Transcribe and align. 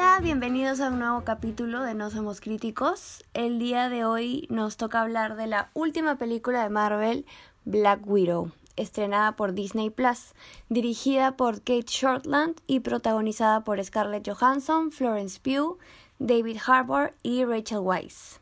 Hola, 0.00 0.20
bienvenidos 0.22 0.80
a 0.80 0.90
un 0.90 1.00
nuevo 1.00 1.24
capítulo 1.24 1.82
de 1.82 1.92
No 1.92 2.08
Somos 2.08 2.40
Críticos. 2.40 3.24
El 3.34 3.58
día 3.58 3.88
de 3.88 4.04
hoy 4.04 4.46
nos 4.48 4.76
toca 4.76 5.00
hablar 5.00 5.34
de 5.34 5.48
la 5.48 5.70
última 5.74 6.18
película 6.18 6.62
de 6.62 6.70
Marvel, 6.70 7.26
Black 7.64 8.06
Widow, 8.06 8.52
estrenada 8.76 9.34
por 9.34 9.54
Disney 9.54 9.90
Plus, 9.90 10.34
dirigida 10.68 11.36
por 11.36 11.56
Kate 11.56 11.86
Shortland 11.88 12.60
y 12.68 12.78
protagonizada 12.78 13.64
por 13.64 13.82
Scarlett 13.82 14.30
Johansson, 14.30 14.92
Florence 14.92 15.40
Pugh, 15.42 15.78
David 16.20 16.58
Harbour 16.64 17.12
y 17.24 17.44
Rachel 17.44 17.80
Weisz. 17.80 18.38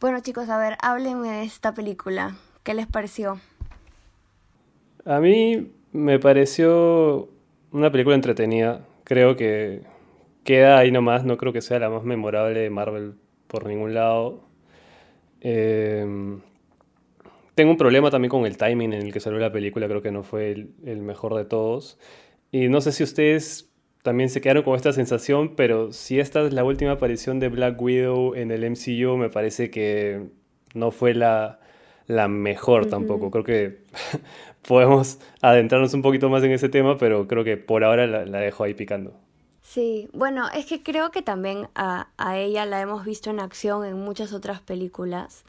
Bueno 0.00 0.20
chicos, 0.20 0.48
a 0.48 0.56
ver, 0.56 0.78
háblenme 0.80 1.28
de 1.28 1.42
esta 1.42 1.74
película. 1.74 2.36
¿Qué 2.62 2.72
les 2.72 2.86
pareció? 2.86 3.38
A 5.04 5.20
mí 5.20 5.70
me 5.92 6.18
pareció 6.18 7.28
una 7.72 7.92
película 7.92 8.14
entretenida. 8.14 8.86
Creo 9.04 9.36
que 9.36 9.97
queda 10.48 10.78
ahí 10.78 10.90
nomás. 10.90 11.24
No 11.26 11.36
creo 11.36 11.52
que 11.52 11.60
sea 11.60 11.78
la 11.78 11.90
más 11.90 12.04
memorable 12.04 12.58
de 12.58 12.70
Marvel 12.70 13.16
por 13.48 13.66
ningún 13.66 13.92
lado. 13.92 14.48
Em, 15.42 16.40
tengo 17.54 17.72
un 17.72 17.76
problema 17.76 18.10
también 18.10 18.30
con 18.30 18.46
el 18.46 18.56
timing 18.56 18.94
en 18.94 19.02
el 19.02 19.12
que 19.12 19.20
salió 19.20 19.38
la 19.38 19.52
película. 19.52 19.88
Creo 19.88 20.00
que 20.00 20.10
no 20.10 20.22
fue 20.22 20.50
el, 20.52 20.70
el 20.86 21.02
mejor 21.02 21.34
de 21.34 21.44
todos. 21.44 21.98
Y 22.50 22.68
no 22.68 22.80
sé 22.80 22.92
si 22.92 23.04
ustedes 23.04 23.70
también 24.02 24.30
se 24.30 24.40
quedaron 24.40 24.62
con 24.62 24.74
esta 24.74 24.92
sensación, 24.94 25.54
pero 25.54 25.92
si 25.92 26.18
esta 26.18 26.40
es 26.46 26.54
la 26.54 26.64
última 26.64 26.92
aparición 26.92 27.40
de 27.40 27.48
Black 27.50 27.80
Widow 27.80 28.34
en 28.34 28.50
el 28.50 28.64
MCU, 28.64 29.18
me 29.18 29.28
parece 29.28 29.70
que 29.70 30.28
no 30.74 30.92
fue 30.92 31.12
la, 31.12 31.60
la 32.06 32.26
mejor 32.28 32.86
tampoco. 32.86 33.30
Creo 33.30 33.44
que 33.44 33.78
podemos 34.66 35.20
adentrarnos 35.42 35.92
un 35.92 36.00
poquito 36.00 36.30
más 36.30 36.42
en 36.42 36.52
ese 36.52 36.70
tema, 36.70 36.96
pero 36.96 37.28
creo 37.28 37.44
que 37.44 37.58
por 37.58 37.84
ahora 37.84 38.06
la, 38.06 38.40
dejo 38.40 38.64
ahí 38.64 38.72
picando. 38.72 39.27
Sí, 39.68 40.08
bueno, 40.14 40.48
es 40.54 40.64
que 40.64 40.82
creo 40.82 41.10
que 41.10 41.20
también 41.20 41.68
a, 41.74 42.08
a, 42.16 42.38
ella 42.38 42.64
la 42.64 42.80
hemos 42.80 43.04
visto 43.04 43.28
en 43.28 43.38
acción 43.38 43.84
en 43.84 44.02
muchas 44.02 44.32
otras 44.32 44.62
películas 44.62 45.44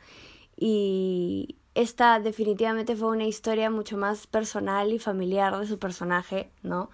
y 0.58 1.56
esta 1.74 2.20
definitivamente 2.20 2.98
fue 2.98 3.12
una 3.12 3.24
historia 3.24 3.70
mucho 3.70 3.96
más 3.96 4.28
personal 4.28 4.92
y 4.92 5.00
familiar 5.00 5.58
de 5.58 5.66
su 5.66 5.80
personaje, 5.80 6.52
¿no? 6.64 6.90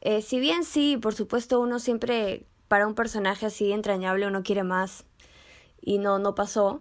Eh, 0.00 0.22
si 0.22 0.40
bien 0.40 0.64
sí, 0.64 0.96
por 0.96 1.14
supuesto, 1.14 1.60
uno 1.60 1.78
siempre 1.80 2.46
para 2.68 2.86
un 2.86 2.94
personaje 2.94 3.44
así 3.44 3.70
entrañable 3.70 4.26
uno 4.26 4.42
quiere 4.42 4.62
más 4.62 5.04
y 5.82 5.98
no, 5.98 6.18
no 6.18 6.34
pasó. 6.34 6.80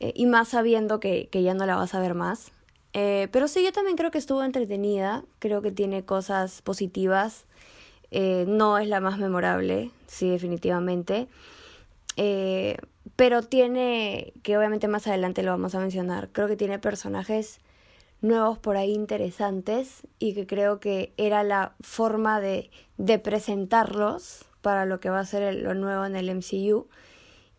Eh, 0.00 0.14
y 0.16 0.24
más 0.24 0.48
sabiendo 0.48 0.98
que, 0.98 1.28
que, 1.30 1.42
ya 1.42 1.52
no 1.52 1.66
la 1.66 1.76
vas 1.76 1.94
a 1.94 2.00
ver 2.00 2.14
más. 2.14 2.52
Eh, 2.94 3.28
pero 3.32 3.48
sí, 3.48 3.62
yo 3.62 3.72
también 3.72 3.98
creo 3.98 4.10
que 4.10 4.16
estuvo 4.18 4.42
entretenida, 4.42 5.24
creo 5.40 5.60
que 5.60 5.72
tiene 5.72 6.06
cosas 6.06 6.62
positivas. 6.62 7.44
No 8.12 8.78
es 8.78 8.88
la 8.88 9.00
más 9.00 9.18
memorable, 9.18 9.90
sí, 10.06 10.30
definitivamente. 10.30 11.28
pero 13.16 13.42
tiene, 13.42 14.32
que 14.42 14.56
obviamente 14.56 14.88
más 14.88 15.06
adelante 15.06 15.42
lo 15.42 15.52
vamos 15.52 15.74
a 15.74 15.80
mencionar, 15.80 16.28
creo 16.32 16.48
que 16.48 16.56
tiene 16.56 16.78
personajes 16.78 17.60
nuevos 18.22 18.58
por 18.58 18.76
ahí 18.76 18.92
interesantes 18.92 20.06
y 20.18 20.34
que 20.34 20.46
creo 20.46 20.80
que 20.80 21.12
era 21.16 21.42
la 21.42 21.74
forma 21.80 22.40
de, 22.40 22.70
de 22.96 23.18
presentarlos 23.18 24.46
para 24.62 24.86
lo 24.86 25.00
que 25.00 25.10
va 25.10 25.20
a 25.20 25.26
ser 25.26 25.54
lo 25.56 25.74
nuevo 25.74 26.06
en 26.06 26.16
el 26.16 26.30
MCU. 26.30 26.88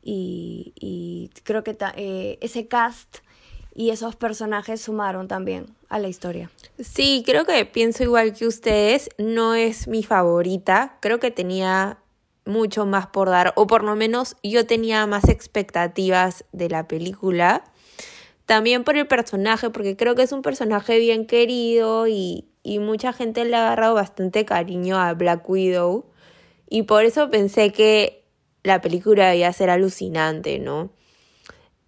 Y, 0.01 0.73
y 0.75 1.29
creo 1.43 1.63
que 1.63 1.77
eh, 1.95 2.37
ese 2.41 2.67
cast 2.67 3.19
y 3.75 3.89
esos 3.89 4.15
personajes 4.15 4.81
sumaron 4.81 5.27
también 5.27 5.75
a 5.89 5.99
la 5.99 6.07
historia. 6.07 6.51
Sí, 6.79 7.23
creo 7.25 7.45
que 7.45 7.65
pienso 7.65 8.03
igual 8.03 8.33
que 8.33 8.45
ustedes. 8.45 9.09
No 9.17 9.55
es 9.55 9.87
mi 9.87 10.03
favorita. 10.03 10.97
Creo 11.01 11.19
que 11.19 11.31
tenía 11.31 11.97
mucho 12.45 12.85
más 12.85 13.07
por 13.07 13.29
dar, 13.29 13.53
o 13.55 13.67
por 13.67 13.83
lo 13.83 13.95
menos 13.95 14.35
yo 14.43 14.65
tenía 14.65 15.07
más 15.07 15.29
expectativas 15.29 16.45
de 16.51 16.69
la 16.69 16.87
película. 16.87 17.63
También 18.45 18.83
por 18.83 18.97
el 18.97 19.07
personaje, 19.07 19.69
porque 19.69 19.95
creo 19.95 20.15
que 20.15 20.23
es 20.23 20.33
un 20.33 20.41
personaje 20.41 20.99
bien 20.99 21.25
querido 21.25 22.07
y, 22.07 22.49
y 22.61 22.79
mucha 22.79 23.13
gente 23.13 23.45
le 23.45 23.55
ha 23.55 23.65
agarrado 23.65 23.95
bastante 23.95 24.45
cariño 24.45 24.99
a 24.99 25.13
Black 25.13 25.49
Widow. 25.49 26.05
Y 26.69 26.83
por 26.83 27.05
eso 27.05 27.29
pensé 27.29 27.71
que 27.71 28.25
la 28.63 28.81
película 28.81 29.33
iba 29.35 29.47
a 29.47 29.53
ser 29.53 29.69
alucinante, 29.69 30.59
¿no? 30.59 30.91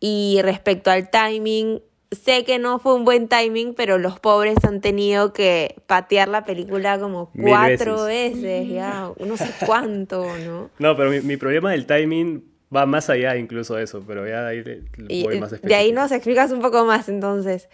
Y 0.08 0.40
respecto 0.44 0.92
al 0.92 1.10
timing, 1.10 1.82
sé 2.12 2.44
que 2.44 2.60
no 2.60 2.78
fue 2.78 2.94
un 2.94 3.06
buen 3.06 3.28
timing, 3.28 3.74
pero 3.74 3.98
los 3.98 4.20
pobres 4.20 4.58
han 4.64 4.80
tenido 4.80 5.34
que 5.34 5.82
patear 5.88 6.28
la 6.28 6.46
película 6.46 7.00
como 7.00 7.32
cuatro 7.32 8.06
veces. 8.06 8.70
ya, 8.70 9.12
no 9.18 9.36
sé 9.36 9.50
cuánto, 9.66 10.24
¿no? 10.46 10.70
No, 10.78 10.96
pero 10.96 11.10
mi, 11.10 11.22
mi 11.22 11.38
problema 11.38 11.72
del 11.72 11.88
timing 11.88 12.44
Va 12.76 12.86
más 12.86 13.10
allá 13.10 13.36
incluso 13.38 13.76
de 13.76 13.84
eso, 13.84 14.04
pero 14.06 14.28
ya 14.28 14.44
de 14.44 14.84
ahí 15.08 15.24
voy 15.24 15.40
más 15.40 15.60
De 15.62 15.76
ahí 15.76 15.92
nos 15.92 16.12
explicas 16.12 16.52
un 16.52 16.62
poco 16.62 16.86
más 16.86 17.10
entonces. 17.10 17.68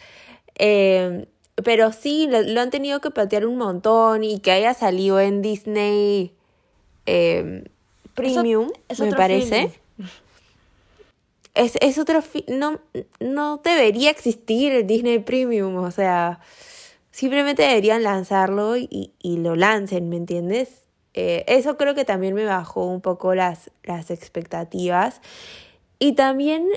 Eh, 0.56 1.26
pero 1.66 1.92
sí, 1.92 2.30
lo, 2.30 2.62
han 2.62 2.70
tenido 2.70 3.02
que 3.02 3.12
patear 3.12 3.46
un 3.46 3.58
montón 3.58 4.24
y 4.24 4.40
que 4.40 4.52
haya 4.52 4.74
salido 4.74 5.20
en 5.20 5.42
Disney 5.42 6.34
eh, 7.08 7.64
Premium, 8.14 8.70
me 9.00 9.14
parece. 9.14 9.81
Es, 11.54 11.78
es, 11.82 11.98
otro 11.98 12.24
no, 12.48 12.80
no 13.20 13.58
debería 13.58 14.10
existir 14.10 14.72
el 14.72 14.88
Disney 14.88 15.20
Premium, 15.20 15.76
o 15.78 15.92
sea, 15.92 16.40
simplemente 17.12 17.64
deberían 17.64 18.04
lanzarlo 18.04 18.78
y, 18.78 19.14
y 19.22 19.38
lo 19.38 19.56
lancen, 19.56 20.08
¿me 20.10 20.16
entiendes? 20.16 20.82
Eh, 21.14 21.44
eso 21.48 21.78
creo 21.78 21.94
que 21.94 22.06
también 22.06 22.34
me 22.34 22.46
bajó 22.46 22.86
un 22.86 23.02
poco 23.02 23.36
las, 23.36 23.72
las 23.84 24.12
expectativas. 24.12 25.22
Y 26.00 26.14
también 26.14 26.68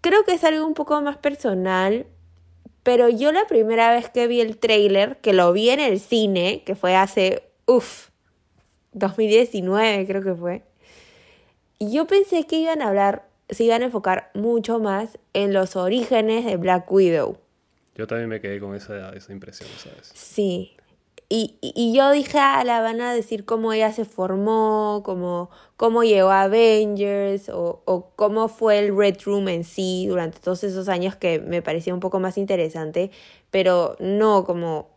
creo 0.00 0.24
que 0.24 0.34
es 0.34 0.44
algo 0.44 0.66
un 0.66 0.74
poco 0.74 1.00
más 1.00 1.16
personal, 1.16 2.06
pero 2.82 3.08
yo 3.08 3.32
la 3.32 3.46
primera 3.46 3.92
vez 3.92 4.10
que 4.10 4.26
vi 4.26 4.40
el 4.40 4.58
trailer, 4.58 5.18
que 5.18 5.32
lo 5.32 5.52
vi 5.52 5.70
en 5.70 5.80
el 5.80 6.00
cine, 6.00 6.62
que 6.66 6.74
fue 6.74 6.96
hace, 6.96 7.44
uff, 7.66 8.08
2019 8.92 10.06
creo 10.06 10.22
que 10.22 10.34
fue, 10.34 10.62
yo 11.80 12.06
pensé 12.06 12.44
que 12.44 12.56
iban 12.56 12.82
a 12.82 12.88
hablar, 12.88 13.26
se 13.52 13.64
iban 13.64 13.82
a 13.82 13.86
enfocar 13.86 14.30
mucho 14.34 14.78
más 14.78 15.18
en 15.32 15.52
los 15.52 15.76
orígenes 15.76 16.44
de 16.44 16.56
Black 16.56 16.90
Widow. 16.90 17.38
Yo 17.94 18.06
también 18.06 18.28
me 18.28 18.40
quedé 18.40 18.58
con 18.58 18.74
esa, 18.74 19.10
esa 19.10 19.32
impresión, 19.32 19.68
¿sabes? 19.78 20.10
Sí, 20.14 20.76
y, 21.34 21.56
y, 21.62 21.94
yo 21.94 22.10
dije, 22.10 22.38
ah, 22.38 22.62
la 22.62 22.82
van 22.82 23.00
a 23.00 23.14
decir 23.14 23.46
cómo 23.46 23.72
ella 23.72 23.90
se 23.90 24.04
formó, 24.04 25.00
cómo, 25.02 25.48
cómo 25.78 26.04
llegó 26.04 26.28
a 26.28 26.42
Avengers 26.42 27.48
o, 27.48 27.80
o, 27.86 28.10
cómo 28.16 28.48
fue 28.48 28.78
el 28.78 28.94
Red 28.94 29.16
Room 29.24 29.48
en 29.48 29.64
sí 29.64 30.06
durante 30.08 30.40
todos 30.40 30.62
esos 30.62 30.90
años 30.90 31.16
que 31.16 31.38
me 31.38 31.62
parecía 31.62 31.94
un 31.94 32.00
poco 32.00 32.20
más 32.20 32.36
interesante, 32.36 33.10
pero 33.50 33.96
no, 33.98 34.44
como 34.44 34.90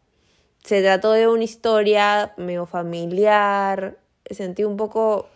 se 0.62 0.82
trató 0.82 1.14
de 1.14 1.30
una 1.30 1.46
historia 1.46 2.34
medio 2.36 2.66
familiar, 2.66 3.98
sentí 4.30 4.66
un 4.66 4.76
poco, 4.76 5.30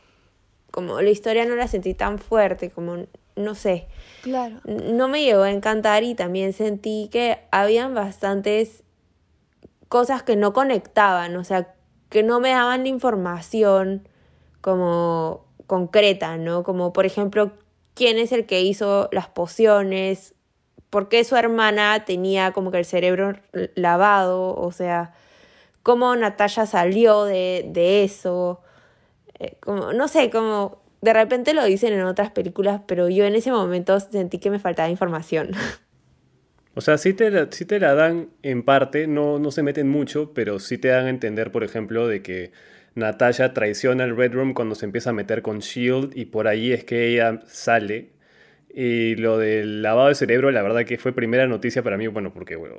como 0.71 1.01
la 1.01 1.09
historia 1.09 1.45
no 1.45 1.55
la 1.55 1.67
sentí 1.67 1.93
tan 1.93 2.19
fuerte, 2.19 2.69
como 2.69 3.05
no 3.35 3.55
sé. 3.55 3.87
Claro. 4.21 4.59
No 4.65 5.07
me 5.07 5.23
llegó 5.23 5.43
a 5.43 5.51
encantar 5.51 6.03
y 6.03 6.15
también 6.15 6.53
sentí 6.53 7.09
que 7.11 7.39
habían 7.51 7.93
bastantes 7.95 8.83
cosas 9.87 10.23
que 10.23 10.35
no 10.35 10.53
conectaban, 10.53 11.35
o 11.35 11.43
sea, 11.43 11.73
que 12.09 12.23
no 12.23 12.39
me 12.39 12.49
daban 12.49 12.83
la 12.83 12.89
información 12.89 14.07
como 14.61 15.45
concreta, 15.67 16.37
¿no? 16.37 16.63
Como 16.63 16.93
por 16.93 17.05
ejemplo, 17.05 17.53
quién 17.93 18.17
es 18.17 18.31
el 18.31 18.45
que 18.45 18.61
hizo 18.61 19.09
las 19.11 19.27
pociones, 19.27 20.35
por 20.89 21.09
qué 21.09 21.23
su 21.23 21.35
hermana 21.35 22.05
tenía 22.05 22.51
como 22.51 22.71
que 22.71 22.79
el 22.79 22.85
cerebro 22.85 23.33
lavado, 23.75 24.55
o 24.55 24.71
sea, 24.71 25.13
cómo 25.83 26.15
Natalia 26.15 26.65
salió 26.65 27.25
de, 27.25 27.65
de 27.67 28.03
eso, 28.03 28.61
eh, 29.39 29.57
como, 29.59 29.93
no 29.93 30.07
sé, 30.07 30.29
como 30.29 30.81
de 31.01 31.13
repente 31.13 31.53
lo 31.53 31.63
dicen 31.63 31.93
en 31.93 32.01
otras 32.01 32.31
películas, 32.31 32.81
pero 32.85 33.09
yo 33.09 33.25
en 33.25 33.35
ese 33.35 33.51
momento 33.51 33.99
sentí 33.99 34.39
que 34.39 34.49
me 34.49 34.59
faltaba 34.59 34.89
información. 34.89 35.51
O 36.75 36.81
sea, 36.81 36.97
sí 36.97 37.13
te, 37.13 37.29
la, 37.29 37.49
te 37.49 37.79
la 37.79 37.93
dan 37.93 38.29
en 38.41 38.63
parte, 38.63 39.05
no, 39.05 39.37
no 39.37 39.51
se 39.51 39.63
meten 39.63 39.89
mucho, 39.89 40.33
pero 40.33 40.59
sí 40.59 40.77
te 40.77 40.87
dan 40.87 41.07
a 41.07 41.09
entender, 41.09 41.51
por 41.51 41.65
ejemplo, 41.65 42.07
de 42.07 42.21
que 42.21 42.53
Natasha 42.95 43.53
traiciona 43.53 44.05
el 44.05 44.15
Red 44.15 44.33
Room 44.33 44.53
cuando 44.53 44.75
se 44.75 44.85
empieza 44.85 45.09
a 45.09 45.13
meter 45.13 45.41
con 45.41 45.59
Shield 45.59 46.15
y 46.15 46.25
por 46.25 46.47
ahí 46.47 46.71
es 46.71 46.85
que 46.85 47.07
ella 47.07 47.41
sale. 47.47 48.11
Y 48.73 49.15
lo 49.15 49.37
del 49.37 49.81
lavado 49.81 50.09
de 50.09 50.15
cerebro, 50.15 50.51
la 50.51 50.61
verdad 50.61 50.85
que 50.85 50.97
fue 50.97 51.11
primera 51.11 51.47
noticia 51.47 51.83
para 51.83 51.97
mí, 51.97 52.07
bueno, 52.07 52.33
porque 52.33 52.55
bueno, 52.55 52.75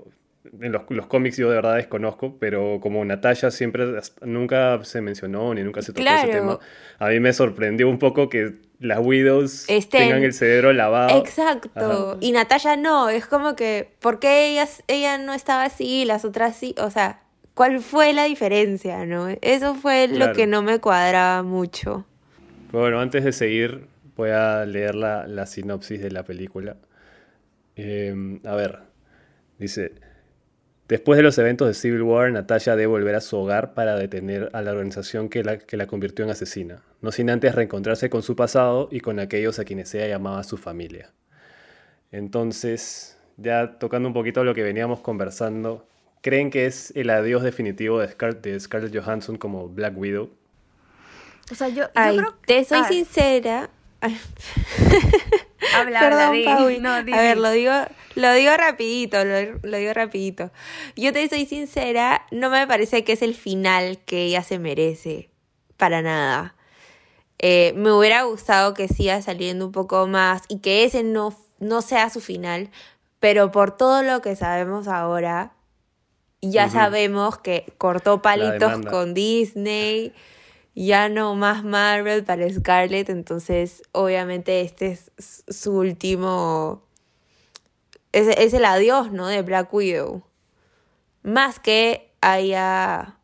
en 0.60 0.72
los, 0.72 0.82
los, 0.88 1.06
cómics 1.06 1.36
yo 1.36 1.48
de 1.48 1.56
verdad 1.56 1.76
desconozco, 1.76 2.36
pero 2.38 2.78
como 2.80 3.04
Natasha 3.04 3.50
siempre 3.50 3.86
nunca 4.22 4.82
se 4.84 5.00
mencionó 5.00 5.52
ni 5.54 5.62
nunca 5.62 5.82
se 5.82 5.92
tocó 5.92 6.08
ese 6.08 6.28
tema, 6.28 6.58
a 6.98 7.08
mí 7.08 7.20
me 7.20 7.32
sorprendió 7.32 7.88
un 7.88 7.98
poco 7.98 8.28
que 8.28 8.54
las 8.78 8.98
Widows 8.98 9.66
tengan 9.90 10.22
el 10.22 10.32
cerebro 10.32 10.72
lavado. 10.72 11.18
Exacto. 11.18 12.16
Y 12.20 12.32
Natasha 12.32 12.76
no, 12.76 13.10
es 13.10 13.26
como 13.26 13.54
que, 13.54 13.90
¿por 14.00 14.18
qué 14.18 14.48
ella, 14.50 14.66
ella 14.88 15.18
no 15.18 15.34
estaba 15.34 15.64
así 15.64 16.02
y 16.02 16.04
las 16.06 16.24
otras 16.24 16.56
sí? 16.56 16.74
O 16.78 16.90
sea, 16.90 17.20
cuál 17.54 17.80
fue 17.80 18.14
la 18.14 18.24
diferencia, 18.24 19.04
¿no? 19.04 19.28
Eso 19.42 19.74
fue 19.74 20.08
lo 20.08 20.32
que 20.32 20.46
no 20.46 20.62
me 20.62 20.80
cuadraba 20.80 21.42
mucho. 21.42 22.06
Bueno, 22.72 23.00
antes 23.00 23.24
de 23.24 23.32
seguir, 23.32 23.86
voy 24.16 24.30
a 24.30 24.64
leer 24.64 24.94
la, 24.94 25.46
sinopsis 25.46 26.00
de 26.00 26.10
la 26.10 26.24
película. 26.24 26.76
Em, 27.76 28.40
a 28.46 28.54
ver, 28.54 28.78
dice, 29.58 29.92
después 30.90 31.16
de 31.16 31.22
los 31.22 31.38
eventos 31.38 31.68
de 31.68 31.74
Civil 31.74 32.02
War, 32.02 32.32
Natasha 32.32 32.74
debe 32.74 32.88
volver 32.88 33.14
a 33.14 33.20
su 33.20 33.36
hogar 33.36 33.74
para 33.74 33.96
detener 33.96 34.50
a 34.52 34.60
la 34.60 34.72
organización 34.72 35.28
que 35.28 35.44
la, 35.44 35.56
que 35.56 35.76
la 35.76 35.86
convirtió 35.86 36.24
en 36.24 36.32
asesina, 36.32 36.82
no 37.00 37.12
sin 37.12 37.30
antes 37.30 37.54
reencontrarse 37.54 38.10
con 38.10 38.22
su 38.22 38.34
pasado 38.34 38.88
y 38.90 38.98
con 38.98 39.20
aquellos 39.20 39.60
a 39.60 39.64
quienes 39.64 39.94
ella 39.94 40.08
llamaba 40.08 40.42
su 40.42 40.56
familia. 40.56 41.12
Entonces, 42.10 43.16
ya 43.36 43.78
tocando 43.78 44.08
un 44.08 44.14
poquito 44.14 44.42
lo 44.42 44.52
que 44.52 44.64
veníamos 44.64 44.98
conversando, 45.00 45.86
¿creen 46.22 46.50
que 46.50 46.66
es 46.66 46.92
el 46.96 47.10
adiós 47.10 47.44
definitivo 47.44 48.00
de, 48.00 48.08
Scarlett 48.58 48.92
Johansson 48.92 49.36
como 49.36 49.68
Black 49.68 49.96
Widow? 49.96 50.28
O 51.52 51.54
sea, 51.54 51.68
yo, 51.68 51.84
Te 52.46 52.64
soy 52.64 52.82
sincera. 52.84 53.70
habla, 55.76 56.00
Perdón, 56.00 56.86
A 56.86 57.02
ver, 57.02 57.36
lo 57.36 57.50
digo, 57.50 57.72
lo 58.14 58.32
digo 58.32 58.56
rapidito, 58.56 59.18
lo, 59.24 59.76
digo 59.76 59.92
rapidito. 59.92 60.50
Yo 60.96 61.12
te 61.12 61.28
soy 61.28 61.46
sincera, 61.46 62.26
no 62.30 62.50
me 62.50 62.66
parece 62.66 63.04
que 63.04 63.12
es 63.12 63.22
el 63.22 63.34
final 63.34 63.98
que 64.04 64.24
ella 64.24 64.42
se 64.42 64.58
merece. 64.58 65.30
Para 65.76 66.02
nada. 66.02 66.54
Eh, 67.38 67.72
me 67.76 67.92
hubiera 67.92 68.22
gustado 68.22 68.74
que 68.74 68.88
siga 68.88 69.22
saliendo 69.22 69.66
un 69.66 69.72
poco 69.72 70.06
más 70.06 70.42
y 70.48 70.58
que 70.58 70.84
ese 70.84 71.02
no, 71.02 71.34
no 71.58 71.80
sea 71.80 72.10
su 72.10 72.20
final, 72.20 72.70
pero 73.18 73.50
por 73.50 73.76
todo 73.76 74.02
lo 74.02 74.20
que 74.20 74.36
sabemos 74.36 74.88
ahora, 74.88 75.52
ya 76.42 76.68
sabemos 76.70 77.38
que 77.38 77.72
cortó 77.78 78.22
palitos 78.22 78.84
con 78.86 79.14
Disney, 79.14 80.12
ya 80.74 81.08
no 81.08 81.34
más 81.34 81.64
Marvel 81.64 82.24
para 82.24 82.48
Scarlett, 82.48 83.08
entonces 83.08 83.82
obviamente 83.92 84.60
este 84.60 84.92
es 84.92 85.10
su 85.48 85.76
último, 85.78 86.82
es, 88.12 88.28
es 88.36 88.54
el 88.54 88.64
adiós, 88.64 89.12
¿no? 89.12 89.26
De 89.26 89.42
Black 89.42 89.72
Widow. 89.72 90.22
Más 91.22 91.58
que 91.60 92.10
haya 92.20 93.18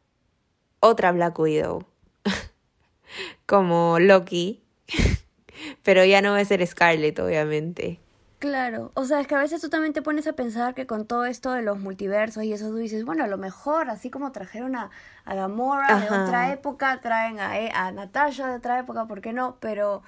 otra 0.81 1.13
Black 1.13 1.39
Widow, 1.39 1.87
como 3.47 3.99
Loki, 3.99 4.63
pero 5.83 6.05
ya 6.05 6.21
no 6.21 6.33
va 6.33 6.39
a 6.39 6.45
ser 6.45 6.67
Scarlett, 6.67 7.19
obviamente. 7.19 8.01
Claro, 8.39 8.91
o 8.95 9.07
sea, 9.07 9.21
es 9.21 9.27
que 9.27 9.35
a 9.35 9.39
veces 9.39 9.63
tú 9.63 9.71
también 9.71 9.95
te 9.95 10.03
pones 10.03 10.27
a 10.27 10.35
pensar 10.35 10.75
que 10.75 10.87
con 10.87 11.07
todo 11.07 11.25
esto 11.25 11.53
de 11.53 11.63
los 11.63 11.79
multiversos 11.79 12.45
y 12.45 12.53
eso 12.53 12.69
tú 12.69 12.77
dices, 12.77 13.03
bueno, 13.05 13.25
a 13.25 13.29
lo 13.29 13.39
mejor, 13.39 13.89
así 13.89 14.11
como 14.11 14.31
trajeron 14.31 14.77
a, 14.77 14.91
a 15.25 15.35
Gamora 15.35 16.01
de 16.01 16.11
otra 16.11 16.53
época, 16.53 17.01
traen 17.01 17.41
a, 17.41 17.59
e, 17.59 17.71
a 17.75 17.93
Natasha 17.93 18.49
de 18.49 18.57
otra 18.57 18.79
época, 18.79 19.07
¿por 19.07 19.23
qué 19.23 19.33
no? 19.33 19.57
Pero 19.61 20.03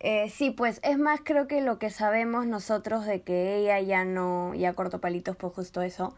eh, 0.00 0.30
sí, 0.30 0.50
pues 0.50 0.80
es 0.82 0.98
más 0.98 1.20
creo 1.22 1.46
que 1.46 1.60
lo 1.60 1.78
que 1.78 1.90
sabemos 1.90 2.44
nosotros 2.44 3.06
de 3.06 3.22
que 3.22 3.56
ella 3.56 3.78
ya 3.80 4.04
no, 4.04 4.52
ya 4.54 4.72
cortó 4.72 5.00
palitos 5.00 5.36
por 5.36 5.52
justo 5.52 5.80
eso. 5.80 6.16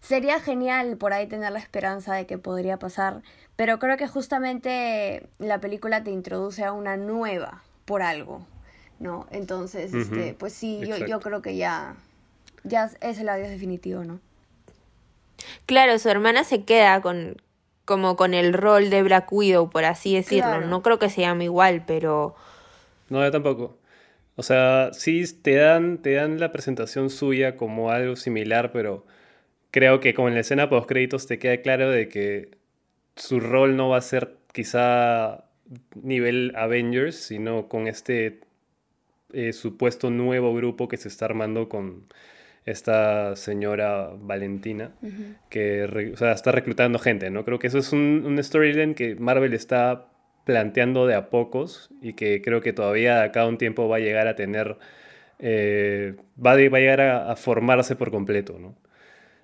Sería 0.00 0.40
genial 0.40 0.96
por 0.96 1.12
ahí 1.12 1.26
tener 1.26 1.52
la 1.52 1.58
esperanza 1.58 2.14
de 2.14 2.24
que 2.26 2.38
podría 2.38 2.78
pasar, 2.78 3.22
pero 3.54 3.78
creo 3.78 3.98
que 3.98 4.08
justamente 4.08 5.28
la 5.38 5.60
película 5.60 6.02
te 6.02 6.10
introduce 6.10 6.64
a 6.64 6.72
una 6.72 6.96
nueva 6.96 7.62
por 7.84 8.00
algo. 8.00 8.46
¿No? 9.00 9.26
Entonces, 9.32 9.92
este, 9.92 10.34
pues 10.38 10.52
sí, 10.52 10.80
yo, 10.86 10.96
yo 11.04 11.18
creo 11.18 11.42
que 11.42 11.56
ya, 11.56 11.96
ya 12.62 12.90
es 13.00 13.18
el 13.18 13.28
adiós 13.28 13.48
definitivo, 13.48 14.04
¿no? 14.04 14.20
Claro, 15.66 15.98
su 15.98 16.08
hermana 16.08 16.44
se 16.44 16.64
queda 16.64 17.00
con 17.00 17.36
como 17.90 18.14
con 18.14 18.34
el 18.34 18.52
rol 18.52 18.88
de 18.88 19.02
Black 19.02 19.32
Widow, 19.32 19.68
por 19.68 19.84
así 19.84 20.14
decirlo. 20.14 20.60
No 20.60 20.80
creo 20.80 21.00
que 21.00 21.10
se 21.10 21.22
llame 21.22 21.46
igual, 21.46 21.82
pero... 21.88 22.36
No, 23.08 23.20
yo 23.24 23.32
tampoco. 23.32 23.76
O 24.36 24.44
sea, 24.44 24.90
sí 24.92 25.24
te 25.42 25.56
dan, 25.56 25.98
te 25.98 26.12
dan 26.12 26.38
la 26.38 26.52
presentación 26.52 27.10
suya 27.10 27.56
como 27.56 27.90
algo 27.90 28.14
similar, 28.14 28.70
pero 28.70 29.04
creo 29.72 29.98
que 29.98 30.14
como 30.14 30.28
en 30.28 30.34
la 30.34 30.40
escena 30.40 30.70
post 30.70 30.88
créditos 30.88 31.26
te 31.26 31.40
queda 31.40 31.62
claro 31.62 31.90
de 31.90 32.08
que 32.08 32.58
su 33.16 33.40
rol 33.40 33.76
no 33.76 33.88
va 33.88 33.96
a 33.96 34.02
ser 34.02 34.36
quizá 34.52 35.46
nivel 36.00 36.52
Avengers, 36.54 37.16
sino 37.16 37.68
con 37.68 37.88
este 37.88 38.38
eh, 39.32 39.52
supuesto 39.52 40.10
nuevo 40.10 40.54
grupo 40.54 40.88
que 40.88 40.96
se 40.96 41.08
está 41.08 41.26
armando 41.26 41.68
con 41.68 42.04
esta 42.66 43.36
señora 43.36 44.10
Valentina, 44.16 44.92
que 45.48 46.14
está 46.14 46.52
reclutando 46.52 46.98
gente, 46.98 47.30
¿no? 47.30 47.44
Creo 47.44 47.58
que 47.58 47.66
eso 47.68 47.78
es 47.78 47.92
un, 47.92 48.22
un 48.26 48.42
storyline 48.42 48.94
que 48.94 49.14
Marvel 49.16 49.54
está 49.54 50.10
planteando 50.44 51.06
de 51.06 51.14
a 51.14 51.30
pocos 51.30 51.90
y 52.02 52.14
que 52.14 52.42
creo 52.42 52.60
que 52.60 52.72
todavía 52.72 53.18
de 53.18 53.24
acá 53.24 53.42
a 53.42 53.46
un 53.46 53.58
tiempo 53.58 53.88
va 53.88 53.96
a 53.96 54.00
llegar 54.00 54.28
a 54.28 54.36
tener, 54.36 54.76
eh, 55.38 56.14
va, 56.44 56.52
a, 56.52 56.56
va, 56.56 56.78
a 56.78 56.80
llegar 56.80 57.00
a, 57.00 57.36
formarse 57.36 57.96
por 57.96 58.10
completo, 58.10 58.58
¿no? 58.58 58.76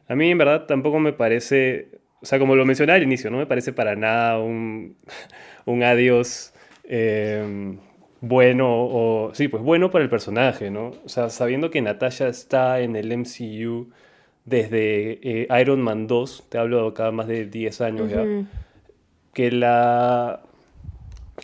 A 0.08 0.14
mí 0.14 0.30
en 0.30 0.38
verdad 0.38 0.66
tampoco 0.66 1.00
me 1.00 1.12
parece, 1.12 1.88
o 2.20 2.26
sea, 2.26 2.38
como 2.38 2.54
lo 2.54 2.64
mencioné 2.64 2.92
al 2.92 3.02
inicio, 3.02 3.30
no 3.30 3.38
me 3.38 3.46
parece 3.46 3.72
para 3.72 3.96
nada 3.96 4.38
un, 4.38 4.96
un 5.64 5.82
adiós 5.82 6.52
eh, 6.84 7.76
bueno 8.20 8.68
o 8.68 9.34
sí, 9.34 9.48
pues 9.48 9.62
bueno 9.62 9.90
para 9.90 10.04
el 10.04 10.10
personaje, 10.10 10.70
¿no? 10.70 10.92
O 11.04 11.08
sea, 11.08 11.28
sabiendo 11.30 11.70
que 11.70 11.82
Natasha 11.82 12.28
está 12.28 12.80
en 12.80 12.96
el 12.96 13.16
MCU 13.16 13.90
desde 14.44 15.18
eh, 15.22 15.48
Iron 15.60 15.82
Man 15.82 16.06
2, 16.06 16.46
te 16.48 16.58
hablo 16.58 16.94
cada 16.94 17.10
más 17.10 17.26
de 17.26 17.46
10 17.46 17.80
años 17.80 18.10
ya, 18.10 18.24
que 19.32 19.50
la 19.50 20.42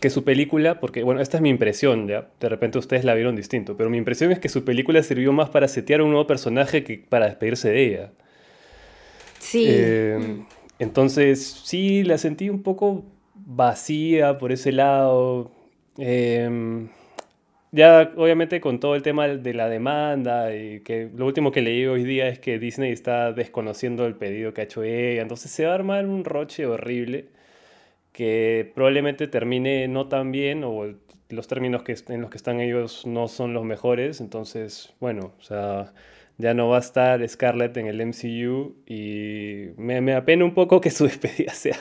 que 0.01 0.09
su 0.09 0.25
película, 0.25 0.81
porque 0.81 1.03
bueno, 1.03 1.21
esta 1.21 1.37
es 1.37 1.43
mi 1.43 1.51
impresión, 1.51 2.09
ya, 2.09 2.29
de 2.41 2.49
repente 2.49 2.79
ustedes 2.79 3.05
la 3.05 3.15
vieron 3.15 3.37
distinto, 3.37 3.77
pero 3.77 3.91
mi 3.91 3.99
impresión 3.99 4.33
es 4.33 4.39
que 4.39 4.49
su 4.49 4.65
película 4.65 5.03
sirvió 5.03 5.33
más 5.33 5.51
para 5.51 5.69
setear 5.69 6.01
un 6.01 6.11
nuevo 6.11 6.27
personaje 6.27 6.83
que 6.83 7.05
para 7.09 7.27
despedirse 7.27 7.71
de 7.71 7.85
ella. 7.85 8.13
Sí. 9.39 9.67
Eh, 9.69 10.45
entonces, 10.79 11.43
sí, 11.65 12.03
la 12.05 12.19
sentí 12.19 12.49
un 12.49 12.63
poco 12.63 13.05
vacía 13.35 14.39
por 14.39 14.51
ese 14.51 14.73
lado 14.73 15.51
Em, 15.99 16.88
ya 17.71 18.12
obviamente 18.16 18.61
con 18.61 18.81
todo 18.81 18.95
el 18.95 19.02
tema 19.02 19.28
de 19.28 19.55
la 19.55 19.69
demanda 19.69 20.55
y 20.55 20.81
que 20.81 21.11
lo 21.14 21.26
último 21.26 21.52
que 21.52 21.62
leí 21.62 21.87
hoy 21.87 22.05
día 22.05 22.28
es 22.28 22.38
que 22.38 22.59
Disney 22.59 22.93
está 22.93 23.33
desconociendo 23.33 24.07
el 24.07 24.14
pedido 24.14 24.55
que 24.55 24.62
ha 24.62 24.64
hecho 24.64 24.83
ella, 24.83 25.23
entonces 25.23 25.50
se 25.50 25.64
va 25.66 25.73
a 25.73 25.75
armar 25.75 26.07
un 26.07 26.25
roche 26.25 26.66
horrible 26.66 27.28
que 28.12 28.73
probablemente 28.75 29.26
termine 29.28 29.88
no 29.88 30.09
tan 30.09 30.33
bien 30.33 30.64
o 30.64 30.95
los 31.31 31.49
términos 31.49 31.83
que, 31.83 31.97
en 32.09 32.21
los 32.21 32.31
que 32.31 32.37
están 32.37 32.61
ellos 32.61 33.07
no 33.07 33.28
son 33.28 33.55
los 33.55 33.64
mejores, 33.64 34.21
entonces 34.21 34.95
bueno, 35.00 35.33
o 35.40 35.43
sea, 35.43 35.93
ya 36.38 36.55
no 36.55 36.69
va 36.69 36.76
a 36.76 36.81
estar 36.81 37.26
Scarlett 37.26 37.76
en 37.78 37.87
el 37.87 38.00
MCU 38.00 38.76
y 38.87 39.69
me, 39.76 40.00
me 40.00 40.14
apena 40.14 40.45
un 40.45 40.55
poco 40.55 40.81
que 40.81 40.90
su 40.90 41.05
despedida 41.09 41.52
sea, 41.55 41.76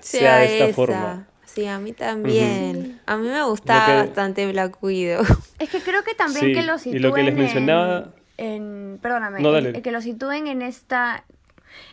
sea, 0.00 0.38
de 0.40 0.58
esta 0.58 0.74
forma. 0.74 1.29
Sí, 1.54 1.66
a 1.66 1.80
mí 1.80 1.92
también. 1.92 3.00
A 3.06 3.16
mí 3.16 3.26
me 3.26 3.42
gustaba 3.42 3.96
bastante 3.96 4.50
Black 4.52 4.80
Widow. 4.82 5.24
Es 5.58 5.68
que 5.68 5.80
creo 5.80 6.04
que 6.04 6.14
también 6.14 6.54
que 6.54 6.62
lo 6.62 6.78
sitúen 6.78 6.96
y 6.96 6.98
lo 7.00 7.12
que 7.12 7.22
les 7.24 7.34
mencionaba... 7.34 8.12
en, 8.36 9.00
perdóname, 9.02 9.82
que 9.82 9.90
lo 9.90 10.00
sitúen 10.00 10.46
en 10.46 10.62
esta 10.62 11.24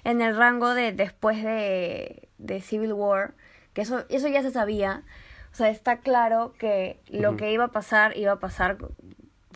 en 0.04 0.22
el 0.22 0.38
rango 0.38 0.74
de 0.74 0.92
después 0.92 1.44
de, 1.44 2.30
de 2.38 2.62
Civil 2.62 2.94
War, 2.94 3.34
que 3.74 3.82
eso 3.82 4.06
eso 4.10 4.28
ya 4.28 4.44
se 4.44 4.52
sabía. 4.52 5.04
O 5.52 5.56
sea, 5.56 5.70
está 5.70 5.98
claro 5.98 6.54
que 6.60 7.00
lo 7.10 7.36
que 7.36 7.52
iba 7.52 7.64
a 7.64 7.72
pasar 7.72 8.16
iba 8.16 8.34
a 8.34 8.40
pasar 8.40 8.78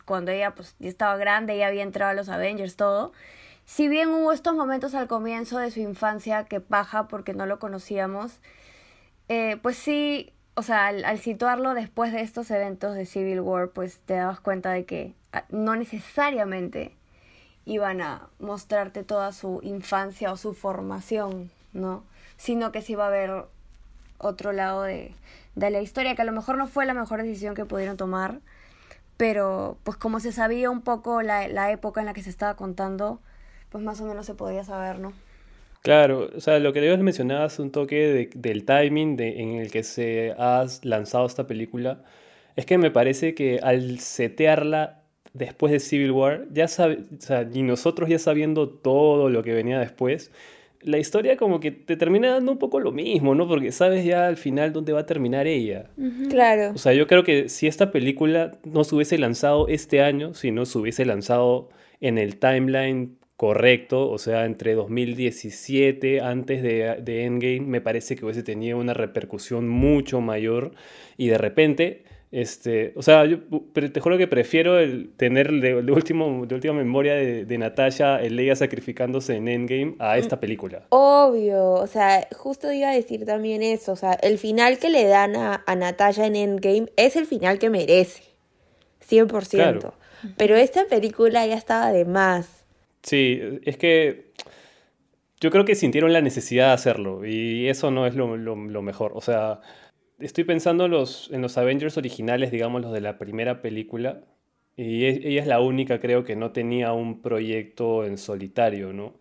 cuando 0.05 0.31
ella 0.31 0.55
pues 0.55 0.75
ya 0.79 0.89
estaba 0.89 1.15
grande, 1.15 1.57
ya 1.57 1.67
había 1.67 1.83
entrado 1.83 2.11
a 2.11 2.15
los 2.15 2.27
Avengers 2.27 2.75
todo. 2.75 3.13
Si 3.65 3.87
bien 3.87 4.09
hubo 4.09 4.31
estos 4.31 4.55
momentos 4.55 4.95
al 4.95 5.07
comienzo 5.07 5.59
de 5.59 5.69
su 5.69 5.79
infancia 5.79 6.45
que 6.45 6.57
baja 6.57 7.07
porque 7.07 7.35
no 7.35 7.45
lo 7.45 7.59
conocíamos, 7.59 8.39
eh, 9.33 9.55
pues 9.61 9.77
sí, 9.77 10.33
o 10.55 10.61
sea, 10.61 10.87
al, 10.87 11.19
situarlo 11.19 11.73
después 11.73 12.11
de 12.11 12.19
estos 12.19 12.51
eventos 12.51 12.95
de 12.95 13.05
Civil 13.05 13.39
War, 13.39 13.69
pues 13.69 13.99
te 13.99 14.15
dabas 14.15 14.41
cuenta 14.41 14.71
de 14.71 14.83
que 14.83 15.13
ah, 15.31 15.45
no 15.47 15.77
necesariamente 15.77 16.93
iban 17.63 18.01
a 18.01 18.27
mostrarte 18.39 19.03
toda 19.05 19.31
su 19.31 19.61
infancia 19.63 20.33
o 20.33 20.37
su 20.37 20.53
formación, 20.53 21.49
¿no? 21.71 22.03
Sino 22.35 22.73
que 22.73 22.81
sí 22.81 22.91
iba 22.91 23.05
a 23.05 23.07
haber 23.07 23.45
otro 24.17 24.51
lado 24.51 24.81
de, 24.83 25.15
de 25.55 25.69
la 25.69 25.79
historia, 25.79 26.13
que 26.13 26.23
a 26.23 26.25
lo 26.25 26.33
mejor 26.33 26.57
no 26.57 26.67
fue 26.67 26.85
la 26.85 26.93
mejor 26.93 27.21
decisión 27.23 27.55
que 27.55 27.63
pudieron 27.63 27.95
tomar, 27.95 28.41
pero 29.15 29.77
pues 29.85 29.95
como 29.95 30.19
se 30.19 30.33
sabía 30.33 30.69
un 30.69 30.81
poco 30.81 31.21
la, 31.21 31.47
la 31.47 31.71
época 31.71 32.01
en 32.01 32.07
la 32.07 32.13
que 32.13 32.23
se 32.23 32.29
estaba 32.29 32.55
contando, 32.57 33.21
pues 33.69 33.81
más 33.81 34.01
o 34.01 34.05
menos 34.05 34.25
se 34.25 34.33
podía 34.33 34.65
saber, 34.65 34.99
¿no? 34.99 35.13
Claro, 35.81 36.29
o 36.35 36.39
sea, 36.39 36.59
lo 36.59 36.73
que 36.73 36.81
debes 36.81 36.99
mencionar 36.99 37.47
es 37.47 37.57
un 37.57 37.71
toque 37.71 38.29
del 38.35 38.65
timing 38.65 39.17
de, 39.17 39.41
en 39.41 39.55
el 39.55 39.71
que 39.71 39.83
se 39.83 40.33
ha 40.37 40.65
lanzado 40.83 41.25
esta 41.25 41.47
película. 41.47 42.03
Es 42.55 42.65
que 42.65 42.77
me 42.77 42.91
parece 42.91 43.33
que 43.33 43.59
al 43.63 43.99
setearla 43.99 45.01
después 45.33 45.71
de 45.71 45.79
Civil 45.79 46.11
War, 46.11 46.45
ya 46.51 46.67
sabe, 46.67 46.99
o 47.17 47.21
sea, 47.21 47.49
y 47.51 47.63
nosotros 47.63 48.09
ya 48.09 48.19
sabiendo 48.19 48.69
todo 48.69 49.29
lo 49.29 49.41
que 49.43 49.53
venía 49.53 49.79
después, 49.79 50.31
la 50.83 50.97
historia 50.97 51.37
como 51.37 51.59
que 51.59 51.71
te 51.71 51.95
termina 51.95 52.31
dando 52.31 52.51
un 52.51 52.57
poco 52.59 52.79
lo 52.79 52.91
mismo, 52.91 53.33
¿no? 53.33 53.47
Porque 53.47 53.71
sabes 53.71 54.03
ya 54.03 54.27
al 54.27 54.37
final 54.37 54.73
dónde 54.73 54.93
va 54.93 55.01
a 55.01 55.05
terminar 55.05 55.47
ella. 55.47 55.89
Claro. 56.29 56.71
O 56.73 56.77
sea, 56.77 56.93
yo 56.93 57.07
creo 57.07 57.23
que 57.23 57.49
si 57.49 57.67
esta 57.67 57.91
película 57.91 58.59
no 58.63 58.83
se 58.83 58.95
hubiese 58.95 59.17
lanzado 59.17 59.67
este 59.67 60.01
año, 60.01 60.33
si 60.33 60.51
no 60.51 60.65
se 60.65 60.77
hubiese 60.77 61.05
lanzado 61.05 61.69
en 62.01 62.17
el 62.17 62.37
timeline 62.37 63.17
correcto, 63.41 64.07
o 64.07 64.19
sea, 64.19 64.45
entre 64.45 64.75
2017, 64.75 66.21
antes 66.21 66.61
de, 66.61 66.97
de 67.01 67.25
Endgame, 67.25 67.61
me 67.61 67.81
parece 67.81 68.15
que 68.15 68.23
hubiese 68.23 68.43
tenido 68.43 68.77
una 68.77 68.93
repercusión 68.93 69.67
mucho 69.67 70.21
mayor 70.21 70.73
y 71.17 71.29
de 71.29 71.39
repente 71.39 72.03
este, 72.31 72.93
o 72.95 73.01
sea, 73.01 73.25
yo 73.25 73.39
te 73.73 73.99
juro 73.99 74.19
que 74.19 74.27
prefiero 74.27 74.77
el 74.77 75.11
tener 75.17 75.51
de, 75.53 75.73
último, 75.73 76.45
de 76.45 76.53
última 76.53 76.75
memoria 76.75 77.15
de, 77.15 77.45
de 77.45 77.57
Natasha, 77.57 78.21
el 78.21 78.35
Leia 78.35 78.55
sacrificándose 78.55 79.37
en 79.37 79.47
Endgame 79.47 79.95
a 79.97 80.19
esta 80.19 80.39
película. 80.39 80.83
Obvio, 80.89 81.71
o 81.71 81.87
sea, 81.87 82.27
justo 82.37 82.71
iba 82.71 82.91
a 82.91 82.93
decir 82.93 83.25
también 83.25 83.63
eso, 83.63 83.93
o 83.93 83.95
sea, 83.95 84.13
el 84.21 84.37
final 84.37 84.77
que 84.77 84.91
le 84.91 85.07
dan 85.07 85.35
a, 85.35 85.63
a 85.65 85.75
Natasha 85.75 86.27
en 86.27 86.35
Endgame 86.35 86.89
es 86.95 87.15
el 87.15 87.25
final 87.25 87.57
que 87.57 87.71
merece, 87.71 88.21
100%. 89.09 89.93
Pero 90.37 90.55
esta 90.55 90.85
película 90.85 91.47
ya 91.47 91.55
estaba 91.55 91.91
de 91.91 92.05
más. 92.05 92.60
Sí, 93.03 93.39
es 93.63 93.77
que 93.77 94.31
yo 95.39 95.49
creo 95.49 95.65
que 95.65 95.75
sintieron 95.75 96.13
la 96.13 96.21
necesidad 96.21 96.67
de 96.67 96.73
hacerlo 96.73 97.25
y 97.25 97.67
eso 97.67 97.91
no 97.91 98.05
es 98.05 98.15
lo, 98.15 98.27
mejor, 98.81 99.13
o 99.15 99.21
sea 99.21 99.61
estoy 100.21 100.43
pensando 100.43 100.87
los, 100.87 101.29
en 101.31 101.41
los 101.41 101.57
Avengers 101.57 101.97
originales, 101.97 102.51
digamos, 102.51 102.81
los 102.81 102.93
de 102.93 103.01
la 103.01 103.17
primera 103.17 103.61
película. 103.61 104.21
Y 104.77 105.05
ella 105.05 105.41
es 105.41 105.47
la 105.47 105.59
única, 105.61 105.99
creo, 105.99 106.23
que 106.23 106.35
no 106.35 106.51
tenía 106.51 106.93
un 106.93 107.21
proyecto 107.21 108.05
en 108.05 108.17
solitario, 108.17 108.93
¿no? 108.93 109.15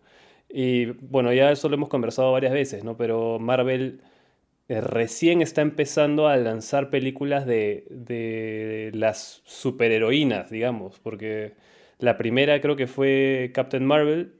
Y 0.49 0.85
bueno, 0.85 1.33
ya 1.33 1.51
eso 1.51 1.69
lo 1.69 1.75
hemos 1.75 1.89
conversado 1.89 2.31
varias 2.31 2.53
veces, 2.53 2.83
¿no? 2.83 2.97
Pero 2.97 3.39
Marvel 3.39 4.01
eh, 4.69 4.81
recién 4.81 5.41
está 5.41 5.61
empezando 5.61 6.27
a 6.27 6.37
lanzar 6.37 6.89
películas 6.89 7.45
de, 7.45 7.85
de 7.89 8.91
las 8.93 9.41
superheroínas, 9.45 10.49
digamos, 10.51 10.99
porque 10.99 11.53
la 12.01 12.17
primera 12.17 12.59
creo 12.59 12.75
que 12.75 12.87
fue 12.87 13.51
Captain 13.53 13.85
Marvel 13.85 14.33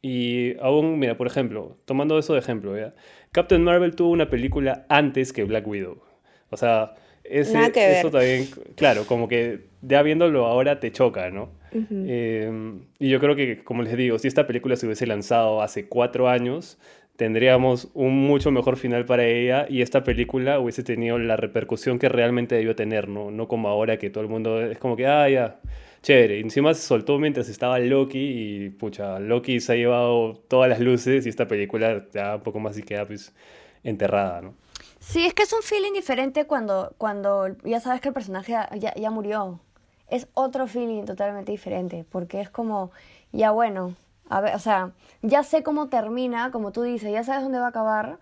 y 0.00 0.56
aún, 0.60 0.98
mira, 0.98 1.16
por 1.16 1.28
ejemplo, 1.28 1.78
tomando 1.84 2.18
eso 2.18 2.32
de 2.32 2.40
ejemplo, 2.40 2.76
¿ya? 2.76 2.94
Captain 3.30 3.62
Marvel 3.62 3.94
tuvo 3.94 4.10
una 4.10 4.28
película 4.28 4.84
antes 4.88 5.32
que 5.32 5.44
Black 5.44 5.66
Widow. 5.66 6.02
O 6.50 6.56
sea, 6.56 6.94
ese, 7.22 7.70
eso 7.76 8.10
también, 8.10 8.48
claro, 8.74 9.04
como 9.06 9.28
que 9.28 9.68
ya 9.80 10.02
viéndolo 10.02 10.46
ahora 10.46 10.80
te 10.80 10.90
choca, 10.90 11.30
¿no? 11.30 11.50
Em, 11.72 12.80
y 12.98 13.08
yo 13.08 13.20
creo 13.20 13.36
que, 13.36 13.62
como 13.64 13.82
les 13.82 13.96
digo, 13.96 14.18
si 14.18 14.28
esta 14.28 14.46
película 14.46 14.76
se 14.76 14.86
hubiese 14.86 15.06
lanzado 15.06 15.62
hace 15.62 15.86
cuatro 15.88 16.28
años, 16.28 16.78
tendríamos 17.16 17.90
un 17.94 18.26
mucho 18.26 18.50
mejor 18.50 18.76
final 18.76 19.04
para 19.04 19.24
ella 19.24 19.66
y 19.68 19.82
esta 19.82 20.02
película 20.02 20.58
hubiese 20.58 20.82
tenido 20.82 21.18
la 21.18 21.36
repercusión 21.36 21.98
que 21.98 22.08
realmente 22.08 22.56
debió 22.56 22.74
tener, 22.74 23.08
¿no? 23.08 23.30
No 23.30 23.48
como 23.48 23.68
ahora 23.68 23.98
que 23.98 24.10
todo 24.10 24.24
el 24.24 24.28
mundo 24.28 24.60
es 24.60 24.78
como 24.78 24.96
que, 24.96 25.06
ah, 25.06 25.28
ya, 25.28 25.60
chévere. 26.02 26.40
Encima 26.40 26.74
se 26.74 26.82
soltó 26.82 27.18
mientras 27.18 27.48
estaba 27.48 27.78
Loki 27.78 28.18
y, 28.18 28.70
pucha, 28.70 29.18
Loki 29.18 29.60
se 29.60 29.72
ha 29.72 29.76
llevado 29.76 30.34
todas 30.48 30.68
las 30.68 30.80
luces 30.80 31.26
y 31.26 31.28
esta 31.28 31.46
película 31.46 32.06
ya 32.12 32.36
un 32.36 32.42
poco 32.42 32.60
más 32.60 32.76
y 32.78 32.82
queda 32.82 33.06
pues 33.06 33.34
enterrada, 33.82 34.42
¿no? 34.42 34.54
Sí, 34.98 35.26
es 35.26 35.34
que 35.34 35.42
es 35.42 35.52
un 35.52 35.62
feeling 35.62 35.92
diferente 35.92 36.46
cuando, 36.46 36.94
cuando 36.98 37.48
ya 37.64 37.80
sabes 37.80 38.00
que 38.00 38.08
el 38.08 38.14
personaje 38.14 38.52
ya, 38.78 38.94
ya 38.94 39.10
murió. 39.10 39.60
Es 40.08 40.28
otro 40.34 40.66
feeling 40.66 41.04
totalmente 41.04 41.50
diferente, 41.50 42.04
porque 42.08 42.40
es 42.40 42.50
como, 42.50 42.92
ya 43.32 43.50
bueno, 43.50 43.96
a 44.28 44.40
ver, 44.40 44.54
o 44.54 44.58
sea, 44.58 44.92
ya 45.22 45.42
sé 45.42 45.62
cómo 45.62 45.88
termina, 45.88 46.50
como 46.50 46.70
tú 46.70 46.82
dices, 46.82 47.10
ya 47.10 47.24
sabes 47.24 47.42
dónde 47.42 47.58
va 47.58 47.66
a 47.66 47.68
acabar, 47.70 48.18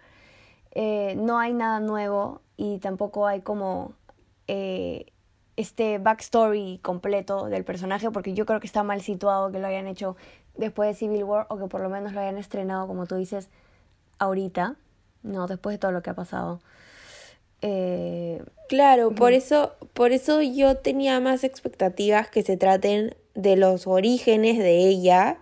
eh, 0.72 1.14
no 1.16 1.38
hay 1.38 1.52
nada 1.52 1.80
nuevo 1.80 2.40
y 2.56 2.78
tampoco 2.78 3.26
hay 3.26 3.40
como 3.40 3.92
eh, 4.46 5.06
este 5.60 5.98
backstory 5.98 6.80
completo 6.82 7.46
del 7.46 7.64
personaje, 7.64 8.10
porque 8.10 8.34
yo 8.34 8.46
creo 8.46 8.60
que 8.60 8.66
está 8.66 8.82
mal 8.82 9.00
situado 9.02 9.52
que 9.52 9.58
lo 9.58 9.66
hayan 9.66 9.86
hecho 9.86 10.16
después 10.56 10.88
de 10.88 10.94
Civil 10.94 11.24
War 11.24 11.46
o 11.48 11.58
que 11.58 11.66
por 11.66 11.80
lo 11.80 11.88
menos 11.88 12.12
lo 12.12 12.20
hayan 12.20 12.38
estrenado, 12.38 12.86
como 12.86 13.06
tú 13.06 13.16
dices, 13.16 13.48
ahorita, 14.18 14.76
no 15.22 15.46
después 15.46 15.74
de 15.74 15.78
todo 15.78 15.92
lo 15.92 16.02
que 16.02 16.10
ha 16.10 16.14
pasado. 16.14 16.60
Eh, 17.62 18.42
claro, 18.68 19.14
por 19.14 19.32
eso, 19.32 19.74
por 19.92 20.12
eso 20.12 20.40
yo 20.40 20.76
tenía 20.76 21.20
más 21.20 21.44
expectativas 21.44 22.30
que 22.30 22.42
se 22.42 22.56
traten 22.56 23.14
de 23.34 23.56
los 23.56 23.86
orígenes 23.86 24.58
de 24.58 24.78
ella 24.86 25.38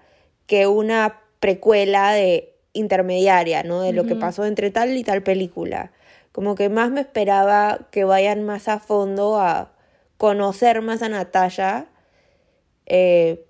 que 0.47 0.67
una 0.67 1.21
precuela 1.41 2.13
de 2.13 2.55
intermediaria, 2.73 3.63
¿no? 3.63 3.83
De 3.83 3.93
lo 3.93 4.05
que 4.05 4.17
pasó 4.17 4.45
entre 4.45 4.71
tal 4.71 4.97
y 4.97 5.05
tal 5.05 5.23
película. 5.23 5.93
Como 6.33 6.55
que 6.55 6.69
más 6.69 6.91
me 6.91 7.01
esperaba 7.01 7.89
que 7.91 8.05
vayan 8.05 8.45
más 8.45 8.69
a 8.69 8.79
fondo 8.79 9.41
a 9.41 9.73
conocer 10.19 10.83
más 10.83 11.01
a 11.03 11.09
Natalia 11.09 11.87
eh, 12.87 13.45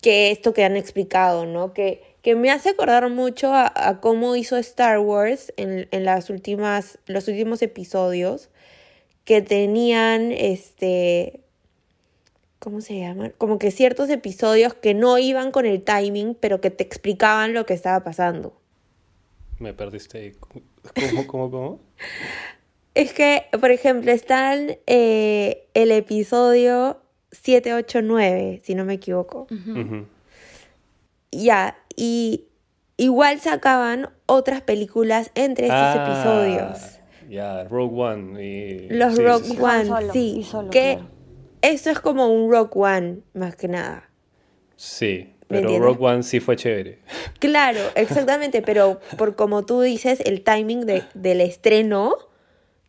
que 0.00 0.30
esto 0.30 0.52
que 0.52 0.64
han 0.64 0.76
explicado, 0.76 1.46
¿no? 1.46 1.72
Que, 1.72 2.02
que 2.22 2.36
me 2.36 2.50
hace 2.50 2.70
acordar 2.70 3.08
mucho 3.08 3.52
a, 3.52 3.98
cómo 4.00 4.36
hizo 4.36 4.56
Star 4.58 4.98
Wars 4.98 5.52
en, 5.56 5.88
en, 5.90 6.04
las 6.04 6.30
últimas, 6.30 6.98
los 7.06 7.26
últimos 7.26 7.62
episodios, 7.62 8.50
que 9.24 9.40
tenían, 9.40 10.30
este, 10.32 11.40
¿cómo 12.58 12.82
se 12.82 12.98
llaman? 12.98 13.32
Como 13.38 13.58
que 13.58 13.70
ciertos 13.70 14.10
episodios 14.10 14.74
que 14.74 14.92
no 14.92 15.16
iban 15.16 15.50
con 15.50 15.64
el 15.64 15.82
timing, 15.82 16.34
pero 16.34 16.60
que 16.60 16.70
te 16.70 16.84
explicaban 16.84 17.54
lo 17.54 17.64
que 17.64 17.72
estaba 17.72 18.04
pasando. 18.04 18.54
Me 19.58 19.72
perdiste. 19.72 20.34
¿Cómo, 20.40 21.26
cómo, 21.26 21.50
cómo? 21.50 21.80
Es 22.94 23.12
que, 23.12 23.46
por 23.60 23.70
ejemplo, 23.70 24.12
están 24.12 24.76
eh, 24.86 25.66
el 25.74 25.90
episodio 25.90 27.00
7, 27.32 27.74
8, 27.74 28.02
9, 28.02 28.60
si 28.62 28.74
no 28.74 28.84
me 28.84 28.94
equivoco. 28.94 29.48
Ya, 31.32 31.76
y 31.96 32.44
igual 32.96 33.40
sacaban 33.40 34.10
otras 34.26 34.60
películas 34.60 35.32
entre 35.34 35.66
esos 35.66 35.76
ah, 35.76 36.06
episodios. 36.06 37.00
Ya, 37.28 37.64
Rogue 37.64 38.00
One. 38.00 38.44
Y... 38.44 38.88
Los 38.90 39.18
Rogue 39.18 39.60
One, 39.60 40.12
sí. 40.12 40.46
que 40.70 41.00
eso 41.62 41.90
es 41.90 41.98
como 41.98 42.28
un 42.28 42.50
Rogue 42.50 42.70
One, 42.74 43.18
más 43.32 43.56
que 43.56 43.66
nada. 43.66 44.08
Sí, 44.76 45.34
pero 45.48 45.78
Rogue 45.80 46.04
One 46.04 46.22
sí 46.22 46.38
fue 46.38 46.54
chévere. 46.54 47.00
Claro, 47.40 47.80
exactamente, 47.96 48.62
pero 48.62 49.00
por 49.18 49.34
como 49.34 49.64
tú 49.64 49.80
dices, 49.80 50.20
el 50.24 50.42
timing 50.42 50.86
de, 50.86 51.02
del 51.14 51.40
estreno 51.40 52.16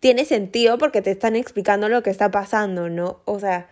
tiene 0.06 0.24
sentido 0.26 0.78
porque 0.78 1.02
te 1.02 1.10
están 1.10 1.36
explicando 1.36 1.90
lo 1.90 2.04
que 2.04 2.12
está 2.12 2.30
pasando, 2.30 2.90
¿no? 2.92 3.22
O 3.26 3.40
sea, 3.40 3.68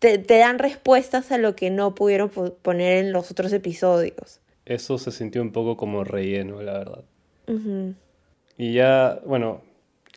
te, 0.00 0.18
dan 0.18 0.58
respuestas 0.58 1.30
a 1.30 1.38
lo 1.38 1.54
que 1.54 1.70
no 1.70 1.94
pudieron 1.94 2.30
poner 2.30 3.04
en 3.04 3.12
los 3.12 3.30
otros 3.30 3.52
episodios. 3.52 4.40
Eso 4.66 4.98
se 4.98 5.12
sintió 5.12 5.40
un 5.40 5.52
poco 5.52 5.76
como 5.76 6.02
relleno, 6.02 6.60
la 6.62 6.78
verdad. 6.78 7.04
Y 8.58 8.72
ya, 8.72 9.20
bueno, 9.24 9.62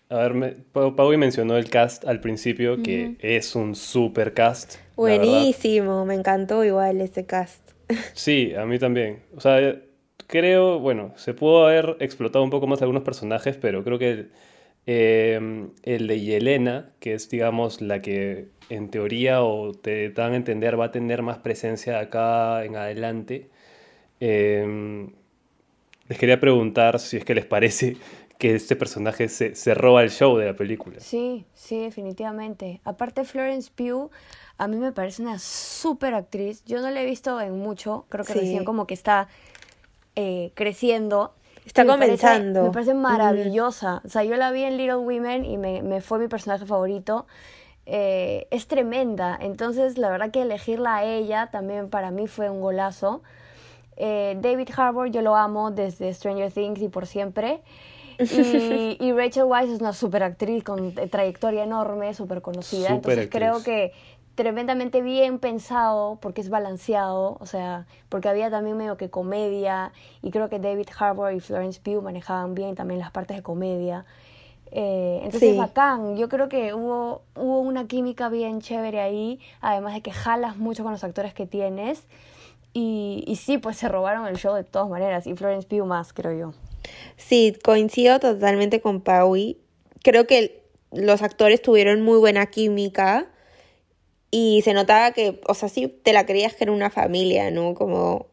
a 0.09 0.27
ver, 0.27 0.57
Pau 0.71 1.15
mencionó 1.15 1.57
el 1.57 1.69
cast 1.69 2.05
al 2.05 2.19
principio, 2.19 2.81
que 2.81 3.15
es 3.19 3.55
un 3.55 3.75
super 3.75 4.33
cast. 4.33 4.77
Buenísimo, 4.95 6.07
me 6.07 6.15
encantó 6.15 6.63
igual 6.63 7.01
ese 7.01 7.27
cast. 7.27 7.61
Sí, 8.15 8.55
a 8.55 8.65
mí 8.65 8.79
también. 8.79 9.21
O 9.35 9.41
sea, 9.41 9.79
creo, 10.25 10.79
bueno, 10.79 11.13
se 11.17 11.35
pudo 11.35 11.67
haber 11.67 11.97
explotado 11.99 12.43
un 12.43 12.49
poco 12.49 12.65
más 12.65 12.81
algunos 12.81 13.03
personajes, 13.03 13.57
pero 13.57 13.83
creo 13.83 13.99
que 13.99 14.29
Em, 14.85 15.69
el 15.83 16.07
de 16.07 16.19
Yelena, 16.19 16.91
que 16.99 17.13
es, 17.13 17.29
digamos, 17.29 17.81
la 17.81 18.01
que 18.01 18.49
en 18.69 18.89
teoría 18.89 19.41
o 19.41 19.71
te 19.71 20.09
dan 20.09 20.33
a 20.33 20.35
entender 20.35 20.77
va 20.77 20.85
a 20.85 20.91
tener 20.91 21.21
más 21.21 21.37
presencia 21.37 21.99
acá 21.99 22.65
en 22.65 22.75
adelante. 22.75 23.49
Em, 24.19 25.11
les 26.09 26.17
quería 26.17 26.39
preguntar 26.39 26.99
si 26.99 27.15
es 27.17 27.23
que 27.23 27.33
les 27.33 27.45
parece 27.45 27.95
que 28.37 28.55
este 28.55 28.75
personaje 28.75 29.29
se, 29.29 29.55
se, 29.55 29.73
roba 29.73 30.03
el 30.03 30.11
show 30.11 30.35
de 30.37 30.47
la 30.47 30.55
película. 30.55 30.99
Sí, 30.99 31.45
sí, 31.53 31.79
definitivamente. 31.79 32.81
Aparte, 32.83 33.23
Florence 33.23 33.71
Pugh, 33.73 34.11
a 34.57 34.67
mí 34.67 34.75
me 34.75 34.91
parece 34.91 35.21
una 35.21 35.39
súper 35.39 36.13
actriz. 36.13 36.61
Yo 36.65 36.81
no 36.81 36.91
la 36.91 37.01
he 37.01 37.05
visto 37.05 37.39
en 37.39 37.57
mucho, 37.57 38.05
creo 38.09 38.25
que 38.25 38.33
recién 38.33 38.65
como 38.65 38.85
que 38.85 38.95
está 38.95 39.29
eh, 40.17 40.51
creciendo 40.55 41.35
Está 41.65 41.85
comenzando. 41.85 42.63
me 42.63 42.71
parece 42.71 42.93
maravillosa. 42.93 44.01
O 44.05 44.09
sea, 44.09 44.23
yo 44.23 44.35
la 44.35 44.51
vi 44.51 44.63
en 44.63 44.77
Little 44.77 44.97
Women 44.97 45.45
y 45.45 45.57
me, 45.57 45.81
me 45.81 46.01
fue 46.01 46.19
mi 46.19 46.27
personaje 46.27 46.65
favorito. 46.65 47.25
Eh, 47.85 48.47
es 48.51 48.67
tremenda. 48.67 49.37
Entonces, 49.39 49.97
la 49.97 50.09
verdad 50.09 50.31
que 50.31 50.41
elegirla 50.41 50.97
a 50.97 51.03
ella 51.03 51.49
también 51.51 51.89
para 51.89 52.11
mí 52.11 52.27
fue 52.27 52.49
un 52.49 52.61
golazo. 52.61 53.21
Eh, 53.97 54.37
David 54.39 54.69
Harbour 54.75 55.09
yo 55.11 55.21
lo 55.21 55.35
amo 55.35 55.71
desde 55.71 56.13
Stranger 56.13 56.51
Things 56.51 56.81
y 56.81 56.87
por 56.87 57.05
siempre. 57.05 57.61
Y, 58.19 58.97
y 58.99 59.11
Rachel 59.11 59.43
Weisz 59.43 59.69
es 59.69 59.81
una 59.81 59.93
super 59.93 60.23
actriz 60.23 60.63
con 60.63 60.93
trayectoria 60.93 61.63
enorme, 61.63 62.13
súper 62.13 62.41
conocida. 62.41 62.89
Entonces 62.89 63.27
creo 63.29 63.63
que 63.63 63.91
tremendamente 64.35 65.01
bien 65.01 65.39
pensado 65.39 66.17
porque 66.21 66.41
es 66.41 66.49
balanceado, 66.49 67.37
o 67.39 67.45
sea, 67.45 67.85
porque 68.09 68.29
había 68.29 68.49
también 68.49 68.77
medio 68.77 68.97
que 68.97 69.09
comedia 69.09 69.91
y 70.21 70.31
creo 70.31 70.49
que 70.49 70.59
David 70.59 70.87
Harbour 70.97 71.33
y 71.33 71.39
Florence 71.39 71.79
Pugh 71.79 72.01
manejaban 72.01 72.55
bien 72.55 72.75
también 72.75 72.99
las 72.99 73.11
partes 73.11 73.37
de 73.37 73.43
comedia. 73.43 74.05
Eh, 74.71 75.19
entonces 75.23 75.51
es 75.51 75.57
bacán, 75.57 76.17
yo 76.17 76.29
creo 76.29 76.49
que 76.49 76.73
hubo, 76.73 77.21
hubo 77.35 77.59
una 77.59 77.85
química 77.85 78.29
bien 78.29 78.59
chévere 78.59 79.01
ahí, 79.01 79.39
además 79.61 79.93
de 79.93 80.01
que 80.01 80.11
jalas 80.11 80.57
mucho 80.57 80.81
con 80.81 80.91
los 80.93 81.03
actores 81.03 81.35
que 81.35 81.45
tienes. 81.45 82.07
Y, 82.75 83.23
y 83.27 83.35
sí, 83.35 83.59
pues 83.59 83.77
se 83.77 83.87
robaron 83.87 84.25
el 84.25 84.35
show 84.37 84.55
de 84.55 84.63
todas 84.63 84.89
maneras, 84.89 85.27
y 85.27 85.35
Florence 85.35 85.67
Pugh 85.67 85.85
más, 85.85 86.11
creo 86.11 86.33
yo. 86.33 86.53
Sí, 87.17 87.55
coincido 87.63 88.19
totalmente 88.19 88.81
con 88.81 89.01
Paui. 89.01 89.59
Creo 90.01 90.25
que 90.25 90.63
los 90.91 91.21
actores 91.21 91.61
tuvieron 91.61 92.01
muy 92.01 92.17
buena 92.17 92.47
química 92.47 93.27
y 94.35 94.63
se 94.63 94.73
notaba 94.73 95.11
que, 95.11 95.39
o 95.47 95.53
sea, 95.53 95.69
sí 95.69 95.87
te 95.87 96.11
la 96.11 96.25
creías 96.25 96.55
que 96.55 96.63
era 96.63 96.73
una 96.73 96.89
familia, 96.89 97.51
¿no? 97.51 97.75
Como 97.75 98.25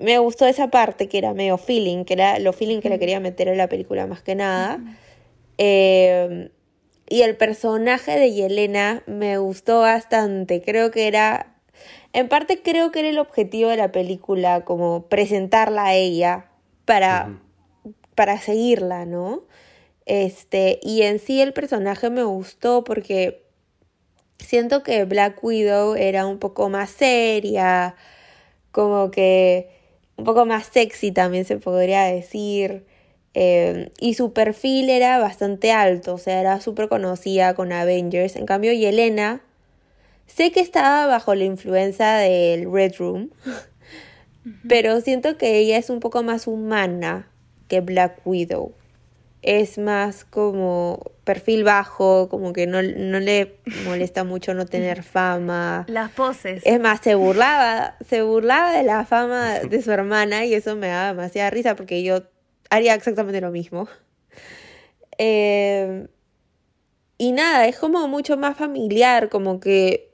me 0.00 0.18
gustó 0.18 0.46
esa 0.46 0.66
parte 0.66 1.08
que 1.08 1.16
era 1.16 1.32
medio 1.32 1.58
feeling, 1.58 2.04
que 2.04 2.14
era 2.14 2.40
lo 2.40 2.52
feeling 2.52 2.80
que 2.80 2.88
le 2.88 2.98
quería 2.98 3.20
meter 3.20 3.46
en 3.46 3.56
la 3.56 3.68
película 3.68 4.08
más 4.08 4.20
que 4.20 4.34
nada. 4.34 4.80
Em, 5.58 6.48
y 7.08 7.22
el 7.22 7.36
personaje 7.36 8.18
de 8.18 8.32
Yelena 8.32 9.04
me 9.06 9.38
gustó 9.38 9.78
bastante. 9.78 10.60
Creo 10.60 10.90
que 10.90 11.06
era, 11.06 11.54
en 12.12 12.28
parte 12.28 12.60
creo 12.60 12.90
que 12.90 12.98
era 12.98 13.10
el 13.10 13.20
objetivo 13.20 13.70
de 13.70 13.76
la 13.76 13.92
película, 13.92 14.64
como 14.64 15.06
presentarla 15.06 15.86
a 15.86 15.94
ella 15.94 16.46
para, 16.84 17.38
para 18.16 18.40
seguirla, 18.40 19.04
¿no? 19.04 19.44
Este, 20.04 20.80
y 20.82 21.02
en 21.02 21.20
sí 21.20 21.40
el 21.40 21.52
personaje 21.52 22.10
me 22.10 22.24
gustó 22.24 22.82
porque 22.82 23.46
siento 24.38 24.82
que 24.82 25.04
Black 25.04 25.42
Widow 25.42 25.94
era 25.94 26.26
un 26.26 26.38
poco 26.38 26.68
más 26.68 26.90
seria, 26.90 27.96
como 28.70 29.10
que 29.10 29.68
un 30.16 30.24
poco 30.24 30.46
más 30.46 30.66
sexy 30.66 31.12
también 31.12 31.44
se 31.44 31.58
podría 31.58 32.04
decir. 32.04 32.84
Eh, 33.34 33.92
y 34.00 34.14
su 34.14 34.32
perfil 34.32 34.90
era 34.90 35.18
bastante 35.18 35.70
alto, 35.72 36.14
o 36.14 36.18
sea, 36.18 36.40
era 36.40 36.60
súper 36.60 36.88
conocida 36.88 37.54
con 37.54 37.72
Avengers. 37.72 38.36
En 38.36 38.46
cambio, 38.46 38.72
Yelena, 38.72 39.42
sé 40.26 40.50
que 40.50 40.60
estaba 40.60 41.06
bajo 41.06 41.34
la 41.34 41.44
influencia 41.44 42.14
del 42.14 42.70
Red 42.72 42.94
Room, 42.98 43.30
pero 44.68 45.00
siento 45.00 45.36
que 45.36 45.58
ella 45.58 45.78
es 45.78 45.90
un 45.90 46.00
poco 46.00 46.22
más 46.22 46.46
humana 46.46 47.28
que 47.68 47.80
Black 47.80 48.20
Widow 48.24 48.72
es 49.48 49.78
más 49.78 50.26
como 50.26 51.00
perfil 51.24 51.64
bajo, 51.64 52.28
como 52.28 52.52
que 52.52 52.66
no, 52.66 52.82
le 52.82 53.56
molesta 53.86 54.22
mucho 54.22 54.52
no 54.52 54.66
tener 54.66 55.02
fama. 55.02 55.86
Las 55.88 56.10
poses. 56.10 56.62
Es 56.66 56.78
más, 56.78 57.00
se 57.00 57.14
burlaba, 57.14 57.96
se 58.06 58.20
burlaba 58.20 58.72
de 58.72 58.82
la 58.82 59.06
fama 59.06 59.60
de 59.60 59.80
su 59.80 59.90
hermana 59.90 60.44
y 60.44 60.52
eso 60.52 60.76
me 60.76 60.88
daba 60.88 61.14
demasiada 61.14 61.48
risa 61.48 61.76
porque 61.76 62.02
yo 62.02 62.24
haría 62.68 62.92
exactamente 62.92 63.40
lo 63.40 63.50
mismo. 63.50 63.88
Em, 65.16 66.08
y 67.16 67.32
nada, 67.32 67.68
es 67.68 67.78
como 67.78 68.06
mucho 68.06 68.36
más 68.36 68.54
familiar, 68.54 69.30
como 69.30 69.60
que, 69.60 70.12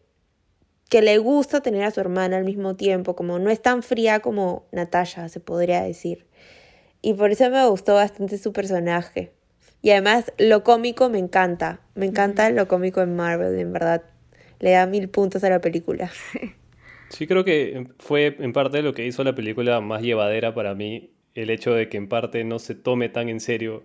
que 0.88 1.02
le 1.02 1.18
gusta 1.18 1.60
tener 1.60 1.82
a 1.82 1.90
su 1.90 1.98
hermana 1.98 2.36
al 2.36 2.44
mismo 2.44 2.76
tiempo, 2.76 3.16
como 3.16 3.40
no 3.40 3.50
es 3.50 3.60
tan 3.60 3.82
fría 3.82 4.20
como 4.20 4.68
Natalia, 4.70 5.28
se 5.28 5.40
podría 5.40 5.82
decir. 5.82 6.28
Y 7.04 7.12
por 7.12 7.30
eso 7.30 7.50
me 7.50 7.66
gustó 7.66 7.96
bastante 7.96 8.38
su 8.38 8.54
personaje. 8.54 9.32
Y 9.82 9.90
además 9.90 10.32
lo 10.38 10.64
cómico 10.64 11.10
me 11.10 11.18
encanta. 11.18 11.80
Me 11.94 12.06
encanta 12.06 12.48
lo 12.48 12.66
cómico 12.66 13.02
en 13.02 13.14
Marvel, 13.14 13.58
en 13.58 13.74
verdad. 13.74 14.04
Le 14.58 14.70
da 14.70 14.86
mil 14.86 15.10
puntos 15.10 15.44
a 15.44 15.50
la 15.50 15.60
película. 15.60 16.10
Sí, 17.10 17.28
creo 17.28 17.44
que 17.44 17.88
fue 17.98 18.34
en 18.40 18.52
parte 18.54 18.82
lo 18.82 18.94
que 18.94 19.06
hizo 19.06 19.22
la 19.22 19.34
película 19.34 19.80
más 19.80 20.02
llevadera 20.02 20.52
para 20.54 20.74
mí, 20.74 21.10
el 21.34 21.50
hecho 21.50 21.72
de 21.72 21.88
que 21.88 21.98
en 21.98 22.08
parte 22.08 22.42
no 22.42 22.58
se 22.58 22.74
tome 22.74 23.08
tan 23.08 23.28
en 23.28 23.38
serio 23.38 23.84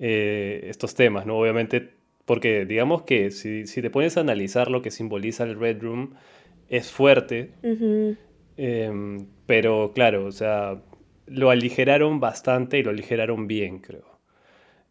eh, 0.00 0.64
estos 0.64 0.94
temas, 0.94 1.24
¿no? 1.24 1.38
Obviamente, 1.38 1.90
porque 2.24 2.64
digamos 2.64 3.02
que 3.02 3.30
si, 3.30 3.66
si, 3.66 3.80
te 3.80 3.90
pones 3.90 4.16
a 4.16 4.22
analizar 4.22 4.70
lo 4.70 4.82
que 4.82 4.90
simboliza 4.90 5.44
el 5.44 5.60
Red 5.60 5.82
Room, 5.82 6.14
es 6.68 6.90
fuerte, 6.90 7.52
em, 8.56 9.26
pero 9.46 9.92
claro, 9.94 10.24
o 10.24 10.32
sea, 10.32 10.82
lo 11.26 11.50
aligeraron 11.50 12.20
bastante 12.20 12.78
y 12.78 12.82
lo 12.82 12.90
aligeraron 12.90 13.46
bien, 13.46 13.78
creo. 13.78 14.18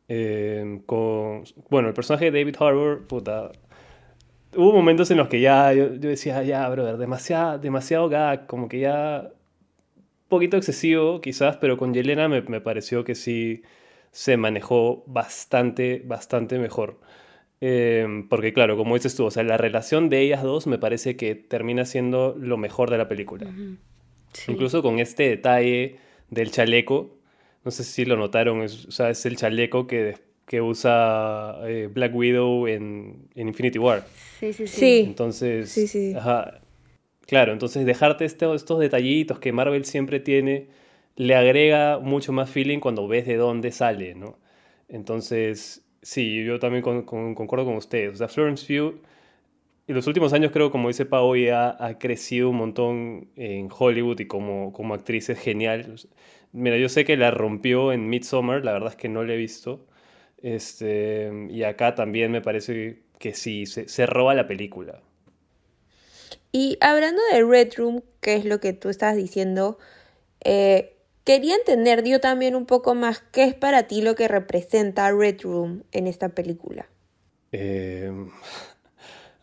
Em, 0.08 0.80
con, 0.80 1.44
bueno, 1.70 1.88
el 1.88 1.94
personaje 1.94 2.32
de 2.32 2.40
David 2.40 2.56
Harbour, 2.60 3.08
puta, 3.08 3.52
hubo 4.56 4.74
momentos 4.74 5.10
en 5.12 5.18
los 5.18 5.28
que 5.28 5.40
ya 5.42 5.74
yo, 5.74 5.90
decía, 5.90 6.44
ya, 6.44 6.68
brother, 6.70 6.98
demasiado, 6.98 7.58
demasiado 7.60 8.10
gag, 8.10 8.48
como 8.48 8.68
que 8.68 8.80
ya 8.80 9.30
un 9.96 10.30
poquito 10.30 10.58
excesivo 10.58 11.22
quizás, 11.22 11.58
pero 11.58 11.78
con 11.78 11.94
Yelena 11.94 12.28
me, 12.28 12.42
me 12.42 12.62
pareció 12.62 13.04
que 13.04 13.16
sí 13.16 13.64
se 14.12 14.38
manejó 14.38 15.04
bastante, 15.08 16.02
bastante 16.06 16.60
mejor. 16.60 17.00
Em, 17.66 18.28
porque 18.28 18.52
claro, 18.52 18.76
como 18.76 18.96
dices 18.96 19.16
tú, 19.16 19.26
o 19.26 19.32
sea, 19.32 19.44
la 19.44 19.56
relación 19.56 20.10
de 20.10 20.20
ellas 20.20 20.44
dos 20.44 20.68
me 20.68 20.78
parece 20.78 21.16
que 21.16 21.34
termina 21.34 21.86
siendo 21.86 22.36
lo 22.38 22.58
mejor 22.58 22.90
de 22.90 22.98
la 22.98 23.08
película. 23.08 23.48
Incluso 24.50 24.82
con 24.82 25.00
este 25.00 25.30
detalle 25.30 25.98
del 26.34 26.52
chaleco. 26.52 27.18
No 27.64 27.72
sé 27.72 27.84
si 27.84 28.06
lo 28.06 28.18
notaron, 28.18 28.62
es, 28.62 28.86
o 28.86 28.92
sea, 28.92 29.10
es 29.10 29.26
el 29.26 29.38
chaleco 29.38 29.88
que, 29.88 30.16
que 30.46 30.62
usa 30.62 31.60
eh, 31.64 31.90
Black 31.92 32.14
Widow 32.14 32.68
en, 32.68 33.30
Infinity 33.36 33.80
War. 33.80 34.06
Sí, 34.40 34.54
sí, 34.54 34.68
sí. 34.68 35.04
Entonces, 35.08 35.72
sí, 35.72 35.88
sí. 35.88 36.14
claro, 37.26 37.54
entonces 37.54 37.86
dejarte 37.86 38.26
estos, 38.26 38.62
estos 38.62 38.80
detallitos 38.80 39.40
que 39.40 39.52
Marvel 39.52 39.86
siempre 39.86 40.20
tiene 40.20 40.68
le 41.16 41.36
agrega 41.36 42.00
mucho 42.00 42.32
más 42.34 42.50
feeling 42.50 42.80
cuando 42.80 43.08
ves 43.08 43.26
de 43.28 43.38
dónde 43.38 43.72
sale, 43.72 44.16
¿no? 44.16 44.38
Entonces, 44.90 45.86
sí, 46.02 46.44
yo 46.44 46.60
también 46.60 46.82
concuerdo 46.82 47.66
con 47.66 47.76
ustedes. 47.76 48.14
O 48.14 48.18
sea, 48.18 48.28
Florence 48.28 48.66
Pugh 48.66 49.00
en 49.88 49.96
los 49.96 50.08
últimos 50.08 50.32
años 50.34 50.52
creo, 50.52 50.72
como 50.72 50.88
dice 50.88 51.06
Pau, 51.06 51.36
ya 51.36 51.76
ha 51.80 51.98
crecido 52.00 52.50
un 52.50 52.58
montón 52.58 53.30
en 53.36 53.70
Hollywood 53.72 54.20
y 54.20 54.28
como, 54.28 54.72
como 54.72 54.94
actriz 54.94 55.30
es 55.30 55.40
genial. 55.40 55.96
Mira, 56.54 56.78
yo 56.78 56.88
sé 56.88 57.04
que 57.04 57.18
la 57.18 57.32
rompió 57.32 57.92
en 57.92 58.08
Midsommar, 58.10 58.64
la 58.64 58.72
verdad 58.74 58.92
es 58.92 58.96
que 58.96 59.10
no 59.10 59.24
la 59.24 59.34
he 59.34 59.38
visto. 59.38 59.86
Este, 60.42 61.32
y 61.50 61.64
acá 61.64 61.96
también 61.96 62.32
me 62.32 62.42
parece 62.42 63.04
que 63.20 63.34
sí, 63.34 63.66
se, 63.66 64.06
roba 64.06 64.34
la 64.36 64.48
película. 64.48 65.02
Y 66.52 66.78
hablando 66.82 67.22
de 67.32 67.44
Red 67.44 67.74
Room, 67.78 68.04
que 68.22 68.36
es 68.36 68.46
lo 68.46 68.60
que 68.60 68.74
tú 68.74 68.90
estás 68.90 69.16
diciendo, 69.16 69.80
eh, 70.44 70.96
quería 71.24 71.56
entender 71.56 72.04
yo 72.04 72.20
también 72.20 72.56
un 72.56 72.66
poco 72.66 72.96
más 72.96 73.24
qué 73.32 73.44
es 73.44 73.54
para 73.54 73.84
ti 73.88 74.02
lo 74.02 74.16
que 74.16 74.28
representa 74.28 75.12
Red 75.12 75.42
Room 75.42 75.84
en 75.92 76.08
esta 76.08 76.30
película. 76.30 76.88
Eh, 77.52 78.12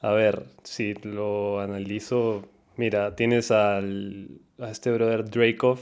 a 0.01 0.13
ver, 0.13 0.45
si 0.63 0.95
lo 0.95 1.61
analizo, 1.61 2.49
mira, 2.77 3.15
tienes 3.17 3.51
al, 3.51 4.41
a 4.59 4.71
este 4.71 4.91
brother 4.91 5.29
Dracov 5.29 5.81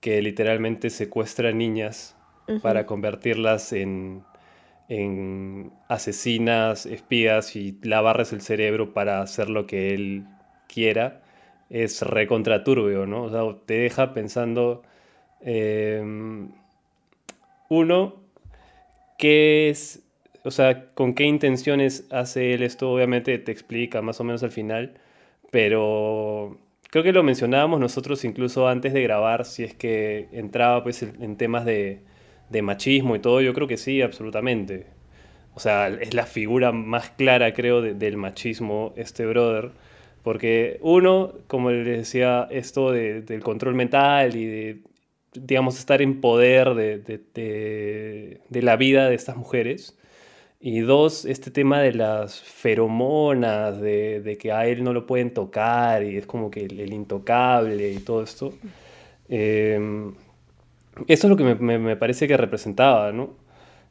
que 0.00 0.20
literalmente 0.20 0.90
secuestra 0.90 1.52
niñas 1.52 2.16
para 2.62 2.84
convertirlas 2.84 3.72
en, 3.72 4.22
en 4.88 5.72
asesinas, 5.88 6.84
espías 6.84 7.56
y 7.56 7.78
lavarles 7.82 8.34
el 8.34 8.42
cerebro 8.42 8.92
para 8.92 9.22
hacer 9.22 9.48
lo 9.48 9.66
que 9.66 9.94
él 9.94 10.26
quiera, 10.68 11.22
es 11.70 12.02
recontraturbio, 12.02 13.06
¿no? 13.06 13.24
O 13.24 13.30
sea, 13.30 13.64
te 13.64 13.78
deja 13.78 14.12
pensando, 14.12 14.82
em, 15.40 16.50
uno, 17.70 18.16
¿qué 19.18 19.70
es 19.70 20.03
o 20.44 20.50
sea, 20.50 20.90
con 20.94 21.14
qué 21.14 21.24
intenciones 21.24 22.06
hace 22.10 22.54
él 22.54 22.62
esto, 22.62 22.90
obviamente 22.92 23.38
te 23.38 23.50
explica 23.52 24.02
más 24.02 24.20
o 24.20 24.24
menos 24.24 24.42
al 24.42 24.50
final, 24.50 24.94
pero 25.50 26.58
creo 26.90 27.02
que 27.02 27.12
lo 27.12 27.22
mencionábamos 27.22 27.80
nosotros 27.80 28.24
incluso 28.24 28.68
antes 28.68 28.92
de 28.92 29.02
grabar, 29.02 29.46
si 29.46 29.64
es 29.64 29.74
que 29.74 30.28
entraba 30.32 30.82
pues 30.84 31.02
en 31.02 31.36
temas 31.36 31.64
de, 31.64 32.02
machismo 32.62 33.16
y 33.16 33.20
todo, 33.20 33.40
yo 33.40 33.54
creo 33.54 33.66
que 33.66 33.76
sí, 33.76 34.02
absolutamente. 34.02 34.86
O 35.54 35.60
sea, 35.60 35.88
es 35.88 36.14
la 36.14 36.26
figura 36.26 36.72
más 36.72 37.10
clara, 37.10 37.52
creo, 37.54 37.82
del 37.82 38.16
machismo 38.16 38.92
este 38.96 39.26
brother. 39.26 39.72
Porque 40.22 40.78
uno, 40.82 41.34
como 41.48 41.70
le 41.70 41.82
decía, 41.98 42.46
esto 42.50 42.92
del 42.92 43.42
control 43.42 43.74
mental 43.74 44.36
y 44.36 44.46
de, 44.46 44.80
digamos, 45.34 45.78
estar 45.78 46.02
en 46.02 46.20
poder 46.20 46.74
de, 46.74 46.98
de 48.48 48.62
la 48.62 48.76
vida 48.76 49.08
de 49.08 49.16
estas 49.16 49.36
mujeres, 49.36 49.98
y 50.66 50.80
dos, 50.80 51.26
este 51.26 51.50
tema 51.50 51.82
de 51.82 51.92
las 51.92 52.40
feromonas, 52.40 53.78
de, 53.82 54.38
que 54.40 54.50
a 54.50 54.66
él 54.66 54.82
no 54.82 54.94
lo 54.94 55.06
pueden 55.06 55.34
tocar 55.34 56.02
y 56.02 56.16
es 56.16 56.24
como 56.24 56.50
que 56.50 56.64
el, 56.64 56.90
intocable 56.90 57.92
y 57.92 57.98
todo 57.98 58.22
esto. 58.22 58.54
Em, 59.28 60.14
eso 61.06 61.26
es 61.26 61.30
lo 61.30 61.36
que 61.36 61.44
me, 61.44 61.96
parece 61.96 62.26
que 62.26 62.38
representaba, 62.38 63.12
¿no? 63.12 63.34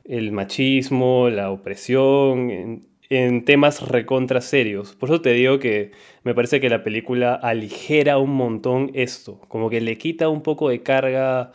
El 0.04 0.32
machismo, 0.32 1.30
la 1.30 1.52
opresión. 1.52 2.82
en 3.10 3.46
temas 3.46 3.88
recontra 3.88 4.42
serios. 4.42 4.96
Por 4.96 5.10
eso 5.10 5.22
te 5.22 5.34
digo 5.34 5.60
que 5.60 5.92
me 6.24 6.34
parece 6.34 6.60
que 6.60 6.70
la 6.70 6.84
película 6.84 7.36
aligera 7.36 8.18
un 8.18 8.32
montón 8.32 8.90
esto, 8.96 9.40
como 9.48 9.70
que 9.70 9.80
le 9.80 10.00
quita 10.00 10.28
un 10.30 10.42
poco 10.42 10.70
de 10.70 10.82
carga, 10.82 11.52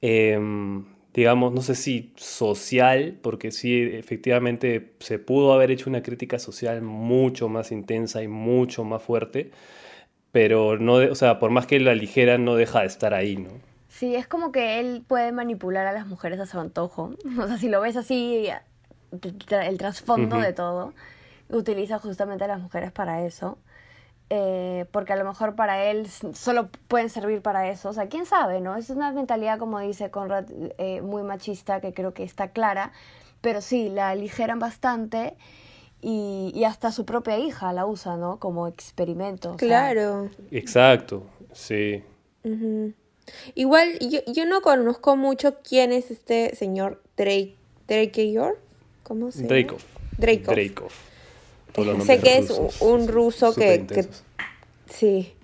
em, 0.00 0.84
digamos, 1.14 1.52
no 1.52 1.62
sé 1.62 1.74
si 1.74 2.12
social, 2.16 3.18
porque 3.22 3.50
sí, 3.50 3.82
efectivamente 3.92 4.94
se 5.00 5.18
pudo 5.18 5.52
haber 5.52 5.70
hecho 5.70 5.90
una 5.90 6.02
crítica 6.02 6.38
social 6.38 6.82
mucho 6.82 7.48
más 7.48 7.70
intensa 7.72 8.22
y 8.22 8.28
mucho 8.28 8.84
más 8.84 9.02
fuerte, 9.02 9.50
pero 10.32 10.78
no, 10.78 10.94
o 10.94 11.14
sea, 11.14 11.38
por 11.38 11.50
más 11.50 11.66
que 11.66 11.78
la 11.80 11.90
aligera, 11.90 12.38
no 12.38 12.54
deja 12.54 12.80
de 12.80 12.86
estar 12.86 13.12
ahí, 13.12 13.36
¿no? 13.36 13.50
Sí, 13.88 14.14
es 14.14 14.26
como 14.26 14.52
que 14.52 14.80
él 14.80 15.04
puede 15.06 15.32
manipular 15.32 15.86
a 15.86 15.92
las 15.92 16.06
mujeres 16.06 16.40
a 16.40 16.46
su 16.46 16.58
antojo. 16.58 17.14
O 17.38 17.46
sea, 17.46 17.58
si 17.58 17.68
lo 17.68 17.80
ves 17.82 17.96
así, 17.96 18.48
el 19.50 19.78
trasfondo 19.78 20.38
de 20.38 20.54
todo, 20.54 20.94
utiliza 21.50 21.98
justamente 21.98 22.44
a 22.44 22.48
las 22.48 22.60
mujeres 22.60 22.90
para 22.90 23.26
eso. 23.26 23.58
Eh, 24.30 24.86
porque 24.92 25.12
a 25.12 25.16
lo 25.16 25.24
mejor 25.24 25.54
para 25.54 25.84
él 25.84 26.08
solo 26.08 26.70
pueden 26.88 27.10
servir 27.10 27.42
para 27.42 27.68
eso. 27.68 27.90
O 27.90 27.92
sea, 27.92 28.08
quién 28.08 28.24
sabe, 28.24 28.60
¿no? 28.60 28.76
Es 28.76 28.88
una 28.88 29.12
mentalidad, 29.12 29.58
como 29.58 29.78
dice 29.80 30.10
Conrad, 30.10 30.46
eh, 30.78 31.02
muy 31.02 31.22
machista 31.22 31.80
que 31.80 31.92
creo 31.92 32.14
que 32.14 32.22
está 32.22 32.48
clara. 32.48 32.92
Pero 33.42 33.60
sí, 33.60 33.90
la 33.90 34.10
aligeran 34.10 34.58
bastante 34.58 35.34
y, 36.00 36.50
y 36.54 36.64
hasta 36.64 36.92
su 36.92 37.04
propia 37.04 37.38
hija 37.38 37.72
la 37.72 37.86
usa, 37.86 38.16
¿no? 38.16 38.38
Como 38.38 38.68
experimento. 38.68 39.56
Claro. 39.56 40.30
Exacto, 40.50 41.26
sí. 41.52 42.02
Igual, 43.54 43.98
yo, 44.00 44.20
yo 44.26 44.46
no 44.46 44.62
conozco 44.62 45.16
mucho 45.16 45.58
quién 45.62 45.92
es 45.92 46.10
este 46.10 46.56
señor 46.56 47.02
Drake, 47.16 47.56
Drake. 47.86 48.34
¿Cómo 49.02 49.30
se 49.30 49.42
llama? 49.42 49.76
Drake 50.18 50.74
Sé 52.04 52.20
que 52.20 52.38
es 52.38 52.50
un 52.80 53.08
ruso 53.08 53.54
que, 53.54 53.86
que, 53.86 54.06
Sí. 54.88 55.34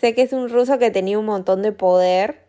Sé 0.00 0.14
que 0.14 0.22
es 0.22 0.32
un 0.32 0.48
ruso 0.50 0.78
que 0.78 0.90
tenía 0.90 1.18
un 1.18 1.24
montón 1.26 1.62
de 1.62 1.72
poder. 1.72 2.44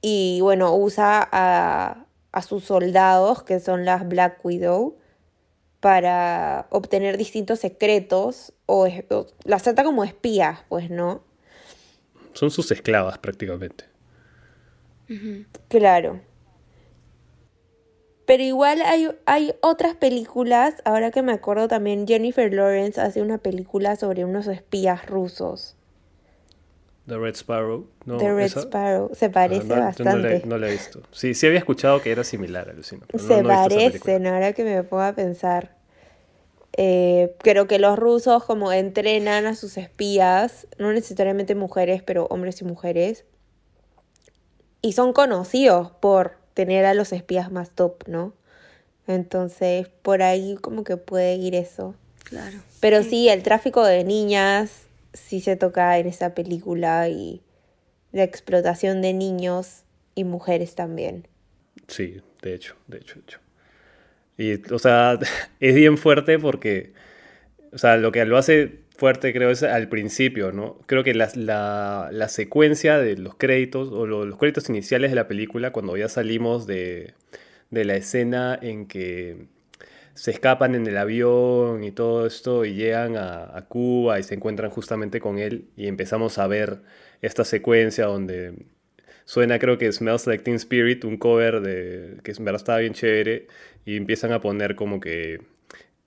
Y 0.00 0.40
bueno, 0.40 0.74
usa 0.74 1.28
a, 1.30 2.06
a 2.32 2.42
sus 2.42 2.64
soldados, 2.64 3.42
que 3.42 3.60
son 3.60 3.84
las 3.84 4.08
Black 4.08 4.44
Widow, 4.44 4.96
para 5.80 6.66
obtener 6.70 7.16
distintos 7.16 7.60
secretos. 7.60 8.52
O, 8.66 8.88
o 9.10 9.26
las 9.44 9.62
trata 9.62 9.84
como 9.84 10.04
espías, 10.04 10.60
pues, 10.68 10.90
¿no? 10.90 11.22
Son 12.32 12.50
sus 12.50 12.70
esclavas 12.70 13.18
prácticamente. 13.18 13.84
Claro. 15.68 16.20
Pero 18.28 18.42
igual 18.42 18.82
hay, 18.82 19.08
hay 19.24 19.54
otras 19.62 19.94
películas, 19.94 20.74
ahora 20.84 21.10
que 21.10 21.22
me 21.22 21.32
acuerdo 21.32 21.66
también, 21.66 22.06
Jennifer 22.06 22.52
Lawrence 22.52 23.00
hace 23.00 23.22
una 23.22 23.38
película 23.38 23.96
sobre 23.96 24.26
unos 24.26 24.48
espías 24.48 25.06
rusos. 25.06 25.76
The 27.06 27.16
Red 27.16 27.36
Sparrow. 27.36 27.86
No, 28.04 28.18
The 28.18 28.34
Red 28.34 28.52
Sparrow. 28.54 29.10
Se 29.14 29.30
parece 29.30 29.68
bastante. 29.68 30.42
No 30.44 30.58
la, 30.58 30.68
he 30.68 30.72
visto. 30.72 31.00
Sí, 31.10 31.32
sí 31.32 31.46
había 31.46 31.58
escuchado 31.58 32.02
que 32.02 32.12
era 32.12 32.22
similar, 32.22 32.68
alucino. 32.68 33.06
Se 33.16 33.42
parecen, 33.42 34.26
ahora 34.26 34.52
que 34.52 34.62
me 34.62 34.82
pongo 34.82 35.04
a 35.04 35.14
pensar. 35.14 35.74
Eh, 36.76 37.34
creo 37.38 37.66
que 37.66 37.78
los 37.78 37.98
rusos 37.98 38.44
como 38.44 38.72
entrenan 38.72 39.46
a 39.46 39.54
sus 39.54 39.78
espías, 39.78 40.66
no 40.76 40.92
necesariamente 40.92 41.54
mujeres, 41.54 42.02
pero 42.02 42.26
hombres 42.26 42.60
y 42.60 42.66
mujeres, 42.66 43.24
y 44.82 44.92
son 44.92 45.14
conocidos 45.14 45.92
por 45.92 46.37
tener 46.58 46.86
a 46.86 46.94
los 46.94 47.12
espías 47.12 47.52
más 47.52 47.70
top, 47.70 48.08
¿no? 48.08 48.32
Entonces, 49.06 49.86
por 50.02 50.22
ahí 50.22 50.56
como 50.60 50.82
que 50.82 50.96
puede 50.96 51.36
ir 51.36 51.54
eso. 51.54 51.94
Claro. 52.24 52.58
Pero 52.80 53.04
sí, 53.04 53.28
el 53.28 53.44
tráfico 53.44 53.86
de 53.86 54.02
niñas 54.02 54.88
sí 55.12 55.40
se 55.40 55.54
toca 55.54 55.96
en 56.00 56.08
esa 56.08 56.34
película 56.34 57.08
y 57.08 57.42
la 58.10 58.24
explotación 58.24 59.02
de 59.02 59.12
niños 59.12 59.84
y 60.16 60.24
mujeres 60.24 60.74
también. 60.74 61.28
Sí, 61.86 62.22
de 62.42 62.54
hecho, 62.54 62.74
de 62.88 62.98
hecho, 62.98 63.14
de 63.14 63.20
hecho. 63.20 63.38
Y, 64.36 64.72
o 64.72 64.80
sea, 64.80 65.16
es 65.60 65.74
bien 65.76 65.96
fuerte 65.96 66.40
porque, 66.40 66.92
o 67.72 67.78
sea, 67.78 67.98
lo 67.98 68.10
que 68.10 68.24
lo 68.24 68.36
hace 68.36 68.80
fuerte 68.98 69.32
creo 69.32 69.50
es 69.50 69.62
al 69.62 69.88
principio, 69.88 70.52
¿no? 70.52 70.78
Creo 70.86 71.04
que 71.04 71.14
la, 71.14 71.30
la, 71.36 72.28
secuencia 72.28 72.98
de 72.98 73.16
los 73.16 73.36
créditos 73.36 73.90
o 73.92 74.06
los 74.06 74.36
créditos 74.36 74.68
iniciales 74.68 75.10
de 75.12 75.16
la 75.16 75.28
película, 75.28 75.70
cuando 75.72 75.96
ya 75.96 76.08
salimos 76.08 76.66
de, 76.66 77.14
de 77.70 77.84
la 77.84 77.94
escena 77.94 78.58
en 78.60 78.86
que 78.86 79.46
se 80.14 80.32
escapan 80.32 80.74
en 80.74 80.86
el 80.88 80.96
avión 80.98 81.84
y 81.84 81.92
todo 81.92 82.26
esto 82.26 82.64
y 82.64 82.74
llegan 82.74 83.16
a, 83.16 83.56
a, 83.56 83.66
Cuba 83.66 84.18
y 84.18 84.24
se 84.24 84.34
encuentran 84.34 84.70
justamente 84.70 85.20
con 85.20 85.38
él 85.38 85.68
y 85.76 85.86
empezamos 85.86 86.38
a 86.38 86.48
ver 86.48 86.82
esta 87.22 87.44
secuencia 87.44 88.06
donde 88.06 88.54
suena 89.24 89.60
creo 89.60 89.78
que 89.78 89.92
Smells 89.92 90.26
Like 90.26 90.42
Teen 90.42 90.56
Spirit, 90.56 91.04
un 91.04 91.18
cover 91.18 91.60
de 91.60 92.16
que 92.24 92.32
en 92.32 92.44
verdad 92.44 92.60
estaba 92.60 92.78
bien 92.78 92.94
chévere 92.94 93.46
y 93.84 93.96
empiezan 93.96 94.32
a 94.32 94.40
poner 94.40 94.74
como 94.74 94.98
que 95.00 95.40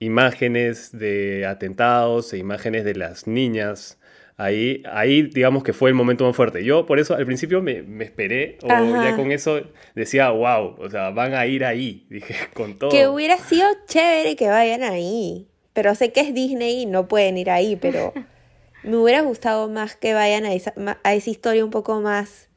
imágenes 0.02 0.98
de 0.98 1.46
atentados 1.46 2.34
e 2.34 2.40
imágenes 2.40 2.84
de 2.84 2.96
las 2.96 3.28
niñas. 3.28 4.00
Ahí, 4.36 4.82
ahí 4.92 5.22
digamos 5.22 5.64
que 5.64 5.74
fue 5.74 5.92
el 5.92 5.96
momento 5.96 6.26
más 6.26 6.36
fuerte. 6.36 6.64
Yo 6.66 6.88
por 6.88 7.00
eso 7.00 7.14
al 7.14 7.28
principio 7.28 7.62
me, 7.62 7.84
me 7.84 8.04
esperé, 8.04 8.58
o 8.64 8.68
ya 8.68 9.16
con 9.16 9.32
eso 9.32 9.62
decía, 9.94 10.32
wow, 10.32 10.76
o 10.80 10.90
sea, 10.90 11.12
van 11.12 11.36
a 11.36 11.46
ir 11.46 11.64
ahí, 11.64 12.08
dije, 12.10 12.36
con 12.54 12.80
todo. 12.80 12.90
Que 12.90 13.08
hubiera 13.08 13.38
sido 13.38 13.68
chévere 13.86 14.36
que 14.36 14.48
vayan 14.48 14.82
ahí, 14.82 15.48
pero 15.74 15.94
sé 15.94 16.12
que 16.12 16.22
es 16.22 16.34
Disney 16.34 16.82
y 16.82 16.86
no 16.88 17.08
pueden 17.08 17.38
ir 17.38 17.52
ahí, 17.52 17.76
pero 17.76 18.12
me 18.84 18.98
hubiera 18.98 19.22
gustado 19.22 19.70
más 19.70 19.96
que 19.96 20.16
vayan 20.16 20.46
a 20.46 20.54
esa, 20.54 20.74
a 21.04 21.14
esa 21.14 21.30
historia 21.30 21.64
un 21.64 21.72
poco 21.72 22.02
más 22.02 22.50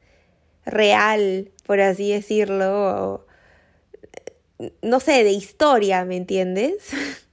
real, 0.65 1.51
por 1.67 1.79
así 1.79 2.11
decirlo, 2.11 3.27
no 4.81 4.99
sé, 4.99 5.23
de 5.23 5.31
historia, 5.31 6.05
¿me 6.05 6.17
entiendes? 6.17 6.89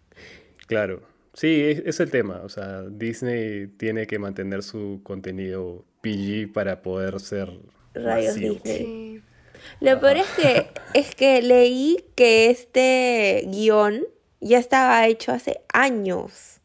Claro, 0.73 1.03
sí, 1.35 1.63
es, 1.85 2.01
el 2.01 2.11
tema. 2.11 2.41
O 2.45 2.49
sea, 2.49 2.83
Disney 2.83 3.67
tiene 3.67 4.07
que 4.07 4.19
mantener 4.19 4.63
su 4.63 5.01
contenido 5.03 5.85
PG 6.01 6.53
para 6.53 6.83
poder 6.83 7.21
ser 7.21 7.51
Rayos 7.95 8.35
Disney. 8.35 9.23
Lo 9.81 10.01
peor 10.01 10.17
es 10.17 10.27
que, 10.31 10.67
es 10.95 11.15
que 11.15 11.43
leí 11.43 12.05
que 12.15 12.51
este 12.51 13.45
guion 13.49 14.05
ya 14.41 14.59
estaba 14.59 15.07
hecho 15.07 15.33
hace 15.33 15.61
años. 15.73 16.61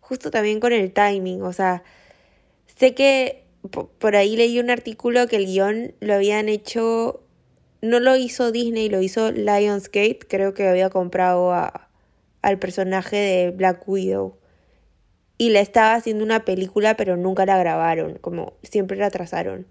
Justo 0.00 0.30
también 0.30 0.60
con 0.60 0.72
el 0.72 0.92
timing. 0.92 1.42
O 1.42 1.52
sea, 1.52 1.82
sé 2.78 2.94
que 2.94 3.44
por 3.98 4.16
ahí 4.16 4.36
leí 4.36 4.58
un 4.60 4.70
artículo 4.70 5.26
que 5.26 5.36
el 5.36 5.46
guion 5.46 5.94
lo 6.00 6.14
habían 6.14 6.48
hecho 6.48 7.22
no 7.82 8.00
lo 8.00 8.16
hizo 8.16 8.52
Disney, 8.52 8.88
lo 8.88 9.00
hizo 9.00 9.30
Lionsgate, 9.32 10.20
creo 10.28 10.54
que 10.54 10.68
había 10.68 10.90
comprado 10.90 11.52
a, 11.52 11.85
al 12.46 12.58
personaje 12.58 13.16
de 13.16 13.50
Black 13.50 13.88
Widow. 13.88 14.36
Y 15.36 15.50
le 15.50 15.60
estaba 15.60 15.94
haciendo 15.94 16.24
una 16.24 16.44
película, 16.44 16.96
pero 16.96 17.16
nunca 17.16 17.44
la 17.44 17.58
grabaron, 17.58 18.18
como 18.20 18.54
siempre 18.62 18.96
la 18.96 19.06
atrasaron. 19.06 19.66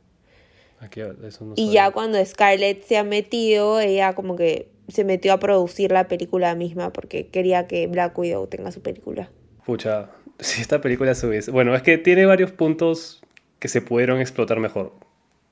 Y 1.56 1.72
ya 1.72 1.92
cuando 1.92 2.24
Scarlett 2.24 2.84
se 2.84 2.98
ha 2.98 3.04
metido, 3.04 3.80
ella 3.80 4.14
como 4.14 4.36
que 4.36 4.70
se 4.90 5.06
metió 5.06 5.32
a 5.32 5.40
producir 5.40 5.92
la 5.92 6.08
película 6.08 6.54
misma 6.54 6.92
porque 6.92 7.28
quería 7.28 7.66
que 7.66 7.88
Black 7.88 8.16
Widow 8.18 8.46
tenga 8.48 8.72
su 8.72 8.82
película. 8.82 9.32
Pucha, 9.66 10.12
si 10.40 10.62
esta 10.62 10.82
película 10.82 11.16
se 11.16 11.28
hubiese... 11.28 11.50
Bueno, 11.50 11.74
es 11.76 11.82
que 11.82 11.98
tiene 11.98 12.26
varios 12.26 12.52
puntos 12.52 13.24
que 13.58 13.70
se 13.70 13.82
pudieron 13.82 14.20
explotar 14.20 14.60
mejor. 14.60 14.94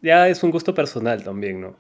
Ya 0.02 0.28
es 0.28 0.44
un 0.44 0.52
gusto 0.52 0.76
personal 0.76 1.24
también, 1.24 1.62
¿no? 1.62 1.78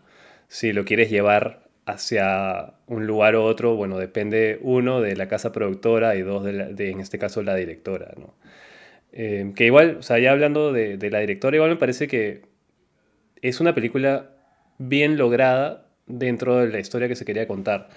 si 0.53 0.71
lo 0.71 0.85
quieres 0.85 1.09
llevar 1.09 1.62
hacia 1.85 2.73
un 2.87 3.07
lugar 3.07 3.35
u 3.35 3.41
otro, 3.41 3.75
bueno, 3.75 3.97
depende 3.97 4.59
uno 4.61 5.01
de 5.01 5.15
la 5.15 5.27
casa 5.27 5.51
productora 5.51 6.15
y 6.15 6.21
dos 6.21 6.43
de, 6.43 6.89
en 6.89 6.99
este 6.99 7.19
caso 7.19 7.43
la 7.43 7.55
directora. 7.55 8.13
Eh, 9.11 9.51
que 9.55 9.65
igual, 9.65 9.97
o 9.99 10.01
sea, 10.01 10.19
ya 10.19 10.31
hablando 10.31 10.71
de, 10.71 10.97
la 11.11 11.19
directora, 11.19 11.57
igual 11.57 11.71
me 11.71 11.77
parece 11.77 12.07
que 12.07 12.41
es 13.41 13.59
una 13.59 13.75
película 13.75 14.31
bien 14.77 15.17
lograda 15.17 15.87
dentro 16.07 16.57
de 16.57 16.71
la 16.71 16.79
historia 16.79 17.07
que 17.07 17.15
se 17.15 17.25
quería 17.25 17.47
contar. 17.47 17.89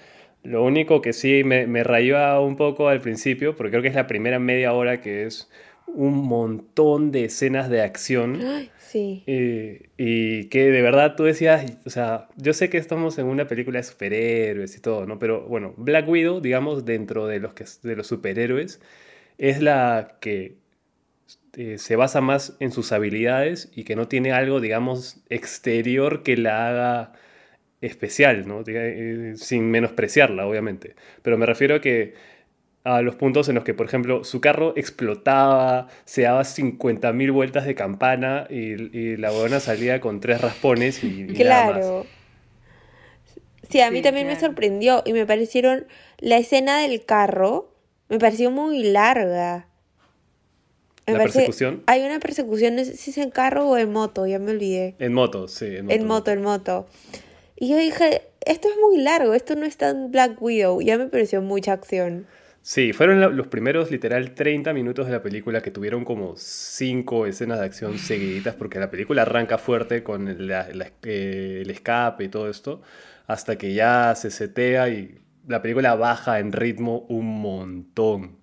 Lo 0.43 0.63
único 0.63 1.01
que 1.01 1.13
sí 1.13 1.43
me, 1.43 1.67
me 1.67 1.83
rayó 1.83 2.41
un 2.41 2.55
poco 2.57 2.89
al 2.89 3.01
principio, 3.01 3.55
porque 3.55 3.71
creo 3.71 3.81
que 3.81 3.89
es 3.89 3.95
la 3.95 4.07
primera 4.07 4.39
media 4.39 4.73
hora 4.73 5.01
que 5.01 5.25
es 5.25 5.49
un 5.87 6.27
montón 6.27 7.11
de 7.11 7.25
escenas 7.25 7.69
de 7.69 7.81
acción. 7.81 8.39
Sí. 8.77 9.23
Y, 9.25 10.45
que 10.45 10.71
de 10.71 10.81
verdad 10.81 11.15
tú 11.15 11.23
decías, 11.23 11.65
o 11.85 11.89
sea, 11.89 12.27
yo 12.37 12.53
sé 12.53 12.69
que 12.69 12.77
estamos 12.77 13.17
en 13.17 13.25
una 13.25 13.47
película 13.47 13.79
de 13.79 13.83
superhéroes 13.83 14.75
y 14.75 14.79
todo, 14.79 15.05
¿no? 15.05 15.19
Pero 15.19 15.47
bueno, 15.47 15.73
Black 15.77 16.07
Widow, 16.07 16.39
digamos, 16.41 16.85
dentro 16.85 17.27
de 17.27 17.39
los, 17.39 17.53
que, 17.53 17.65
de 17.83 17.95
los 17.95 18.07
superhéroes, 18.07 18.79
es 19.37 19.61
la 19.61 20.17
que 20.21 20.57
eh, 21.55 21.77
se 21.77 21.95
basa 21.95 22.21
más 22.21 22.55
en 22.59 22.71
sus 22.71 22.91
habilidades 22.91 23.71
y 23.75 23.83
que 23.83 23.95
no 23.95 24.07
tiene 24.07 24.31
algo, 24.31 24.59
digamos, 24.59 25.23
exterior 25.29 26.23
que 26.23 26.37
la 26.37 26.69
haga 26.69 27.13
especial, 27.81 28.47
¿no? 28.47 28.63
Eh, 28.65 29.33
sin 29.35 29.69
menospreciarla, 29.71 30.45
obviamente. 30.47 30.95
Pero 31.23 31.37
me 31.37 31.45
refiero 31.45 31.75
a 31.75 31.81
que 31.81 32.13
a 32.95 33.01
los 33.01 33.15
puntos 33.15 33.49
en 33.49 33.55
los 33.55 33.63
que, 33.63 33.73
por 33.73 33.85
ejemplo, 33.85 34.23
su 34.23 34.39
carro 34.39 34.73
explotaba, 34.75 35.87
se 36.05 36.21
daba 36.23 36.41
50.000 36.41 37.33
vueltas 37.33 37.65
de 37.65 37.75
campana 37.75 38.47
y, 38.49 39.17
la 39.17 39.31
buena 39.31 39.59
salía 39.59 39.99
con 39.99 40.19
tres 40.19 40.41
raspones 40.41 41.03
y, 41.03 41.27
claro. 41.27 42.05
Sí, 43.69 43.81
a 43.81 43.91
mí 43.91 44.01
también 44.01 44.27
me 44.27 44.39
sorprendió 44.39 45.03
y 45.05 45.13
me 45.13 45.25
parecieron 45.25 45.87
la 46.19 46.37
escena 46.37 46.79
del 46.79 47.03
carro 47.03 47.73
me 48.09 48.19
pareció 48.19 48.51
muy 48.51 48.83
larga. 48.83 49.67
¿La 51.05 51.19
persecución? 51.19 51.83
Hay 51.87 52.03
una 52.03 52.19
persecución, 52.19 52.75
no 52.75 52.85
sé 52.85 52.95
si 52.95 53.11
es 53.11 53.17
en 53.17 53.31
carro 53.31 53.67
o 53.67 53.77
en 53.77 53.91
moto, 53.91 54.27
ya 54.27 54.39
me 54.39 54.51
olvidé. 54.51 54.95
En 54.99 55.13
moto, 55.13 55.47
sí. 55.47 55.65
En 55.65 55.85
moto, 55.85 55.95
en 55.95 56.05
moto. 56.05 56.31
En 56.31 56.41
moto. 56.41 56.87
Y 57.55 57.69
yo 57.69 57.77
dije, 57.77 58.23
esto 58.45 58.69
es 58.69 58.75
muy 58.77 58.97
largo, 58.97 59.33
esto 59.33 59.55
no 59.55 59.65
es 59.65 59.77
tan 59.77 60.11
Black 60.11 60.41
Widow. 60.41 60.81
Ya 60.81 60.97
me 60.97 61.07
pareció 61.07 61.41
mucha 61.41 61.73
acción. 61.73 62.27
Sí, 62.67 62.91
fueron 62.91 63.37
los 63.37 63.47
primeros 63.47 63.91
literal 63.91 64.33
30 64.33 64.73
minutos 64.73 65.05
de 65.05 65.13
la 65.13 65.23
película 65.23 65.61
que 65.61 65.71
tuvieron 65.71 66.03
como 66.03 66.33
5 66.35 67.25
escenas 67.25 67.59
de 67.59 67.65
acción 67.65 67.97
seguiditas 67.97 68.55
porque 68.55 68.77
la 68.77 68.91
película 68.91 69.21
arranca 69.21 69.57
fuerte 69.57 70.03
con 70.03 70.27
el, 70.27 70.51
eh, 70.51 71.61
el 71.61 71.69
escape 71.69 72.25
y 72.25 72.27
todo 72.27 72.49
esto 72.49 72.81
hasta 73.25 73.57
que 73.57 73.73
ya 73.73 74.13
se 74.15 74.31
setea 74.31 74.89
y 74.89 75.17
la 75.47 75.61
película 75.61 75.95
baja 75.95 76.39
en 76.39 76.51
ritmo 76.51 77.05
un 77.07 77.39
montón. 77.39 78.35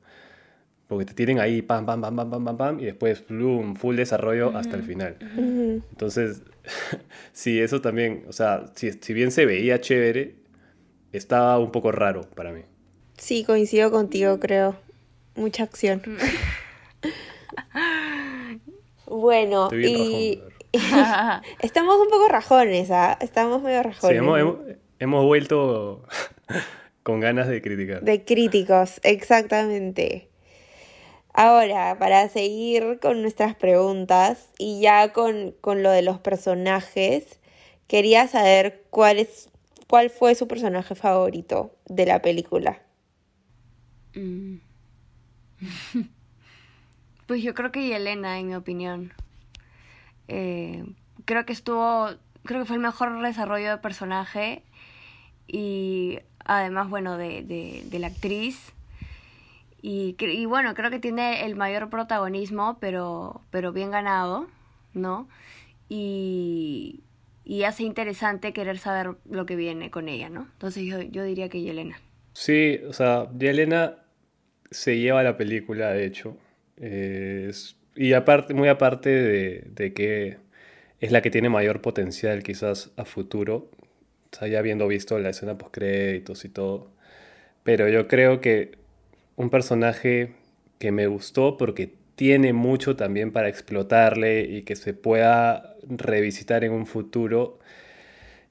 Porque 0.87 1.04
te 1.04 1.12
tienen 1.12 1.38
ahí 1.38 1.60
pam, 1.60 1.84
pam, 1.84 2.00
pam, 2.00 2.16
pam, 2.16 2.30
pam, 2.30 2.44
pam, 2.46 2.56
pam, 2.56 2.80
y 2.80 2.87
después 2.87 3.20
plum, 3.20 3.76
full 3.76 3.94
desarrollo 3.94 4.56
hasta 4.56 4.74
el 4.74 4.84
final. 4.84 5.18
Entonces, 5.37 6.40
sí, 7.32 7.60
eso 7.60 7.82
también, 7.82 8.24
o 8.26 8.32
sea, 8.32 8.72
si, 8.74 8.90
si 8.90 9.12
bien 9.12 9.30
se 9.30 9.44
veía 9.44 9.82
chévere, 9.82 10.37
estaba 11.12 11.58
un 11.58 11.70
poco 11.70 11.92
raro 11.92 12.22
para 12.34 12.52
mí. 12.52 12.62
Sí, 13.16 13.44
coincido 13.44 13.90
contigo, 13.90 14.38
creo. 14.40 14.77
Mucha 15.37 15.64
acción. 15.64 16.03
bueno, 19.07 19.68
y 19.72 20.40
estamos 21.61 21.96
un 21.98 22.09
poco 22.09 22.29
rajones, 22.29 22.90
¿ah? 22.90 23.16
Estamos 23.20 23.62
medio 23.62 23.83
rajones. 23.83 24.20
Sí, 24.20 24.77
hemos 24.98 25.24
vuelto 25.24 26.05
con 27.03 27.20
ganas 27.20 27.48
de 27.48 27.62
criticar. 27.62 28.03
De 28.03 28.24
críticos, 28.24 29.00
exactamente. 29.03 30.29
Ahora, 31.33 31.96
para 31.98 32.29
seguir 32.29 33.00
con 33.00 33.22
nuestras 33.22 33.57
preguntas 33.57 34.50
y 34.57 34.81
ya 34.81 35.12
con, 35.12 35.55
lo 35.64 35.90
de 35.90 36.03
los 36.03 36.20
personajes, 36.20 37.40
quería 37.88 38.29
saber 38.29 38.85
cuál, 38.90 39.18
es, 39.18 39.48
cuál 39.88 40.11
fue 40.11 40.37
su 40.37 40.46
personaje 40.46 40.94
favorito 40.94 41.72
de 41.87 42.07
la 42.07 42.22
película. 42.22 42.84
Mm. 44.14 44.57
Pues 47.27 47.42
yo 47.42 47.55
creo 47.55 47.72
que 47.72 47.87
Yelena, 47.87 48.38
en 48.38 48.48
mi 48.48 48.55
opinión. 48.55 49.12
Eh, 50.29 50.85
creo 51.24 51.46
que 51.46 51.53
estuvo, 51.53 52.11
creo 52.44 52.61
que 52.61 52.66
fue 52.66 52.77
el 52.77 52.83
mejor 52.83 53.20
desarrollo 53.22 53.70
de 53.70 53.79
personaje 53.79 54.62
y 55.46 56.18
además, 56.44 56.90
bueno, 56.90 57.16
de, 57.16 57.42
de, 57.42 57.98
la 57.98 58.09
actriz. 58.09 58.72
Y, 59.81 60.16
y, 60.18 60.44
bueno, 60.46 60.74
creo 60.74 60.90
que 60.90 60.98
tiene 60.98 61.44
el 61.44 61.57
mayor 61.57 61.88
protagonismo, 61.90 62.79
pero, 62.81 63.40
pero 63.50 63.72
bien 63.72 63.90
ganado, 63.90 64.46
¿no? 64.92 65.29
Y, 65.88 67.00
y 67.44 67.64
hace 67.64 67.85
interesante 67.85 68.53
querer 68.53 68.79
saber 68.79 69.16
lo 69.31 69.46
que 69.46 69.57
viene 69.57 69.90
con 69.90 70.09
ella, 70.09 70.29
¿no? 70.29 70.42
Entonces 70.53 70.85
yo, 70.85 71.00
yo 71.00 71.22
diría 71.24 71.48
que 71.48 71.62
Yelena. 71.62 71.98
Sí, 72.33 72.81
o 72.88 72.92
sea, 72.92 73.31
Yelena 73.38 74.04
se 74.74 74.98
lleva 74.98 75.22
la 75.22 75.37
película, 75.37 75.92
de 75.92 76.04
hecho. 76.06 76.37
y 77.96 78.12
aparte, 78.12 78.54
muy 78.54 78.68
aparte 78.68 79.10
de, 79.10 79.64
de 79.74 79.92
que 79.92 80.38
es 81.00 81.12
la 81.12 81.22
que 81.22 81.30
tiene 81.30 81.48
mayor 81.48 81.80
potencial 81.80 82.42
quizás 82.42 82.90
a 82.96 83.04
futuro, 83.04 83.70
ya 84.42 84.58
habiendo 84.58 84.88
visto 84.88 85.18
la 85.18 85.30
escena 85.30 85.56
post 85.58 85.74
créditos 85.74 86.44
y 86.44 86.48
todo. 86.48 86.90
Pero 87.62 87.88
yo 87.88 88.08
creo 88.08 88.40
que 88.40 88.72
un 89.37 89.50
personaje 89.50 90.34
que 90.78 90.92
me 90.92 91.06
gustó 91.06 91.56
porque 91.56 91.92
tiene 92.16 92.52
mucho 92.52 92.96
también 92.96 93.32
para 93.32 93.48
explotarle 93.48 94.42
y 94.42 94.62
que 94.62 94.76
se 94.76 94.94
pueda 94.94 95.76
revisitar 95.88 96.64
en 96.64 96.72
un 96.72 96.87
futuro 96.87 97.58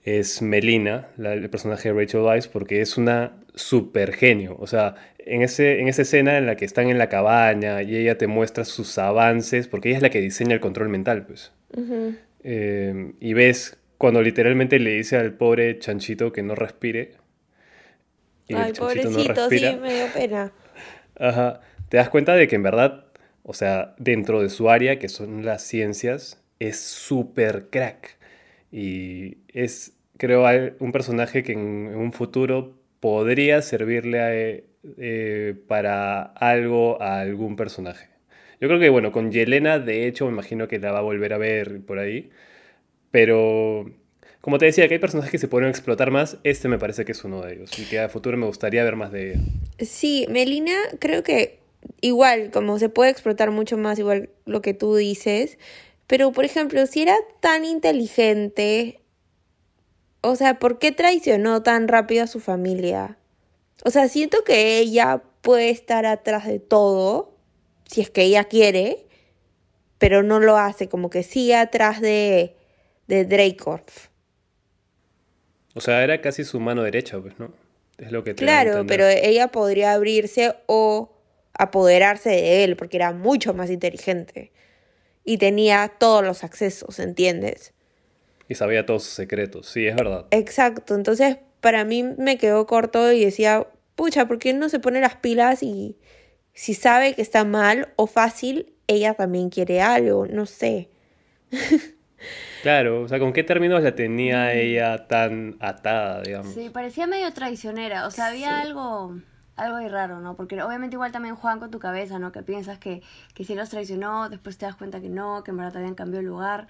es 0.04 0.42
Melina, 0.42 1.08
el 1.18 1.50
personaje 1.50 1.92
de 1.92 2.00
Rachel 2.00 2.22
Weisz, 2.22 2.48
porque 2.48 2.82
es 2.82 2.98
una 2.98 3.34
super 3.56 4.13
genio. 4.13 4.58
O 4.60 4.68
sea, 4.68 4.96
en, 5.20 5.42
ese, 5.42 5.80
en 5.80 5.88
esa 5.88 6.02
escena 6.02 6.38
en 6.38 6.46
la 6.46 6.56
que 6.56 6.66
están 6.66 6.89
en 6.89 6.98
la 6.98 7.08
cabaña 7.10 7.82
y 7.84 7.96
ella 7.96 8.18
te 8.18 8.28
muestra 8.28 8.66
sus 8.66 8.98
avances, 8.98 9.68
porque 9.68 9.89
ella 9.89 9.98
es 9.98 10.04
la 10.04 10.10
que 10.10 10.20
diseña 10.20 10.54
el 10.54 10.60
control 10.60 10.89
mental, 10.89 11.26
pues. 11.26 11.52
Eh, 12.44 13.13
y 13.20 13.34
ves 13.34 13.78
cuando 13.98 14.22
literalmente 14.22 14.80
le 14.80 14.92
dice 14.92 15.16
al 15.16 15.34
pobre 15.34 15.80
chanchito 15.80 16.34
que 16.34 16.44
no 16.44 16.56
respire. 16.56 17.13
Ay, 18.54 18.74
pobrecito, 18.74 19.50
sí, 19.50 19.78
me 19.82 19.94
dio 19.94 20.08
pena. 20.13 20.52
Ajá. 21.18 21.62
Te 21.88 21.98
das 21.98 22.10
cuenta 22.10 22.36
de 22.36 22.48
que 22.48 22.56
en 22.56 22.63
verdad, 22.63 23.06
o 23.44 23.54
sea, 23.54 23.96
dentro 23.98 24.42
de 24.42 24.50
su 24.50 24.70
área, 24.70 25.00
que 25.00 25.08
son 25.08 25.46
las 25.46 25.63
ciencias, 25.63 26.44
es 26.60 26.80
súper 26.82 27.68
crack. 27.70 28.18
Y 28.73 29.38
es, 29.49 29.93
creo, 30.17 30.45
un 30.79 30.91
personaje 30.91 31.43
que 31.43 31.53
en, 31.53 31.95
un 31.95 32.12
futuro 32.12 32.75
podría 32.99 33.62
servirle 33.62 34.63
eh, 34.97 35.55
para 35.67 36.23
algo 36.23 36.99
a 36.99 37.19
algún 37.19 37.55
personaje. 37.55 38.09
Yo 38.59 38.67
creo 38.67 38.79
que, 38.79 38.89
bueno, 38.89 39.12
con 39.12 39.31
Yelena, 39.31 39.77
de 39.77 40.07
hecho, 40.07 40.25
me 40.25 40.31
imagino 40.31 40.67
que 40.67 40.79
la 40.79 40.91
va 40.91 40.99
a 40.99 41.03
volver 41.03 41.33
a 41.33 41.38
ver 41.38 41.81
por 41.81 41.99
ahí. 41.99 42.31
Pero, 43.12 43.91
como 44.41 44.57
te 44.57 44.65
decía, 44.65 44.88
que 44.88 44.95
hay 44.95 44.99
personajes 44.99 45.29
que 45.29 45.38
se 45.38 45.47
pueden 45.47 45.69
explotar 45.69 46.09
más. 46.09 46.39
Este 46.43 46.67
me 46.67 46.79
parece 46.79 47.05
que 47.05 47.12
es 47.12 47.23
uno 47.23 47.41
de 47.41 47.53
ellos. 47.53 47.77
Y 47.77 47.86
que 47.86 47.99
a 47.99 48.09
futuro 48.09 48.38
me 48.38 48.47
gustaría 48.47 48.83
ver 48.83 48.95
más 48.95 49.12
de 49.12 49.33
ella. 49.33 49.41
Sí, 49.77 50.25
Melina 50.29 50.77
creo 50.97 51.21
que 51.21 51.59
igual, 52.01 52.49
como 52.51 52.79
se 52.79 52.89
puede 52.89 53.12
explotar 53.12 53.51
mucho 53.51 53.77
más, 53.77 53.99
igual 53.99 54.29
lo 54.45 54.63
que 54.63 54.73
tú 54.73 54.95
dices. 54.95 55.59
Pero, 56.08 56.32
por 56.32 56.46
ejemplo, 56.46 56.86
si 56.86 57.02
era 57.02 57.16
tan 57.39 57.66
inteligente, 57.66 59.02
o 60.22 60.36
sea, 60.36 60.60
¿por 60.60 60.80
qué 60.80 60.92
traicionó 60.92 61.63
tan 61.63 61.88
rápido 61.88 62.24
a 62.24 62.28
su 62.28 62.39
familia? 62.39 63.18
O 63.84 63.89
sea, 63.89 64.08
siento 64.08 64.44
que 64.44 64.78
ella 64.80 65.24
puede 65.42 65.70
estar 65.70 66.06
atrás 66.06 66.48
de 66.48 66.60
todo, 66.60 67.36
si 67.86 68.02
es 68.02 68.10
que 68.10 68.24
ella 68.24 68.46
quiere, 68.46 69.08
pero 69.98 70.24
no 70.24 70.39
lo 70.39 70.58
hace, 70.58 70.89
como 70.89 71.10
que 71.10 71.24
sigue 71.24 71.56
atrás 71.56 72.02
de 72.02 72.56
de. 73.08 73.58
O 75.76 75.82
sea, 75.82 76.04
era 76.04 76.22
casi 76.22 76.44
su 76.44 76.60
mano 76.60 76.84
derecha, 76.84 77.20
pues, 77.20 77.38
¿no? 77.39 77.52
Es 77.98 78.12
lo 78.12 78.24
que 78.24 78.36
Claro, 78.36 78.86
pero 78.88 79.08
ella 79.08 79.50
podría 79.50 79.94
abrirse 79.94 80.56
o 80.66 81.12
apoderarse 81.54 82.30
de 82.30 82.63
él, 82.63 82.76
porque 82.76 82.98
era 82.98 83.12
mucho 83.12 83.54
más 83.54 83.70
inteligente. 83.70 84.52
Y 85.23 85.38
tenía 85.38 85.91
todos 85.99 86.23
los 86.23 86.43
accesos, 86.43 86.99
¿entiendes? 86.99 87.73
Y 88.49 88.55
sabía 88.55 88.86
todos 88.86 89.03
sus 89.03 89.13
secretos, 89.13 89.67
sí, 89.67 89.88
es 89.88 89.95
verdad. 89.95 90.25
Exacto, 90.31 90.95
entonces 90.95 91.38
para 91.62 91.86
mí 91.86 92.03
me 92.03 92.38
quedó 92.38 92.67
corto 92.67 93.12
y 93.13 93.23
decía, 93.23 93.67
pucha, 93.95 94.27
¿por 94.27 94.39
qué 94.39 94.53
no 94.53 94.69
se 94.69 94.79
pone 94.79 94.99
las 94.99 95.15
pilas 95.15 95.63
y 95.63 95.97
si 96.53 96.73
sabe 96.73 97.13
que 97.13 97.21
está 97.21 97.45
mal 97.45 97.93
o 97.95 98.05
fácil, 98.05 98.73
ella 98.88 99.13
también 99.13 99.49
quiere 99.49 99.81
algo? 99.81 100.27
No 100.27 100.45
sé. 100.45 100.89
Claro, 102.62 103.01
o 103.01 103.07
sea, 103.09 103.19
¿con 103.19 103.33
qué 103.33 103.43
términos 103.43 103.83
la 103.83 103.93
tenía 103.93 104.53
ella 104.53 105.09
tan 105.09 105.57
atada, 105.59 106.21
digamos? 106.21 106.53
Sí, 106.53 106.69
parecía 106.69 107.07
medio 107.07 107.33
traicionera, 107.33 108.07
o 108.07 108.12
sea, 108.12 108.27
había 108.27 108.62
algo 108.62 109.17
algo 109.56 109.78
ahí 109.78 109.88
raro, 109.88 110.20
¿no? 110.20 110.36
Porque 110.36 110.62
obviamente 110.62 110.96
igual 110.96 111.12
también 111.12 111.36
juegan 111.36 111.60
con 111.60 111.72
tu 111.72 111.80
cabeza, 111.80 112.20
¿no? 112.20 112.32
Que 112.32 112.42
piensas 112.44 112.80
que, 112.80 113.02
que 113.34 113.44
sí 113.44 113.56
los 113.56 113.70
traicionó, 113.70 114.30
después 114.30 114.58
te 114.58 114.66
das 114.66 114.76
cuenta 114.76 115.00
que 115.02 115.10
no, 115.10 115.44
que 115.44 115.52
en 115.52 115.58
verdad 115.58 115.78
habían 115.78 115.96
cambiado 115.96 116.22
el 116.22 116.28
lugar. 116.28 116.68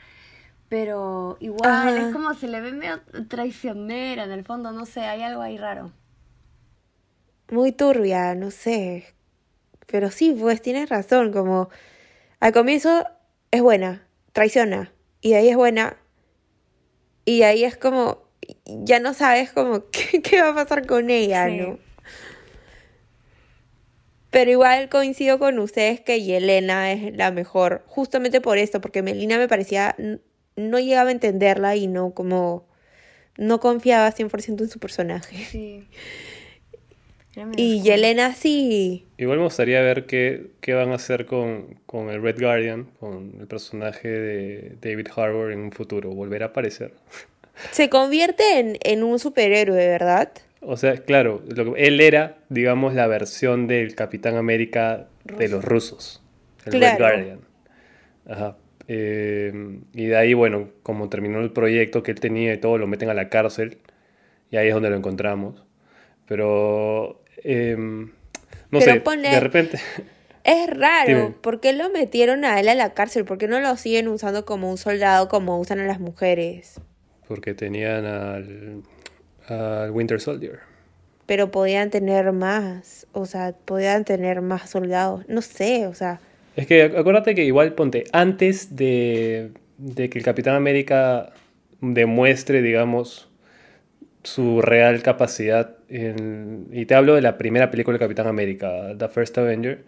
Pero 0.69 1.38
igual, 1.39 1.98
es 1.98 2.13
como 2.13 2.34
se 2.34 2.48
le 2.48 2.60
ve 2.60 2.72
medio 2.72 3.00
traicionera 3.28 4.24
en 4.24 4.32
el 4.32 4.43
fondo, 4.43 4.72
no 4.72 4.86
sé, 4.86 5.02
hay 5.02 5.22
algo 5.22 5.41
ahí 5.41 5.58
raro. 5.58 5.91
Muy 7.52 7.72
turbia, 7.72 8.34
no 8.34 8.50
sé. 8.50 9.13
Pero 9.88 10.10
sí, 10.10 10.36
pues 10.39 10.62
tienes 10.62 10.89
razón, 10.89 11.32
como 11.32 11.69
al 12.39 12.54
comienzo 12.54 13.06
es 13.52 13.62
buena, 13.62 14.08
traiciona, 14.32 14.91
y 15.22 15.34
ahí 15.34 15.50
es 15.50 15.56
buena. 15.56 15.98
Y 17.26 17.43
ahí 17.43 17.63
es 17.63 17.78
como, 17.78 18.24
ya 18.65 19.00
no 19.00 19.13
sabes 19.13 19.52
como 19.52 19.84
qué, 19.91 20.41
va 20.41 20.50
a 20.50 20.56
pasar 20.56 20.88
con 20.88 21.10
ella, 21.10 21.48
¿no? 21.48 21.78
Pero 24.34 24.50
igual 24.50 24.89
coincido 24.89 25.38
con 25.38 25.60
ustedes 25.60 26.02
que 26.02 26.24
Yelena 26.24 26.91
es 26.91 27.15
la 27.15 27.32
mejor, 27.32 27.84
justamente 27.86 28.41
por 28.41 28.58
esto, 28.58 28.82
porque 28.82 29.04
Melina 29.04 29.38
me 29.38 29.48
parecía, 29.48 29.96
no 30.56 30.80
llegaba 30.80 31.10
a 31.10 31.12
entenderla 31.12 31.76
y 31.76 31.86
no 31.86 32.15
como, 32.15 32.65
no 33.38 33.60
confiaba 33.60 34.12
100% 34.12 34.62
en 34.62 34.69
su 34.69 34.80
personaje. 34.80 35.38
Sí. 35.46 35.88
Y 37.56 37.82
Yelena 37.84 38.34
sí. 38.34 39.06
Igual 39.19 39.38
me 39.38 39.43
gustaría 39.43 39.82
ver 39.82 40.08
qué, 40.08 40.48
qué 40.62 40.74
van 40.74 40.89
a 40.89 40.96
hacer 40.96 41.28
con, 41.28 41.80
con 41.86 42.10
el 42.10 42.22
Red 42.22 42.39
Guardian, 42.39 42.86
con 43.00 43.36
el 43.39 43.46
personaje 43.46 44.08
de 44.08 44.76
David 44.82 45.08
Harbour 45.15 45.52
en 45.52 45.60
un 45.60 45.72
futuro. 45.72 46.10
¿Volverá 46.10 46.48
a 46.48 46.50
aparecer? 46.50 46.91
Se 47.72 47.88
convierte 47.88 48.60
en, 48.60 48.78
en 48.82 49.04
un 49.04 49.19
superhéroe, 49.19 49.88
¿verdad? 49.88 50.32
O 50.65 50.78
sea, 50.78 50.95
claro, 50.97 51.41
lo 51.56 51.73
que- 51.73 51.88
él 51.88 51.99
era, 52.02 52.38
digamos, 52.49 52.93
la 52.93 53.08
versión 53.08 53.67
del 53.67 53.95
Capitán 53.95 54.36
América 54.36 55.08
de 55.38 55.47
los 55.49 55.63
rusos. 55.63 56.21
El 56.65 56.73
Red 56.73 56.80
Claro. 56.80 56.97
Guardian. 56.99 57.39
Ajá. 58.28 58.58
Eh, 58.88 59.80
y 59.93 60.06
de 60.08 60.15
ahí, 60.17 60.34
bueno, 60.34 60.69
como 60.84 61.10
terminó 61.10 61.39
el 61.41 61.52
proyecto 61.52 62.04
que 62.04 62.12
él 62.12 62.19
tenía 62.19 62.54
y 62.54 62.58
todo, 62.58 62.78
lo 62.78 62.88
meten 62.88 63.10
a 63.10 63.13
la 63.13 63.30
cárcel. 63.30 63.78
Y 64.52 64.58
ahí 64.58 64.67
es 64.67 64.73
donde 64.73 64.89
lo 64.89 64.95
encontramos. 64.97 65.63
Pero, 66.28 67.21
eh, 67.43 67.76
no 67.78 68.10
Pero 68.80 68.82
sé, 68.82 69.04
ponle- 69.04 69.32
de 69.32 69.39
repente... 69.39 69.80
Es 70.45 70.69
raro. 70.69 71.34
¿Por 71.41 71.62
qué 71.62 71.71
lo 71.71 71.89
metieron 71.89 72.43
a 72.43 72.60
él 72.60 72.67
a 72.67 72.76
la 72.76 72.93
cárcel? 72.93 73.23
¿Por 73.23 73.38
qué 73.38 73.47
no 73.47 73.62
lo 73.62 73.78
siguen 73.78 74.10
usando 74.10 74.43
como 74.43 74.69
un 74.69 74.78
soldado 74.78 75.30
como 75.30 75.58
usan 75.58 75.80
a 75.80 75.86
las 75.86 76.02
mujeres? 76.02 76.82
Porque 77.30 77.54
tenían 77.54 78.06
al, 78.06 78.82
al 79.47 79.91
Winter 79.91 80.19
Soldier. 80.19 80.60
Pero 81.25 81.51
podían 81.51 81.89
tener 81.89 82.32
más. 82.34 83.08
O 83.13 83.25
sea, 83.25 83.53
podían 83.65 84.03
tener 84.06 84.41
más 84.41 84.69
soldados. 84.69 85.23
No 85.27 85.41
sé, 85.41 85.88
o 85.88 85.93
sea. 85.93 86.19
Es 86.56 86.67
que 86.67 86.91
ac- 86.91 86.97
acuérdate 86.99 87.34
que 87.36 87.45
igual 87.45 87.73
ponte, 87.73 88.03
antes 88.12 88.75
de, 88.75 89.51
de 89.77 90.10
que 90.10 90.19
el 90.19 90.25
Capitán 90.25 90.56
América 90.56 91.32
demuestre, 91.82 92.62
digamos, 92.62 93.29
su 94.23 94.62
real 94.62 95.01
capacidad, 95.01 95.77
en- 95.89 96.67
y 96.71 96.86
te 96.86 96.95
hablo 96.95 97.15
de 97.15 97.21
la 97.21 97.38
primera 97.38 97.71
película 97.71 97.95
de 97.97 98.03
Capitán 98.06 98.27
América, 98.27 98.93
The 98.97 99.08
First 99.10 99.38
Avenger, 99.38 99.84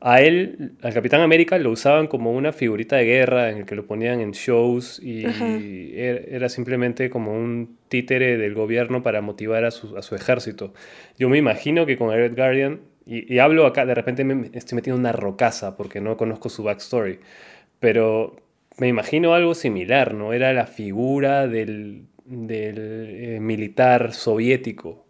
a 0.00 0.22
él, 0.22 0.72
al 0.82 0.94
Capitán 0.94 1.20
América, 1.20 1.58
lo 1.58 1.70
usaban 1.70 2.06
como 2.06 2.32
una 2.32 2.52
figurita 2.52 2.96
de 2.96 3.04
guerra 3.04 3.50
en 3.50 3.58
el 3.58 3.66
que 3.66 3.74
lo 3.74 3.86
ponían 3.86 4.20
en 4.20 4.32
shows 4.32 4.98
y 5.02 5.26
Ajá. 5.26 5.46
er- 5.46 6.26
era 6.30 6.48
simplemente 6.48 7.10
como 7.10 7.32
un 7.34 7.78
títere 7.90 8.38
del 8.38 8.54
gobierno 8.54 9.02
para 9.02 9.20
motivar 9.20 9.64
a 9.64 9.70
su, 9.70 10.14
ejército. 10.14 10.72
Yo 11.18 11.28
me 11.28 11.36
imagino 11.36 11.84
que 11.84 11.98
con 11.98 12.12
el 12.12 12.20
Red 12.20 12.36
Guardian, 12.36 12.80
y, 13.04 13.38
hablo 13.38 13.66
acá, 13.66 13.84
de 13.84 13.94
repente 13.94 14.24
me 14.24 14.50
estoy 14.54 14.76
metiendo 14.76 14.98
una 14.98 15.12
rocaza 15.12 15.76
porque 15.76 16.00
no 16.00 16.16
conozco 16.16 16.48
su 16.48 16.62
backstory, 16.62 17.18
pero 17.80 18.36
me 18.78 18.88
imagino 18.88 19.34
algo 19.34 19.54
similar, 19.54 20.14
¿no? 20.14 20.32
Era 20.32 20.52
la 20.52 20.66
figura 20.66 21.48
del, 21.48 22.06
eh, 22.30 23.38
militar 23.40 24.12
soviético. 24.14 25.06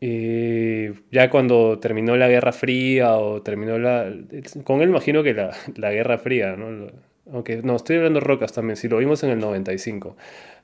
Y 0.00 0.88
ya 1.12 1.28
cuando 1.30 1.78
terminó 1.78 2.16
la 2.16 2.28
Guerra 2.28 2.52
Fría 2.52 3.16
o 3.18 3.42
terminó 3.42 3.78
la... 3.78 4.10
Con 4.64 4.80
él 4.80 4.88
imagino 4.88 5.22
que 5.22 5.34
la 5.34 5.92
Guerra 5.92 6.18
Fría, 6.18 6.56
¿no? 6.56 6.90
Aunque 7.32 7.58
no, 7.62 7.76
estoy 7.76 7.96
hablando 7.96 8.20
de 8.20 8.26
Rocas 8.26 8.52
también, 8.52 8.76
si 8.76 8.88
lo 8.88 8.98
vimos 8.98 9.22
en 9.22 9.30
el 9.30 9.38
95. 9.38 10.16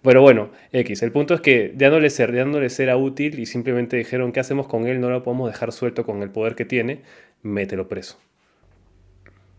Pero 0.02 0.20
bueno, 0.22 0.50
X, 0.72 1.02
el 1.02 1.12
punto 1.12 1.34
es 1.34 1.40
que 1.40 1.72
ya 1.76 1.90
no, 1.90 2.00
les, 2.00 2.16
ya 2.16 2.26
no 2.44 2.60
les 2.60 2.78
era 2.80 2.96
útil 2.96 3.38
y 3.38 3.46
simplemente 3.46 3.96
dijeron, 3.96 4.32
¿qué 4.32 4.40
hacemos 4.40 4.66
con 4.66 4.86
él? 4.86 5.00
No 5.00 5.10
lo 5.10 5.22
podemos 5.22 5.50
dejar 5.50 5.72
suelto 5.72 6.04
con 6.04 6.22
el 6.22 6.30
poder 6.30 6.54
que 6.54 6.64
tiene, 6.64 7.02
mételo 7.42 7.88
preso. 7.88 8.18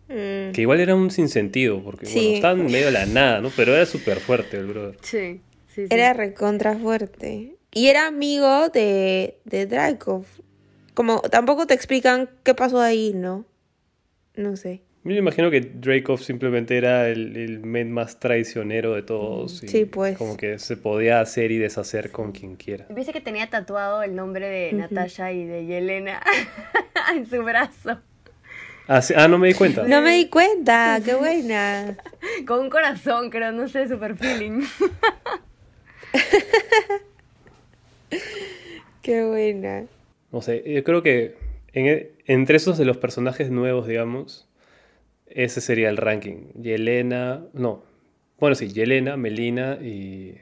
mm, 0.10 0.52
Que 0.54 0.62
igual 0.62 0.80
era 0.80 0.96
un 0.96 1.12
sinsentido, 1.12 1.82
porque 1.84 2.06
bueno, 2.06 2.20
Sí. 2.22 2.34
estaba 2.36 2.60
en 2.60 2.65
medio 2.67 2.86
de 2.88 2.91
la 2.91 3.06
nada, 3.06 3.41
¿no? 3.41 3.52
Pero 3.56 3.74
era 3.76 3.86
súper 3.86 4.20
fuerte 4.20 4.58
el 4.58 4.67
brother. 4.67 4.98
Sí, 5.02 5.41
sí, 5.67 5.88
sí. 5.88 5.88
Era 5.89 6.13
recontra 6.13 6.76
fuerte. 6.78 7.56
Y 7.74 7.88
era 7.88 8.08
amigo 8.08 8.70
de, 8.70 9.38
de 9.46 9.65
Dracov. 9.65 10.26
Como 10.93 11.20
tampoco 11.22 11.67
te 11.67 11.74
explican 11.74 12.30
qué 12.43 12.56
pasó 12.56 12.80
ahí, 12.82 13.12
¿no? 13.13 13.46
No 14.36 14.56
sé. 14.56 14.82
Yo 15.08 15.13
me 15.13 15.20
imagino 15.20 15.50
que 15.50 15.62
Dracov 15.62 16.20
simplemente 16.20 16.78
era 16.78 17.08
el, 17.08 17.38
el 17.38 17.60
men 17.60 17.91
más 17.93 18.20
traicionero 18.20 18.93
de 18.93 19.04
todos. 19.04 19.63
y 19.63 19.67
Sí, 19.70 19.86
pues. 19.86 20.17
Como 20.17 20.36
que 20.36 20.60
se 20.60 20.76
podía 20.76 21.22
hacer 21.22 21.52
y 21.52 21.58
deshacer 21.58 22.12
con 22.12 22.34
quien 22.34 22.56
quiera. 22.58 22.86
Viste 22.89 23.13
que 23.13 23.22
tenía 23.22 23.50
tatuado 23.50 24.04
el 24.04 24.15
nombre 24.15 24.48
de 24.50 24.74
Natasha 24.74 25.32
y 25.32 25.46
de 25.46 25.65
Yelena 25.65 26.22
en 27.15 27.26
su 27.30 27.41
brazo. 27.43 28.00
Ah, 28.89 29.02
sí- 29.02 29.13
ah, 29.15 29.28
no 29.30 29.38
me 29.38 29.48
di 29.48 29.54
cuenta. 29.54 29.88
No 29.88 30.02
me 30.02 30.15
di 30.17 30.28
cuenta, 30.30 31.00
qué 31.04 31.15
buena. 31.15 31.98
Con 32.46 32.60
un 32.62 32.70
corazón, 32.70 33.30
creo, 33.30 33.52
no 33.54 33.67
sé, 33.70 33.88
super 33.88 34.15
feeling. 34.17 34.62
Qué 39.02 39.24
buena. 39.24 39.86
No 40.32 40.41
sé, 40.41 40.63
yo 40.65 40.84
creo 40.84 41.02
que 41.02 41.36
en 41.74 41.86
e- 41.88 42.12
entre 42.26 42.58
esos 42.58 42.78
de 42.78 42.86
los 42.86 42.98
personajes 42.98 43.50
nuevos, 43.52 43.88
digamos, 43.88 44.48
ese 45.30 45.62
sería 45.62 45.90
el 45.90 45.98
ranking. 45.98 46.52
Yelena, 46.60 47.46
no. 47.54 47.84
Bueno, 48.40 48.56
sí, 48.56 48.68
Yelena, 48.72 49.18
Melina 49.18 49.78
y, 49.82 50.38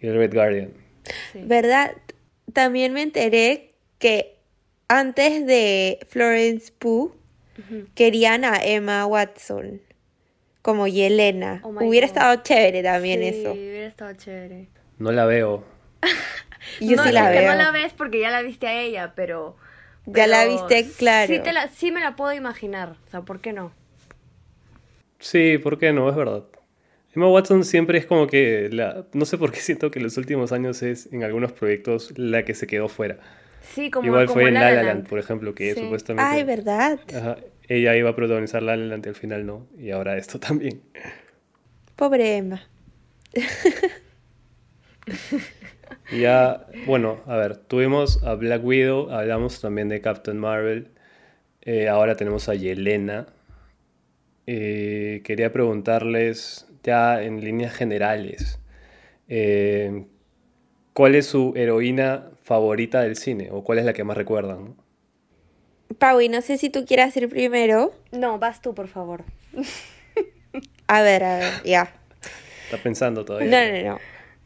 y 0.00 0.06
el 0.06 0.14
Red 0.16 0.34
Guardian. 0.34 0.72
Sí. 1.32 1.40
¿Verdad? 1.44 1.92
También 2.52 2.92
me 2.92 3.02
enteré 3.02 3.70
que 3.98 4.36
antes 4.88 5.46
de 5.46 5.98
Florence 6.08 6.72
Pugh 6.78 7.14
querían 7.94 8.44
a 8.44 8.56
Emma 8.64 9.06
Watson 9.06 9.80
como 10.62 10.86
Yelena. 10.88 11.60
Oh 11.62 11.68
Hubiera 11.70 12.06
God. 12.06 12.16
estado 12.16 12.42
chévere 12.42 12.82
también 12.82 13.20
Sí, 13.20 13.28
eso. 13.40 13.52
hubiera 13.52 13.86
estado 13.86 14.12
chévere. 14.14 14.68
No 14.98 15.12
la 15.12 15.24
veo. 15.26 15.64
Yo 16.80 16.96
no, 16.96 17.04
sí 17.04 17.12
la 17.12 17.30
es 17.32 17.36
que 17.38 17.44
veo. 17.44 17.52
no 17.52 17.58
la 17.58 17.70
ves 17.70 17.92
porque 17.92 18.20
ya 18.20 18.30
la 18.30 18.42
viste 18.42 18.66
a 18.66 18.80
ella, 18.80 19.12
pero... 19.14 19.56
Ya 20.06 20.26
la 20.26 20.42
pero 20.42 20.52
viste, 20.68 20.90
claro. 20.98 21.32
Sí, 21.32 21.40
te 21.40 21.52
la, 21.52 21.68
sí 21.68 21.90
me 21.90 22.00
la 22.00 22.14
puedo 22.16 22.32
imaginar, 22.34 22.96
o 23.06 23.10
sea, 23.10 23.22
¿por 23.22 23.40
qué 23.40 23.52
no? 23.52 23.72
Sí, 25.24 25.56
¿por 25.58 25.78
qué 25.78 25.92
no? 25.92 26.10
Es 26.10 26.16
verdad. 26.16 26.44
Emma 27.14 27.28
Watson 27.30 27.64
siempre 27.64 27.96
es 27.98 28.04
como 28.06 28.26
que 28.26 28.68
la... 28.70 29.06
No 29.14 29.24
sé 29.24 29.38
por 29.38 29.52
qué 29.52 29.60
siento 29.68 29.90
que 29.90 29.98
en 29.98 30.02
los 30.04 30.16
últimos 30.18 30.52
años 30.52 30.82
es 30.82 31.10
en 31.12 31.24
algunos 31.24 31.52
proyectos 31.52 32.12
la 32.18 32.44
que 32.44 32.52
se 32.54 32.66
quedó 32.66 32.88
fuera. 32.88 33.18
Sí, 33.62 33.90
como, 33.90 34.06
Igual 34.06 34.26
como 34.26 34.34
fue 34.40 34.48
en 34.48 34.54
La 34.54 34.60
La 34.60 34.70
La 34.70 34.74
La 34.74 34.82
Land. 34.94 35.08
Por 35.08 35.18
ejemplo, 35.18 35.54
que 35.54 35.72
Sí. 35.72 35.80
supuestamente... 35.80 36.28
Ay, 36.30 36.44
¿verdad? 36.44 36.98
Ajá, 37.16 37.38
ella 37.68 37.96
iba 37.96 38.10
a 38.10 38.16
protagonizar 38.16 38.62
La 38.62 38.76
La 38.76 38.84
Land 38.84 39.06
y 39.06 39.08
al 39.08 39.14
final 39.14 39.46
no. 39.46 39.66
Y 39.78 39.90
ahora 39.92 40.18
esto 40.18 40.38
también. 40.48 40.82
Pobre 41.96 42.36
Emma. 42.36 42.60
Ya, 46.12 46.66
bueno, 46.86 47.20
a 47.26 47.36
ver, 47.36 47.56
tuvimos 47.56 48.22
a 48.24 48.34
Black 48.34 48.62
Widow, 48.64 49.10
hablamos 49.10 49.60
también 49.60 49.88
de 49.88 50.00
Captain 50.00 50.38
Marvel. 50.38 50.88
eh, 51.62 51.88
ahora 51.88 52.14
tenemos 52.16 52.48
a 52.50 52.54
Yelena. 52.54 53.26
Eh, 54.46 55.22
quería 55.24 55.52
preguntarles 55.52 56.66
ya 56.82 57.22
en 57.22 57.40
líneas 57.42 57.74
generales, 57.74 58.58
eh, 59.28 60.04
¿cuál 60.92 61.14
es 61.14 61.26
su 61.26 61.54
heroína 61.56 62.30
favorita 62.42 63.00
del 63.00 63.16
cine? 63.16 63.48
¿O 63.50 63.64
cuál 63.64 63.78
es 63.78 63.86
la 63.86 63.94
que 63.94 64.04
más 64.04 64.16
recuerdan? 64.16 64.64
no? 64.64 64.76
Pau, 65.98 66.20
y 66.20 66.28
no 66.28 66.42
sé 66.42 66.58
si 66.58 66.70
tú 66.70 66.84
quieras 66.84 67.16
ir 67.16 67.28
primero. 67.28 67.94
No, 68.12 68.38
vas 68.38 68.60
tú, 68.60 68.74
por 68.74 68.88
favor. 68.88 69.24
A 70.86 71.02
ver, 71.02 71.24
a 71.24 71.38
ver, 71.38 71.52
ya. 71.64 71.94
Está 72.64 72.76
pensando 72.76 73.24
todavía. 73.24 73.48
No, 73.50 73.82
no, 73.82 73.90
no. 73.94 74.00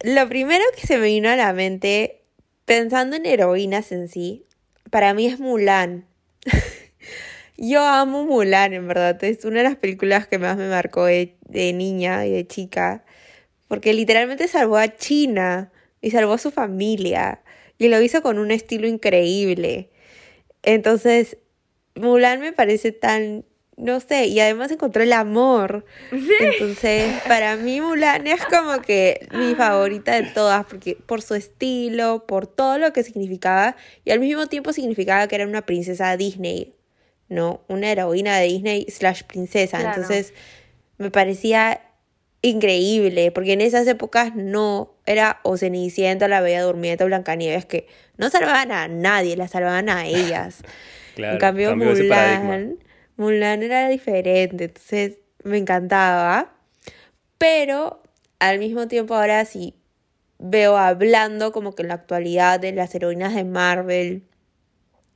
Lo 0.04 0.28
primero 0.28 0.64
que 0.74 0.87
se 0.87 0.96
me 0.96 1.06
vino 1.06 1.28
a 1.28 1.37
la 1.37 1.52
mente, 1.52 2.22
pensando 2.64 3.16
en 3.16 3.26
heroínas 3.26 3.90
en 3.90 4.08
sí, 4.08 4.46
para 4.90 5.14
mí 5.14 5.26
es 5.26 5.40
Mulan. 5.40 6.08
Yo 7.61 7.85
amo 7.85 8.25
Mulan, 8.25 8.73
en 8.73 8.87
verdad. 8.87 9.23
Es 9.25 9.44
una 9.44 9.59
de 9.59 9.64
las 9.64 9.77
películas 9.77 10.29
que 10.29 10.38
más 10.38 10.57
me 10.57 10.68
marcó 10.68 11.07
de, 11.07 11.37
de 11.49 11.73
niña 11.73 12.25
y 12.25 12.31
de 12.31 12.47
chica. 12.47 13.05
Porque 13.66 13.92
literalmente 13.92 14.46
salvó 14.46 14.77
a 14.77 14.94
China 14.94 15.73
y 16.00 16.13
salvó 16.13 16.35
a 16.35 16.38
su 16.38 16.52
familia. 16.52 17.42
Y 17.77 17.88
lo 17.88 18.00
hizo 18.00 18.23
con 18.23 18.38
un 18.38 18.52
estilo 18.52 18.87
increíble. 18.87 19.90
Entonces, 20.63 21.37
Mulan 21.96 22.40
me 22.40 22.52
parece 22.52 22.92
tan, 22.92 23.44
no 23.77 23.98
sé, 23.98 24.27
y 24.27 24.38
además 24.38 24.71
encontró 24.71 25.02
el 25.02 25.13
amor. 25.13 25.85
Entonces, 26.40 27.13
para 27.27 27.56
mí 27.56 27.81
Mulan 27.81 28.29
es 28.29 28.44
como 28.44 28.81
que 28.83 29.27
mi 29.33 29.56
favorita 29.56 30.15
de 30.15 30.31
todas, 30.31 30.65
porque 30.67 30.94
por 30.94 31.23
su 31.23 31.35
estilo, 31.35 32.25
por 32.27 32.46
todo 32.46 32.79
lo 32.79 32.92
que 32.92 33.02
significaba, 33.02 33.75
y 34.04 34.13
al 34.13 34.21
mismo 34.21 34.46
tiempo 34.46 34.73
significaba 34.73 35.27
que 35.27 35.35
era 35.35 35.46
una 35.46 35.67
princesa 35.67 36.17
Disney, 36.17 36.75
¿no? 37.29 37.62
Una 37.68 37.90
heroína 37.90 38.38
de 38.38 38.46
Disney 38.46 38.87
slash 38.88 39.22
princesa. 39.24 39.79
Claro. 39.79 39.94
Entonces, 40.00 40.35
me 40.98 41.10
parecía 41.10 41.81
increíble, 42.42 43.33
porque 43.33 43.52
en 43.52 43.60
esas 43.60 43.87
épocas 43.87 44.35
no 44.35 44.94
era 45.06 45.40
o 45.42 45.56
Cenicienta, 45.56 46.29
la 46.29 46.40
Bella 46.40 46.62
Durmiente, 46.62 47.04
Blancanieves, 47.04 47.66
que 47.66 47.87
no 48.16 48.31
salvaban 48.31 48.70
a 48.72 48.88
nadie, 48.88 49.37
la 49.37 49.48
salvaban 49.48 49.88
a 49.88 50.06
ellas. 50.06 50.62
Claro, 51.14 51.35
en 51.35 51.38
cambio. 51.40 51.76
Mulan, 51.76 52.79
Mulan 53.16 53.62
era 53.62 53.88
diferente, 53.88 54.64
entonces 54.64 55.18
me 55.42 55.58
encantaba. 55.58 56.54
Pero 57.38 58.02
al 58.38 58.58
mismo 58.58 58.88
tiempo 58.88 59.14
ahora 59.14 59.44
sí 59.44 59.74
veo 60.38 60.76
hablando 60.76 61.52
como 61.52 61.74
que 61.74 61.83
en 61.83 61.88
la 61.88 61.94
actualidad 61.94 62.60
de 62.60 62.72
las 62.72 62.94
heroínas 62.94 63.35
de 63.35 63.44
Marvel, 63.44 64.22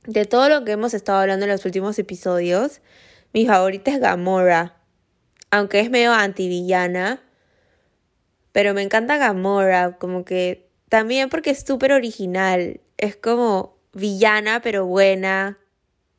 de 0.05 0.25
todo 0.25 0.49
lo 0.49 0.65
que 0.65 0.73
hemos 0.73 0.93
estado 0.93 1.19
hablando 1.19 1.45
en 1.45 1.51
los 1.51 1.65
últimos 1.65 1.97
episodios, 1.99 2.81
mi 3.33 3.45
favorita 3.45 3.91
es 3.91 3.99
Gamora. 3.99 4.77
Aunque 5.51 5.79
es 5.79 5.89
medio 5.89 6.13
antivillana. 6.13 7.21
Pero 8.51 8.73
me 8.73 8.81
encanta 8.81 9.17
Gamora. 9.17 9.97
Como 9.97 10.25
que 10.25 10.67
también 10.89 11.29
porque 11.29 11.51
es 11.51 11.63
súper 11.65 11.91
original. 11.91 12.81
Es 12.97 13.15
como 13.15 13.77
villana 13.93 14.61
pero 14.61 14.85
buena. 14.85 15.57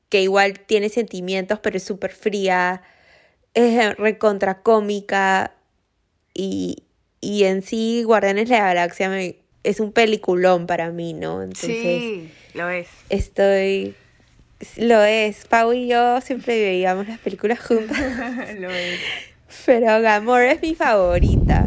Que 0.09 0.23
igual 0.23 0.61
tiene 0.61 0.89
sentimientos 0.89 1.59
pero 1.61 1.77
es 1.77 1.83
súper 1.85 2.13
fría. 2.13 2.83
Es 3.55 3.97
recontra 3.97 4.63
cómica. 4.63 5.55
Y, 6.33 6.85
y 7.21 7.45
en 7.45 7.63
sí 7.63 8.03
Guardianes 8.05 8.49
de 8.49 8.57
la 8.57 8.65
Galaxia 8.65 9.09
me, 9.09 9.45
es 9.63 9.81
un 9.81 9.93
peliculón 9.93 10.67
para 10.67 10.91
mí, 10.91 11.15
¿no? 11.15 11.43
Entonces, 11.43 11.77
sí, 11.77 12.31
lo 12.55 12.69
es. 12.69 12.89
Estoy... 13.11 13.95
Lo 14.77 15.03
es. 15.03 15.47
Pau 15.47 15.73
y 15.73 15.89
yo 15.89 16.21
siempre 16.21 16.59
veíamos 16.59 17.07
las 17.09 17.19
películas 17.19 17.61
juntas. 17.61 17.99
lo 18.59 18.71
es. 18.71 19.01
Pero 19.67 20.01
Gamora 20.01 20.53
es 20.53 20.63
mi 20.63 20.75
favorita. 20.75 21.67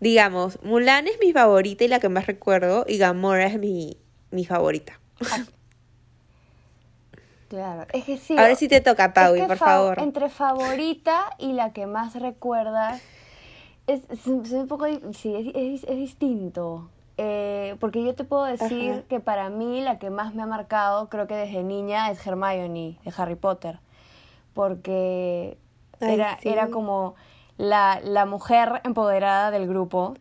Digamos, 0.00 0.62
Mulan 0.62 1.06
es 1.06 1.18
mi 1.20 1.32
favorita 1.32 1.84
y 1.84 1.88
la 1.88 2.00
que 2.00 2.08
más 2.08 2.26
recuerdo, 2.26 2.84
y 2.86 2.98
Gamora 2.98 3.46
es 3.46 3.58
mi, 3.58 3.96
mi 4.30 4.44
favorita. 4.44 5.00
Claro, 7.48 7.86
es 7.92 8.04
que 8.04 8.18
sí. 8.18 8.36
Ahora 8.36 8.56
sí 8.56 8.66
te 8.66 8.80
toca, 8.80 9.12
Pau, 9.12 9.36
por 9.46 9.56
favor. 9.56 10.00
Entre 10.00 10.28
favorita 10.28 11.30
y 11.38 11.52
la 11.52 11.72
que 11.72 11.86
más 11.86 12.16
recuerdas, 12.16 13.00
es, 13.86 14.00
es, 14.10 14.26
un 14.26 14.66
poco. 14.66 14.86
Sí, 15.12 15.52
es, 15.54 15.84
es 15.84 15.96
distinto. 15.96 16.90
Eh, 17.18 17.76
porque 17.80 18.04
yo 18.04 18.14
te 18.14 18.24
puedo 18.24 18.44
decir 18.44 19.04
que 19.08 19.20
para 19.20 19.48
mí 19.48 19.80
la 19.80 19.98
que 19.98 20.10
más 20.10 20.34
me 20.34 20.42
ha 20.42 20.46
marcado, 20.46 21.08
creo 21.08 21.26
que 21.26 21.34
desde 21.34 21.62
niña, 21.62 22.10
es 22.10 22.24
Hermione 22.26 22.98
de 23.04 23.12
Harry 23.16 23.36
Potter. 23.36 23.80
Porque 24.52 25.56
era, 26.00 26.38
era 26.42 26.68
como 26.68 27.14
la, 27.56 28.00
la, 28.02 28.26
mujer 28.26 28.80
empoderada 28.84 29.50
del 29.50 29.66
grupo. 29.66 30.14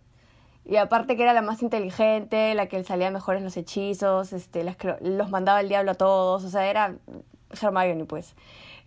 Y 0.64 0.78
aparte 0.78 1.16
que 1.16 1.24
era 1.24 1.34
la 1.34 1.41
más 1.41 1.62
inteligente, 1.62 2.54
la 2.56 2.68
que 2.68 2.84
salía 2.84 3.12
mejor 3.12 3.36
en 3.36 3.43
los 3.43 3.56
hechizos, 3.56 4.34
este, 4.34 4.64
las 4.64 4.78
los 5.02 5.30
mandaba 5.30 5.62
el 5.62 5.70
diablo 5.70 5.91
a 5.91 5.96
todos. 5.96 6.43
O 6.43 6.50
sea, 6.50 6.70
era 6.70 6.96
Hermione, 7.62 8.06
pues. 8.06 8.36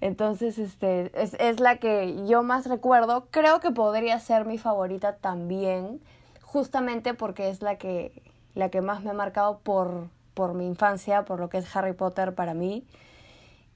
Entonces, 0.00 0.58
este, 0.58 1.10
es, 1.20 1.34
es 1.34 1.60
la 1.60 1.76
que 1.76 2.26
yo 2.26 2.42
más 2.42 2.66
recuerdo. 2.66 3.28
Creo 3.30 3.60
que 3.60 3.70
podría 3.70 4.18
ser 4.18 4.44
mi 4.46 4.56
favorita 4.56 5.16
también 5.16 6.00
justamente 6.48 7.12
porque 7.12 7.50
es 7.50 7.60
la 7.60 7.76
que, 7.76 8.22
la 8.54 8.70
que 8.70 8.80
más 8.80 9.02
me 9.04 9.10
ha 9.10 9.14
marcado 9.14 9.58
por, 9.58 10.08
por 10.32 10.54
mi 10.54 10.66
infancia, 10.66 11.26
por 11.26 11.40
lo 11.40 11.50
que 11.50 11.58
es 11.58 11.76
Harry 11.76 11.92
Potter 11.92 12.34
para 12.34 12.54
mí. 12.54 12.86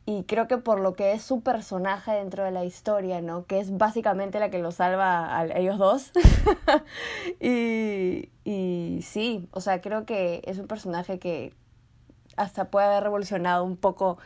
Y 0.07 0.25
creo 0.25 0.49
que 0.49 0.57
por 0.57 0.81
lo 0.81 0.95
que 0.95 1.13
es 1.13 1.23
su 1.23 1.43
personaje 1.43 2.13
dentro 2.13 2.45
de 2.45 2.51
la 2.51 2.65
historia, 2.65 3.21
¿no? 3.21 3.45
Que 3.45 3.61
es 3.61 3.77
básicamente 3.77 4.41
la 4.41 4.51
que 4.51 4.59
lo 4.59 4.73
salva 4.73 5.39
a 5.39 5.45
ellos 5.45 5.77
dos. 5.77 6.13
y, 7.41 8.31
y 8.43 9.01
sí, 9.03 9.49
o 9.53 9.61
sea, 9.61 9.83
creo 9.83 10.07
que 10.07 10.41
es 10.45 10.59
un 10.59 10.67
personaje 10.67 11.19
que 11.19 11.53
hasta 12.39 12.71
puede 12.71 12.87
haber 12.87 13.03
revolucionado 13.05 13.65
un 13.65 13.77
poco 13.77 14.17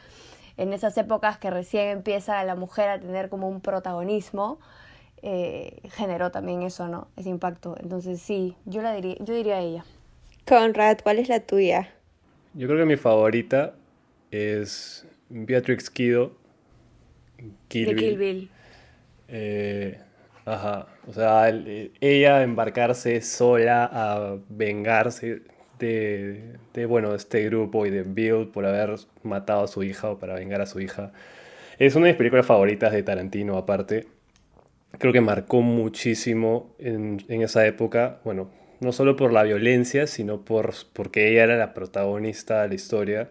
en 0.56 0.72
esas 0.72 0.96
épocas 0.96 1.36
que 1.36 1.50
recién 1.50 1.88
empieza 1.88 2.42
la 2.44 2.54
mujer 2.54 2.90
a 2.90 3.00
tener 3.00 3.28
como 3.28 3.48
un 3.48 3.60
protagonismo 3.60 4.60
eh, 5.28 5.80
generó 5.90 6.30
también 6.30 6.62
eso, 6.62 6.86
¿no? 6.86 7.08
Ese 7.16 7.30
impacto. 7.30 7.76
Entonces 7.80 8.22
sí, 8.22 8.54
yo 8.64 8.80
la 8.80 8.94
diría, 8.94 9.16
yo 9.18 9.34
diría 9.34 9.58
ella. 9.58 9.84
Conrad, 10.46 10.98
¿cuál 11.02 11.18
es 11.18 11.28
la 11.28 11.40
tuya? 11.40 11.88
Yo 12.54 12.68
creo 12.68 12.78
que 12.78 12.84
mi 12.84 12.96
favorita 12.96 13.74
es 14.30 15.04
Beatrix 15.28 15.90
Kido. 15.90 16.30
Kill 17.66 17.86
de 17.86 17.96
Kill 17.96 18.16
Bill. 18.16 18.50
Eh, 19.26 19.98
ajá. 20.44 20.86
O 21.08 21.12
sea, 21.12 21.48
ella 21.48 22.44
embarcarse 22.44 23.20
sola 23.20 23.90
a 23.92 24.36
vengarse 24.48 25.42
de, 25.80 26.54
de, 26.72 26.86
bueno, 26.86 27.10
de 27.10 27.16
este 27.16 27.44
grupo 27.46 27.84
y 27.84 27.90
de 27.90 28.04
Bill 28.04 28.46
por 28.46 28.64
haber 28.64 28.94
matado 29.24 29.64
a 29.64 29.66
su 29.66 29.82
hija 29.82 30.08
o 30.08 30.18
para 30.20 30.34
vengar 30.36 30.60
a 30.60 30.66
su 30.66 30.78
hija. 30.78 31.10
Es 31.80 31.96
una 31.96 32.06
de 32.06 32.12
mis 32.12 32.18
películas 32.18 32.46
favoritas 32.46 32.92
de 32.92 33.02
Tarantino, 33.02 33.58
aparte 33.58 34.06
creo 34.98 35.12
que 35.12 35.20
marcó 35.20 35.62
muchísimo 35.62 36.74
en, 36.78 37.24
en, 37.28 37.42
esa 37.42 37.66
época, 37.66 38.20
bueno, 38.24 38.50
no 38.80 38.92
solo 38.92 39.16
por 39.16 39.32
la 39.32 39.42
violencia, 39.42 40.06
sino 40.06 40.44
por, 40.44 40.74
porque 40.92 41.30
ella 41.30 41.44
era 41.44 41.56
la 41.56 41.74
protagonista 41.74 42.62
de 42.62 42.68
la 42.68 42.74
historia. 42.74 43.30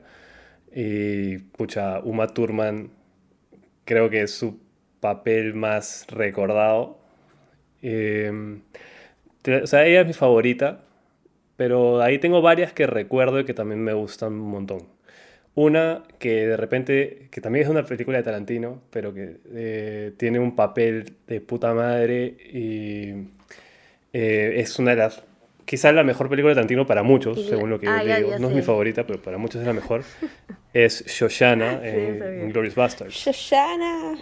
Y, 0.74 1.38
pucha, 1.38 2.00
Uma 2.00 2.28
Thurman 2.28 2.92
creo 3.86 4.10
que 4.10 4.24
es 4.24 4.32
su 4.32 4.60
papel 5.00 5.54
más 5.54 6.08
recordado. 6.10 7.00
Em, 7.82 8.62
o 9.64 9.68
sea, 9.68 9.86
ella 9.86 10.02
es 10.02 10.08
mi 10.08 10.14
favorita, 10.14 10.84
pero 11.58 12.02
ahí 12.02 12.20
tengo 12.20 12.42
varias 12.42 12.74
que 12.74 12.88
recuerdo 12.88 13.40
y 13.40 13.46
que 13.46 13.54
también 13.54 13.84
me 13.84 13.94
gustan 13.94 14.34
un 14.34 14.50
montón. 14.50 14.95
Una 15.56 16.04
que 16.20 16.48
de 16.48 16.58
repente, 16.58 17.30
que 17.32 17.40
también 17.40 17.64
es 17.64 17.72
una 17.72 17.86
película 17.86 18.18
de 18.18 18.24
Tarantino, 18.24 18.82
pero 18.90 19.14
que 19.14 19.38
eh, 19.54 20.12
tiene 20.18 20.38
un 20.38 20.54
papel 20.54 21.14
de 21.28 21.40
puta 21.40 21.74
madre 21.74 22.26
y 22.26 23.30
eh, 24.12 24.56
es 24.58 24.78
una 24.80 24.92
de 24.92 24.98
las, 24.98 25.24
quizás 25.64 25.96
la 25.96 26.04
mejor 26.04 26.30
película 26.30 26.52
de 26.52 26.56
Tarantino 26.56 26.86
para 26.86 27.04
muchos, 27.04 27.46
según 27.46 27.70
lo 27.70 27.80
que 27.80 27.88
ah, 27.88 28.04
digo. 28.04 28.38
no 28.38 28.50
es 28.50 28.56
mi 28.56 28.62
favorita, 28.64 29.08
pero 29.08 29.22
para 29.22 29.38
muchos 29.38 29.62
es 29.62 29.68
la 29.68 29.72
mejor. 29.72 30.04
es 30.74 31.06
Shoshana 31.06 31.80
en, 31.88 32.50
Glorious 32.50 32.76
Bastards. 32.76 33.14
Shoshana. 33.14 34.18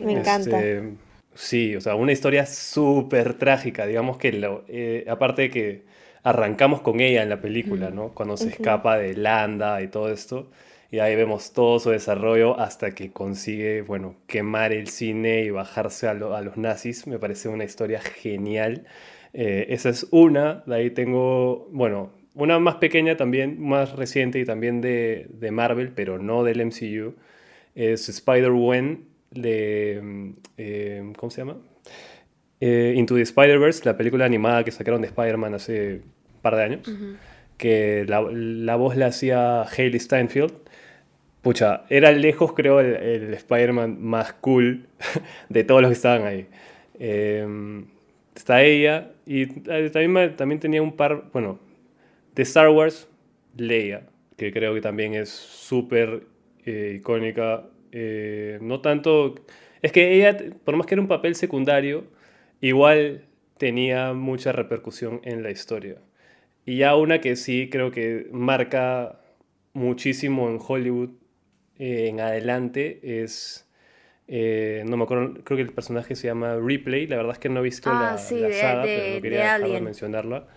Me 0.00 0.12
encanta. 0.14 0.58
Este, 0.58 0.94
sí, 1.34 1.76
o 1.76 1.80
sea, 1.80 1.94
una 1.94 2.10
historia 2.10 2.44
súper 2.44 3.34
trágica, 3.34 3.86
digamos 3.86 4.16
que 4.16 4.32
lo, 4.32 4.64
eh, 4.66 5.04
aparte 5.08 5.42
de 5.42 5.50
que 5.50 5.93
arrancamos 6.24 6.80
con 6.80 7.00
ella 7.00 7.22
en 7.22 7.28
la 7.28 7.40
película, 7.40 7.90
¿no? 7.90 8.08
Cuando 8.14 8.36
se 8.36 8.48
escapa 8.48 8.98
de 8.98 9.14
Landa 9.14 9.80
y 9.82 9.88
todo 9.88 10.10
esto. 10.10 10.50
Y 10.90 10.98
ahí 11.00 11.14
vemos 11.16 11.52
todo 11.52 11.78
su 11.78 11.90
desarrollo 11.90 12.58
hasta 12.58 12.92
que 12.92 13.12
consigue, 13.12 13.82
bueno, 13.82 14.16
quemar 14.26 14.72
el 14.72 14.88
cine 14.88 15.42
y 15.42 15.50
bajarse 15.50 16.08
a, 16.08 16.14
los 16.14 16.56
nazis. 16.56 17.06
Me 17.06 17.18
parece 17.18 17.48
una 17.48 17.64
historia 17.64 18.00
genial. 18.00 18.86
Eh, 19.34 19.66
esa 19.68 19.90
es 19.90 20.06
una. 20.12 20.62
De 20.66 20.76
ahí 20.76 20.90
tengo, 20.90 21.68
bueno, 21.72 22.10
una 22.34 22.58
más 22.58 22.76
pequeña 22.76 23.16
también, 23.16 23.60
más 23.60 23.92
reciente 23.94 24.38
y 24.38 24.46
también 24.46 24.80
de, 24.80 25.26
de 25.28 25.50
Marvel, 25.50 25.90
pero 25.94 26.18
no 26.18 26.42
del 26.42 26.64
MCU. 26.64 27.14
Es 27.74 28.08
Spider-Gwen 28.08 29.04
de... 29.30 30.00
Mm, 30.02 30.30
eh, 30.56 31.12
¿Cómo 31.18 31.30
se 31.30 31.42
llama? 31.42 31.58
Eh, 32.66 32.94
Into 32.96 33.16
the 33.16 33.20
Spider-Verse, 33.20 33.84
la 33.84 33.94
película 33.94 34.24
animada 34.24 34.64
que 34.64 34.70
sacaron 34.70 35.02
de 35.02 35.08
Spider-Man 35.08 35.52
hace 35.52 35.96
un 35.96 36.40
par 36.40 36.56
de 36.56 36.62
años, 36.62 36.90
que 37.58 38.06
la, 38.08 38.22
la, 38.22 38.76
voz 38.76 38.96
la 38.96 39.08
hacía 39.08 39.64
Hayley 39.64 40.00
Steinfeld. 40.00 40.54
Pucha, 41.42 41.84
era 41.90 42.10
lejos, 42.10 42.54
creo, 42.54 42.80
el, 42.80 43.34
Spider-Man 43.34 44.00
más 44.00 44.32
cool 44.32 44.86
de 45.50 45.62
todos 45.64 45.82
los 45.82 45.90
que 45.90 45.92
estaban 45.92 46.26
ahí. 46.26 46.46
Em, 46.98 47.84
está 48.34 48.62
ella, 48.62 49.10
y 49.26 49.42
eh, 49.42 49.90
también, 49.92 50.34
también 50.34 50.58
tenía 50.58 50.80
un 50.80 50.96
par, 50.96 51.24
bueno, 51.34 51.58
de 52.34 52.44
Star 52.44 52.70
Wars, 52.70 53.06
Leia, 53.58 54.06
que 54.38 54.54
creo 54.54 54.72
que 54.72 54.80
también 54.80 55.12
es 55.12 55.28
súper 55.28 56.22
eh, 56.64 56.94
icónica. 56.96 57.64
no 58.62 58.80
tanto. 58.80 59.34
Es 59.82 59.92
que 59.92 60.14
ella, 60.14 60.34
por 60.64 60.76
más 60.76 60.86
que 60.86 60.94
era 60.94 61.02
un 61.02 61.08
papel 61.08 61.34
secundario, 61.34 62.13
igual 62.68 63.26
tenía 63.58 64.12
mucha 64.12 64.52
repercusión 64.52 65.20
en 65.24 65.42
la 65.42 65.50
historia. 65.50 65.96
Y 66.64 66.78
ya 66.78 66.96
una 66.96 67.20
que 67.20 67.36
sí 67.36 67.68
creo 67.70 67.90
que 67.90 68.28
marca 68.32 69.20
muchísimo 69.74 70.48
en 70.48 70.58
Hollywood 70.66 71.10
eh, 71.78 72.08
en 72.08 72.20
adelante 72.20 73.22
es... 73.22 73.68
Eh, 74.26 74.82
no 74.86 74.96
me 74.96 75.04
acuerdo, 75.04 75.34
creo 75.44 75.56
que 75.58 75.62
el 75.62 75.72
personaje 75.72 76.16
se 76.16 76.28
llama 76.28 76.56
Ripley. 76.56 77.06
La 77.06 77.16
verdad 77.16 77.32
es 77.32 77.38
que 77.38 77.50
no 77.50 77.60
he 77.60 77.62
visto 77.62 77.90
ah, 77.92 78.12
la, 78.12 78.18
sí, 78.18 78.40
saga, 78.52 78.84
pero 78.84 79.14
no 79.16 79.20
quería 79.20 79.58
de 79.58 79.80
mencionarla. 79.82 80.48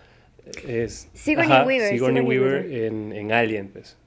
Es 0.66 1.10
Sigourney 1.12 1.66
Weaver, 1.66 1.88
Sigourney 1.90 2.22
Weaver, 2.22 2.72
En, 2.72 3.12
en, 3.12 3.32
Alien, 3.32 3.68
pues. 3.68 3.98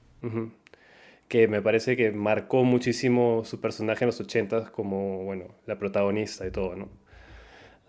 Que 1.28 1.46
me 1.46 1.62
parece 1.62 1.96
que 1.96 2.10
marcó 2.10 2.64
muchísimo 2.64 3.44
su 3.44 3.60
personaje 3.60 4.04
en 4.04 4.06
los 4.06 4.20
80 4.20 4.72
como, 4.72 5.22
bueno, 5.22 5.54
la 5.66 5.78
protagonista 5.78 6.44
y 6.44 6.50
todo, 6.50 6.74
¿no? 6.74 7.01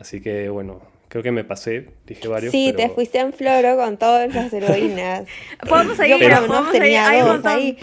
Así 0.03 0.19
que 0.19 0.49
bueno, 0.49 0.81
creo 1.07 1.23
que 1.23 1.31
me 1.31 1.45
pasé, 1.45 1.91
dije 2.05 2.27
varios. 2.27 2.51
Sí, 2.51 2.73
te 2.75 2.89
fuiste 2.89 3.19
en 3.19 3.31
floro 3.31 3.77
con 3.77 3.95
todas 3.95 4.35
las 4.35 4.51
heroínas. 4.51 5.23
podemos 5.69 5.95
seguir, 5.95 6.17
pero 6.19 6.45
no 6.45 6.69
tenía 6.71 7.23
dos 7.23 7.45
ahí. 7.45 7.77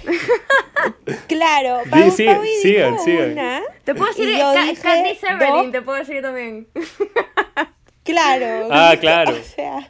claro, 1.29 1.79
sí, 1.91 2.11
sí, 2.11 2.27
sigan, 2.61 2.99
sigan. 2.99 3.63
Te 3.85 3.95
puedo 3.95 4.13
decir 4.13 4.39
Candy 4.83 5.15
Severin, 5.15 5.73
te 5.73 5.81
puedo 5.81 5.97
decir 5.97 6.21
también. 6.21 6.69
claro. 8.05 8.69
Ah, 8.71 8.95
claro. 9.01 9.33
O 9.33 9.43
sea, 9.43 9.89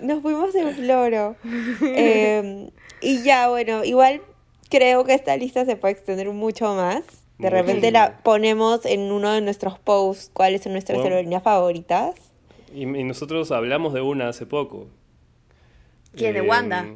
nos 0.00 0.22
fuimos 0.22 0.54
en 0.54 0.76
floro. 0.76 1.34
Eh, 1.82 2.70
Y 3.00 3.24
ya, 3.24 3.48
bueno, 3.48 3.82
igual 3.84 4.22
creo 4.70 5.02
que 5.02 5.14
esta 5.14 5.36
lista 5.36 5.64
se 5.64 5.74
puede 5.74 5.94
extender 5.94 6.28
mucho 6.30 6.72
más. 6.76 7.02
De 7.38 7.50
repente 7.50 7.90
la 7.90 8.18
ponemos 8.22 8.84
en 8.86 9.10
uno 9.12 9.32
de 9.32 9.40
nuestros 9.40 9.78
posts 9.78 10.30
cuáles 10.32 10.62
son 10.62 10.72
nuestras 10.72 10.98
Bueno. 10.98 11.14
aerolíneas 11.16 11.42
favoritas. 11.42 12.14
Y, 12.74 12.82
y 12.82 13.04
nosotros 13.04 13.50
hablamos 13.50 13.92
de 13.94 14.00
una 14.00 14.28
hace 14.28 14.46
poco. 14.46 14.86
¿Quién, 16.14 16.34
de 16.34 16.40
Eh, 16.40 16.42
Wanda? 16.48 16.86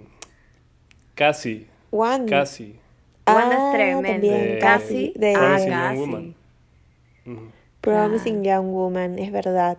Casi, 1.14 1.66
Wanda. 1.90 2.40
casi. 2.40 2.78
Wanda 3.26 3.56
Ah, 3.56 3.68
es 3.70 3.74
tremenda. 3.74 4.08
también, 4.12 4.58
Casi. 4.60 5.12
De 5.16 5.32
ah, 5.34 5.38
Promising 5.38 5.70
Young 5.70 5.80
casi. 5.80 5.98
Woman. 6.00 6.34
Ujú. 7.26 7.40
Promising 7.80 8.44
Young 8.44 8.66
Woman, 8.72 9.18
es 9.18 9.32
verdad. 9.32 9.78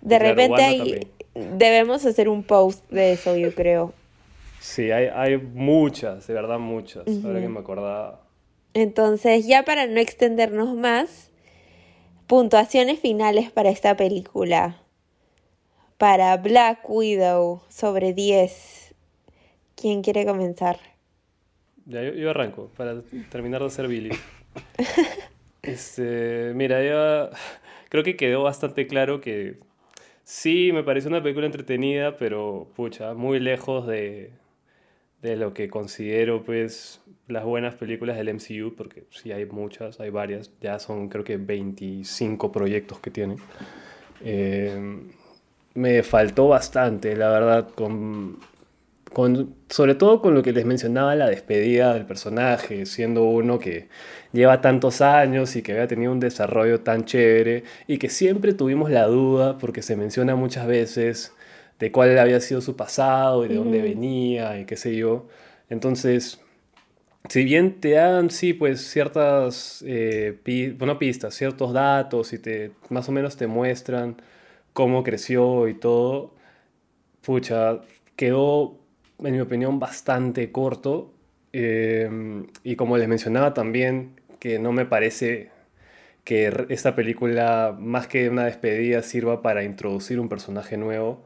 De 0.00 0.18
Claro, 0.18 0.34
repente 0.34 1.06
debemos 1.34 2.04
hacer 2.04 2.28
un 2.28 2.42
post 2.42 2.88
de 2.90 3.12
eso, 3.12 3.36
yo 3.36 3.54
creo. 3.54 3.92
Sí, 4.60 4.90
hay, 4.90 5.06
hay 5.14 5.36
muchas, 5.36 6.26
de 6.26 6.34
verdad 6.34 6.58
muchas. 6.58 7.06
Ahora 7.24 7.40
que 7.40 7.48
me 7.48 7.60
acordaba. 7.60 8.20
Entonces, 8.74 9.46
ya 9.46 9.62
para 9.64 9.86
no 9.86 10.00
extendernos 10.00 10.74
más, 10.74 11.30
puntuaciones 12.26 12.98
finales 12.98 13.50
para 13.50 13.70
esta 13.70 13.96
película. 13.96 14.80
Para 15.96 16.36
Black 16.36 16.80
Widow, 16.88 17.62
sobre 17.68 18.12
10. 18.12 18.94
¿Quién 19.76 20.02
quiere 20.02 20.26
comenzar? 20.26 20.78
Ya, 21.86 22.02
yo, 22.02 22.12
yo 22.14 22.30
arranco 22.30 22.70
para 22.76 23.02
terminar 23.30 23.60
de 23.60 23.66
hacer 23.66 23.88
Billy. 23.88 24.10
Este, 25.62 26.52
mira, 26.54 26.84
ya 26.84 27.30
creo 27.88 28.04
que 28.04 28.16
quedó 28.16 28.42
bastante 28.42 28.86
claro 28.86 29.22
que 29.22 29.60
sí 30.22 30.72
me 30.74 30.82
pareció 30.82 31.08
una 31.08 31.22
película 31.22 31.46
entretenida, 31.46 32.18
pero 32.18 32.68
pucha, 32.76 33.14
muy 33.14 33.40
lejos 33.40 33.86
de, 33.86 34.30
de 35.24 35.36
lo 35.36 35.54
que 35.54 35.68
considero 35.68 36.44
pues 36.44 37.00
las 37.28 37.44
buenas 37.44 37.74
películas 37.74 38.16
del 38.16 38.34
MCU, 38.34 38.74
porque 38.76 39.04
sí 39.10 39.32
hay 39.32 39.46
muchas, 39.46 39.98
hay 39.98 40.10
varias, 40.10 40.50
ya 40.60 40.78
son 40.78 41.08
creo 41.08 41.24
que 41.24 41.38
25 41.38 42.52
proyectos 42.52 43.00
que 43.00 43.10
tienen. 43.10 43.38
Eh, 44.22 45.00
me 45.74 46.02
faltó 46.02 46.48
bastante, 46.48 47.16
la 47.16 47.30
verdad, 47.30 47.70
con 47.74 48.38
con, 49.14 49.54
sobre 49.70 49.94
todo 49.94 50.20
con 50.20 50.34
lo 50.34 50.42
que 50.42 50.52
les 50.52 50.66
mencionaba 50.66 51.14
la 51.14 51.30
despedida 51.30 51.94
del 51.94 52.04
personaje, 52.04 52.84
siendo 52.84 53.24
uno 53.24 53.58
que 53.58 53.88
lleva 54.32 54.60
tantos 54.60 55.00
años 55.00 55.56
y 55.56 55.62
que 55.62 55.72
había 55.72 55.86
tenido 55.86 56.12
un 56.12 56.20
desarrollo 56.20 56.80
tan 56.80 57.04
chévere 57.04 57.64
y 57.86 57.98
que 57.98 58.10
siempre 58.10 58.52
tuvimos 58.52 58.90
la 58.90 59.06
duda, 59.06 59.56
porque 59.56 59.80
se 59.82 59.96
menciona 59.96 60.34
muchas 60.36 60.66
veces, 60.66 61.32
de 61.78 61.92
cuál 61.92 62.18
había 62.18 62.40
sido 62.40 62.60
su 62.60 62.76
pasado 62.76 63.44
y 63.44 63.48
de 63.48 63.56
dónde 63.56 63.82
venía 63.82 64.58
y 64.60 64.66
qué 64.66 64.76
sé 64.76 64.96
yo. 64.96 65.28
Entonces, 65.70 66.40
si 67.28 67.44
bien 67.44 67.80
te 67.80 67.92
dan, 67.92 68.30
sí, 68.30 68.52
pues 68.54 68.82
ciertas, 68.90 69.82
eh, 69.86 70.38
pi- 70.44 70.70
bueno, 70.72 70.98
pistas, 70.98 71.34
ciertos 71.34 71.72
datos 71.72 72.32
y 72.32 72.38
te, 72.38 72.72
más 72.90 73.08
o 73.08 73.12
menos 73.12 73.36
te 73.36 73.46
muestran 73.46 74.16
cómo 74.74 75.02
creció 75.04 75.68
y 75.68 75.74
todo, 75.74 76.34
pucha, 77.22 77.80
quedó, 78.16 78.78
en 79.20 79.34
mi 79.34 79.40
opinión, 79.40 79.78
bastante 79.78 80.52
corto. 80.52 81.12
eh, 81.52 82.10
y 82.64 82.76
como 82.76 82.98
les 82.98 83.08
mencionaba 83.08 83.54
también, 83.54 84.20
que 84.40 84.58
no 84.58 84.72
me 84.72 84.86
parece 84.86 85.50
que 86.24 86.66
esta 86.70 86.94
película, 86.96 87.76
más 87.78 88.06
que 88.08 88.28
una 88.30 88.46
despedida, 88.46 89.02
sirva 89.02 89.42
para 89.42 89.64
introducir 89.64 90.20
un 90.20 90.28
personaje 90.28 90.76
nuevo, 90.76 91.24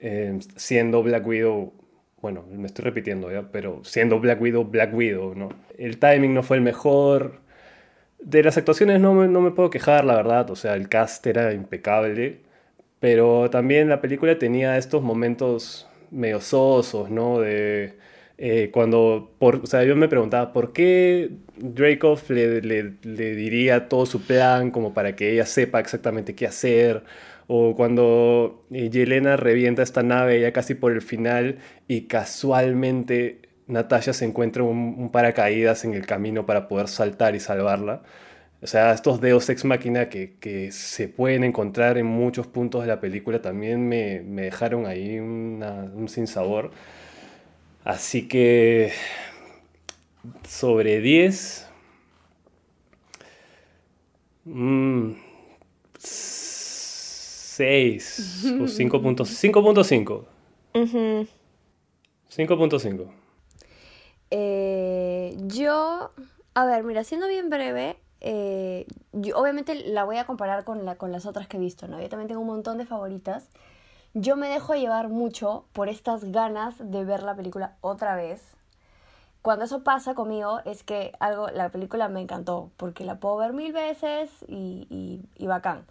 eh, 0.00 0.38
siendo 0.56 1.02
Black 1.02 1.26
Widow, 1.26 1.72
bueno, 2.22 2.44
me 2.50 2.66
estoy 2.66 2.84
repitiendo 2.84 3.30
ya, 3.32 3.50
pero 3.52 3.82
siendo 3.84 4.20
Black 4.20 4.40
Widow, 4.40 4.64
Black 4.64 4.94
Widow, 4.94 5.34
¿no? 5.34 5.50
El 5.78 5.98
timing 5.98 6.34
no 6.34 6.42
fue 6.42 6.56
el 6.58 6.62
mejor. 6.62 7.40
De 8.20 8.42
las 8.42 8.56
actuaciones 8.58 9.00
no 9.00 9.14
me, 9.14 9.28
no 9.28 9.40
me 9.40 9.52
puedo 9.52 9.70
quejar, 9.70 10.04
la 10.04 10.16
verdad, 10.16 10.50
o 10.50 10.56
sea, 10.56 10.74
el 10.74 10.88
cast 10.88 11.26
era 11.26 11.52
impecable, 11.52 12.40
pero 13.00 13.50
también 13.50 13.88
la 13.88 14.00
película 14.00 14.38
tenía 14.38 14.76
estos 14.78 15.02
momentos 15.02 15.88
medio 16.10 16.40
sosos, 16.40 17.10
¿no? 17.10 17.40
De 17.40 17.96
eh, 18.38 18.70
cuando, 18.72 19.32
por, 19.38 19.56
o 19.56 19.66
sea, 19.66 19.84
yo 19.84 19.96
me 19.96 20.08
preguntaba, 20.08 20.52
¿por 20.52 20.72
qué 20.72 21.30
Dreykov 21.56 22.20
le, 22.30 22.60
le- 22.62 22.94
le 23.02 23.34
diría 23.36 23.88
todo 23.88 24.06
su 24.06 24.22
plan 24.26 24.70
como 24.70 24.94
para 24.94 25.14
que 25.16 25.32
ella 25.32 25.46
sepa 25.46 25.80
exactamente 25.80 26.34
qué 26.34 26.46
hacer? 26.46 27.04
O 27.48 27.74
cuando 27.76 28.64
eh, 28.70 28.90
Yelena 28.90 29.36
revienta 29.36 29.82
esta 29.82 30.02
nave 30.04 30.40
ya 30.40 30.52
casi 30.52 30.74
por 30.74 30.92
el 30.92 31.02
final 31.02 31.58
y 31.88 32.02
casualmente 32.02 33.40
Natasha 33.66 34.12
se 34.12 34.26
encuentra 34.26 34.62
un, 34.62 35.10
paracaídas 35.10 35.84
en 35.84 35.94
el 35.94 36.06
camino 36.06 36.46
para 36.46 36.68
poder 36.68 36.88
saltar 36.88 37.34
y 37.34 37.40
salvarla. 37.40 38.02
O 38.62 38.66
sea, 38.66 38.92
estos 38.92 39.20
dedos 39.20 39.48
ex 39.50 39.64
máquina 39.64 40.08
que, 40.08 40.34
que 40.40 40.72
se 40.72 41.08
pueden 41.08 41.44
encontrar 41.44 41.96
en 41.98 42.06
muchos 42.06 42.46
puntos 42.48 42.82
de 42.82 42.88
la 42.88 43.00
película 43.00 43.40
también 43.42 43.88
me, 43.88 44.20
me 44.20 44.42
dejaron 44.42 44.86
ahí 44.86 45.18
una- 45.20 45.84
un 45.94 46.08
sinsabor. 46.08 46.72
Así 47.84 48.28
que 48.28 48.92
sobre 50.44 51.00
10, 51.00 51.66
mm, 54.46 55.14
6 57.58 58.44
o 58.60 58.64
5.5. 58.66 60.24
Ujú. 60.74 61.26
5.5. 62.30 63.08
Eh, 64.30 65.36
yo, 65.46 66.12
a 66.54 66.66
ver, 66.66 66.84
mira, 66.84 67.02
siendo 67.02 67.26
bien 67.26 67.50
breve, 67.50 67.96
eh, 68.20 68.86
yo 69.12 69.36
obviamente 69.36 69.74
la 69.74 70.04
voy 70.04 70.18
a 70.18 70.24
comparar 70.24 70.62
con, 70.62 70.84
la, 70.84 70.94
con 70.96 71.10
las 71.10 71.26
otras 71.26 71.48
que 71.48 71.56
he 71.56 71.60
visto, 71.60 71.88
¿no? 71.88 72.00
Yo 72.00 72.08
también 72.08 72.28
tengo 72.28 72.42
un 72.42 72.46
montón 72.46 72.78
de 72.78 72.86
favoritas. 72.86 73.48
Yo 74.14 74.36
me 74.36 74.48
dejo 74.48 74.74
llevar 74.74 75.08
mucho 75.08 75.64
por 75.72 75.88
estas 75.88 76.30
ganas 76.30 76.74
de 76.78 77.04
ver 77.04 77.24
la 77.24 77.34
película 77.34 77.76
otra 77.80 78.14
vez. 78.14 78.40
Cuando 79.42 79.64
eso 79.64 79.82
pasa 79.82 80.14
conmigo 80.14 80.60
es 80.64 80.84
que 80.84 81.12
algo, 81.18 81.48
la 81.48 81.70
película 81.70 82.08
me 82.08 82.20
encantó, 82.20 82.70
porque 82.76 83.04
la 83.04 83.18
puedo 83.18 83.36
ver 83.36 83.52
mil 83.52 83.72
veces 83.72 84.30
y, 84.46 84.86
y, 84.90 85.22
y 85.42 85.46
bacán. 85.46 85.86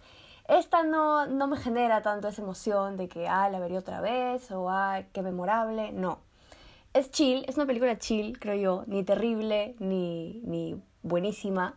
Esta 0.48 0.82
no, 0.82 1.26
no 1.26 1.46
me 1.46 1.56
genera 1.56 2.02
tanto 2.02 2.28
esa 2.28 2.42
emoción 2.42 2.96
de 2.96 3.08
que, 3.08 3.28
ah, 3.28 3.48
la 3.50 3.60
vería 3.60 3.78
otra 3.78 4.00
vez 4.00 4.50
o, 4.50 4.70
ah, 4.70 5.02
qué 5.12 5.22
memorable. 5.22 5.92
No 5.92 6.20
es 6.94 7.10
chill, 7.10 7.44
es 7.48 7.56
una 7.56 7.66
película 7.66 7.98
chill, 7.98 8.38
creo 8.38 8.54
yo, 8.54 8.84
ni 8.86 9.04
terrible, 9.04 9.76
ni, 9.78 10.40
ni 10.44 10.82
buenísima, 11.02 11.74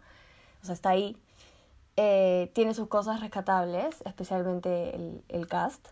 o 0.61 0.65
sea, 0.65 0.73
está 0.73 0.89
ahí. 0.91 1.17
Eh, 1.97 2.51
tiene 2.53 2.73
sus 2.73 2.87
cosas 2.87 3.19
rescatables, 3.21 4.01
especialmente 4.05 4.95
el, 4.95 5.23
el 5.29 5.47
cast, 5.47 5.89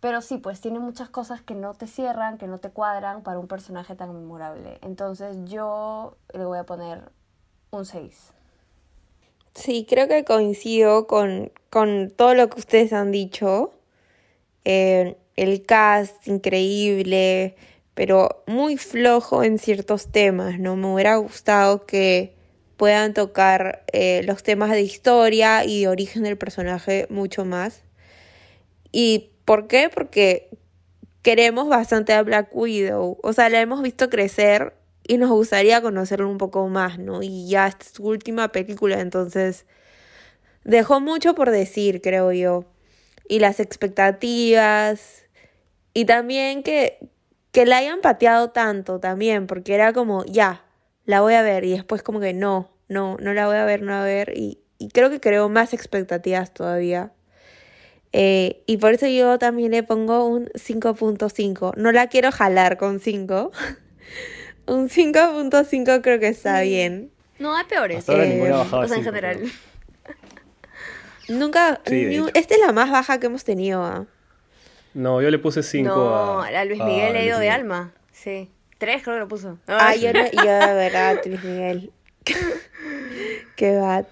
pero 0.00 0.20
sí, 0.20 0.38
pues 0.38 0.60
tiene 0.60 0.78
muchas 0.80 1.08
cosas 1.08 1.40
que 1.42 1.54
no 1.54 1.74
te 1.74 1.86
cierran, 1.86 2.38
que 2.38 2.46
no 2.46 2.58
te 2.58 2.70
cuadran 2.70 3.22
para 3.22 3.38
un 3.38 3.48
personaje 3.48 3.96
tan 3.96 4.12
memorable. 4.12 4.78
Entonces 4.82 5.38
yo 5.44 6.16
le 6.34 6.44
voy 6.44 6.58
a 6.58 6.64
poner 6.64 7.10
un 7.70 7.86
6. 7.86 8.33
Sí, 9.54 9.86
creo 9.88 10.08
que 10.08 10.24
coincido 10.24 11.06
con, 11.06 11.52
con 11.70 12.10
todo 12.10 12.34
lo 12.34 12.48
que 12.50 12.58
ustedes 12.60 12.92
han 12.92 13.12
dicho. 13.12 13.72
Eh, 14.64 15.16
el 15.36 15.64
cast 15.66 16.26
increíble, 16.28 17.56
pero 17.94 18.42
muy 18.46 18.76
flojo 18.78 19.44
en 19.44 19.58
ciertos 19.58 20.10
temas, 20.10 20.58
¿no? 20.58 20.76
Me 20.76 20.92
hubiera 20.92 21.16
gustado 21.16 21.86
que 21.86 22.34
puedan 22.76 23.14
tocar 23.14 23.84
eh, 23.92 24.22
los 24.24 24.42
temas 24.42 24.70
de 24.70 24.82
historia 24.82 25.64
y 25.64 25.86
origen 25.86 26.24
del 26.24 26.38
personaje 26.38 27.06
mucho 27.10 27.44
más. 27.44 27.82
¿Y 28.92 29.30
por 29.44 29.66
qué? 29.68 29.90
Porque 29.92 30.48
queremos 31.22 31.68
bastante 31.68 32.12
a 32.12 32.22
Black 32.22 32.50
Widow. 32.54 33.18
O 33.22 33.32
sea, 33.32 33.48
la 33.50 33.60
hemos 33.60 33.82
visto 33.82 34.10
crecer 34.10 34.74
y 35.06 35.18
nos 35.18 35.30
gustaría 35.30 35.82
conocerlo 35.82 36.28
un 36.28 36.38
poco 36.38 36.66
más, 36.68 36.98
¿no? 36.98 37.22
Y 37.22 37.48
ya 37.48 37.68
es 37.68 37.76
su 37.92 38.04
última 38.04 38.48
película, 38.48 39.00
entonces 39.00 39.66
dejó 40.64 41.00
mucho 41.00 41.34
por 41.34 41.50
decir, 41.50 42.00
creo 42.00 42.32
yo. 42.32 42.64
Y 43.28 43.38
las 43.38 43.60
expectativas. 43.60 45.26
Y 45.94 46.06
también 46.06 46.62
que, 46.62 46.98
que 47.52 47.66
la 47.66 47.78
hayan 47.78 48.00
pateado 48.00 48.50
tanto 48.50 49.00
también, 49.00 49.46
porque 49.46 49.74
era 49.74 49.92
como, 49.92 50.24
ya, 50.24 50.64
la 51.04 51.20
voy 51.20 51.34
a 51.34 51.42
ver. 51.42 51.64
Y 51.64 51.72
después 51.72 52.02
como 52.02 52.20
que 52.20 52.32
no, 52.32 52.70
no, 52.88 53.16
no 53.20 53.34
la 53.34 53.46
voy 53.46 53.56
a 53.56 53.64
ver, 53.64 53.82
no 53.82 53.92
la 53.92 54.02
a 54.02 54.04
ver. 54.04 54.32
Y, 54.36 54.60
y 54.78 54.88
creo 54.88 55.10
que 55.10 55.20
creó 55.20 55.48
más 55.48 55.74
expectativas 55.74 56.52
todavía. 56.52 57.12
Eh, 58.12 58.62
y 58.66 58.76
por 58.76 58.94
eso 58.94 59.06
yo 59.08 59.38
también 59.38 59.72
le 59.72 59.82
pongo 59.82 60.24
un 60.26 60.46
5.5. 60.54 61.76
No 61.76 61.92
la 61.92 62.06
quiero 62.08 62.32
jalar 62.32 62.78
con 62.78 63.00
5. 63.00 63.50
un 64.66 64.88
5.5 64.88 66.00
creo 66.02 66.20
que 66.20 66.28
está 66.28 66.60
bien. 66.62 67.10
No, 67.38 67.56
hay 67.56 67.64
peores. 67.64 67.98
Hasta 67.98 68.12
ahora 68.12 68.24
Eh, 68.26 68.28
ninguna 68.34 68.56
bajaba 68.58 68.84
o 68.84 68.88
sea, 68.88 68.96
en 68.98 69.04
general. 69.04 69.36
creo. 69.38 69.50
Nunca. 71.38 71.80
Sí, 71.86 72.06
ni 72.06 72.16
esta 72.34 72.54
es 72.54 72.60
la 72.60 72.72
más 72.72 72.90
baja 72.90 73.18
que 73.18 73.26
hemos 73.26 73.44
tenido. 73.44 73.82
¿ah? 73.84 74.06
No, 74.94 75.20
yo 75.22 75.30
le 75.30 75.38
puse 75.38 75.62
5 75.62 75.88
No, 75.88 76.40
a, 76.42 76.46
a 76.48 76.64
Luis 76.64 76.80
a 76.80 76.84
Miguel 76.84 77.12
le 77.12 77.18
ha 77.18 77.22
Luis 77.22 77.26
ido 77.26 77.38
de 77.40 77.50
alma. 77.50 77.92
Sí. 78.12 78.50
Tres 78.78 79.02
creo 79.02 79.16
que 79.16 79.20
lo 79.20 79.28
puso. 79.28 79.58
Ah, 79.66 79.94
yo, 79.96 80.12
no, 80.12 80.20
yo 80.30 80.42
de 80.42 80.74
verdad, 80.74 81.20
Luis 81.24 81.42
Miguel. 81.42 81.92
Qué 83.56 83.76
bad. 83.76 84.06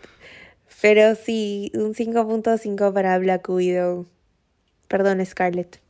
Pero 0.81 1.15
sí, 1.15 1.71
un 1.75 1.95
5.5 1.95 2.93
para 2.93 3.17
Black 3.19 3.49
Widow. 3.49 4.07
Perdón, 4.89 5.25
Scarlett. 5.25 5.81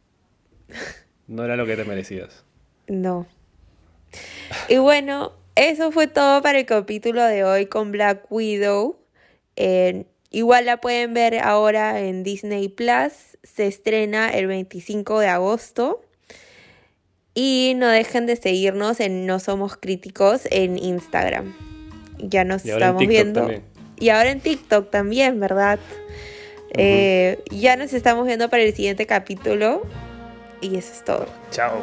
No 1.26 1.44
era 1.44 1.56
lo 1.56 1.64
que 1.66 1.76
te 1.76 1.84
merecías. 1.84 2.44
No. 2.88 3.26
Y 4.68 4.78
bueno, 4.78 5.32
eso 5.54 5.92
fue 5.92 6.06
todo 6.06 6.42
para 6.42 6.58
el 6.58 6.66
capítulo 6.66 7.22
de 7.24 7.44
hoy 7.44 7.66
con 7.66 7.92
Black 7.92 8.24
Widow. 8.30 8.96
Eh, 9.56 10.04
igual 10.30 10.66
la 10.66 10.78
pueden 10.80 11.14
ver 11.14 11.38
ahora 11.38 12.00
en 12.00 12.22
Disney 12.22 12.68
Plus. 12.68 13.12
Se 13.42 13.66
estrena 13.66 14.30
el 14.30 14.46
25 14.46 15.18
de 15.18 15.28
agosto. 15.28 16.02
Y 17.34 17.74
no 17.76 17.88
dejen 17.88 18.26
de 18.26 18.36
seguirnos 18.36 19.00
en 19.00 19.26
No 19.26 19.38
Somos 19.38 19.76
Críticos 19.76 20.42
en 20.50 20.78
Instagram. 20.78 21.54
Ya 22.18 22.44
nos 22.44 22.64
estamos 22.64 23.06
viendo. 23.06 23.40
también. 23.40 23.62
Y 23.98 24.10
ahora 24.10 24.30
en 24.30 24.40
TikTok 24.40 24.90
también, 24.90 25.38
¿verdad? 25.40 25.78
Eh, 26.74 27.38
ya 27.50 27.76
nos 27.76 27.92
estamos 27.92 28.26
viendo 28.26 28.48
para 28.48 28.62
el 28.62 28.74
siguiente 28.74 29.06
capítulo. 29.06 29.82
Y 30.60 30.76
eso 30.76 30.92
es 30.92 31.04
todo. 31.04 31.26
Chao. 31.50 31.80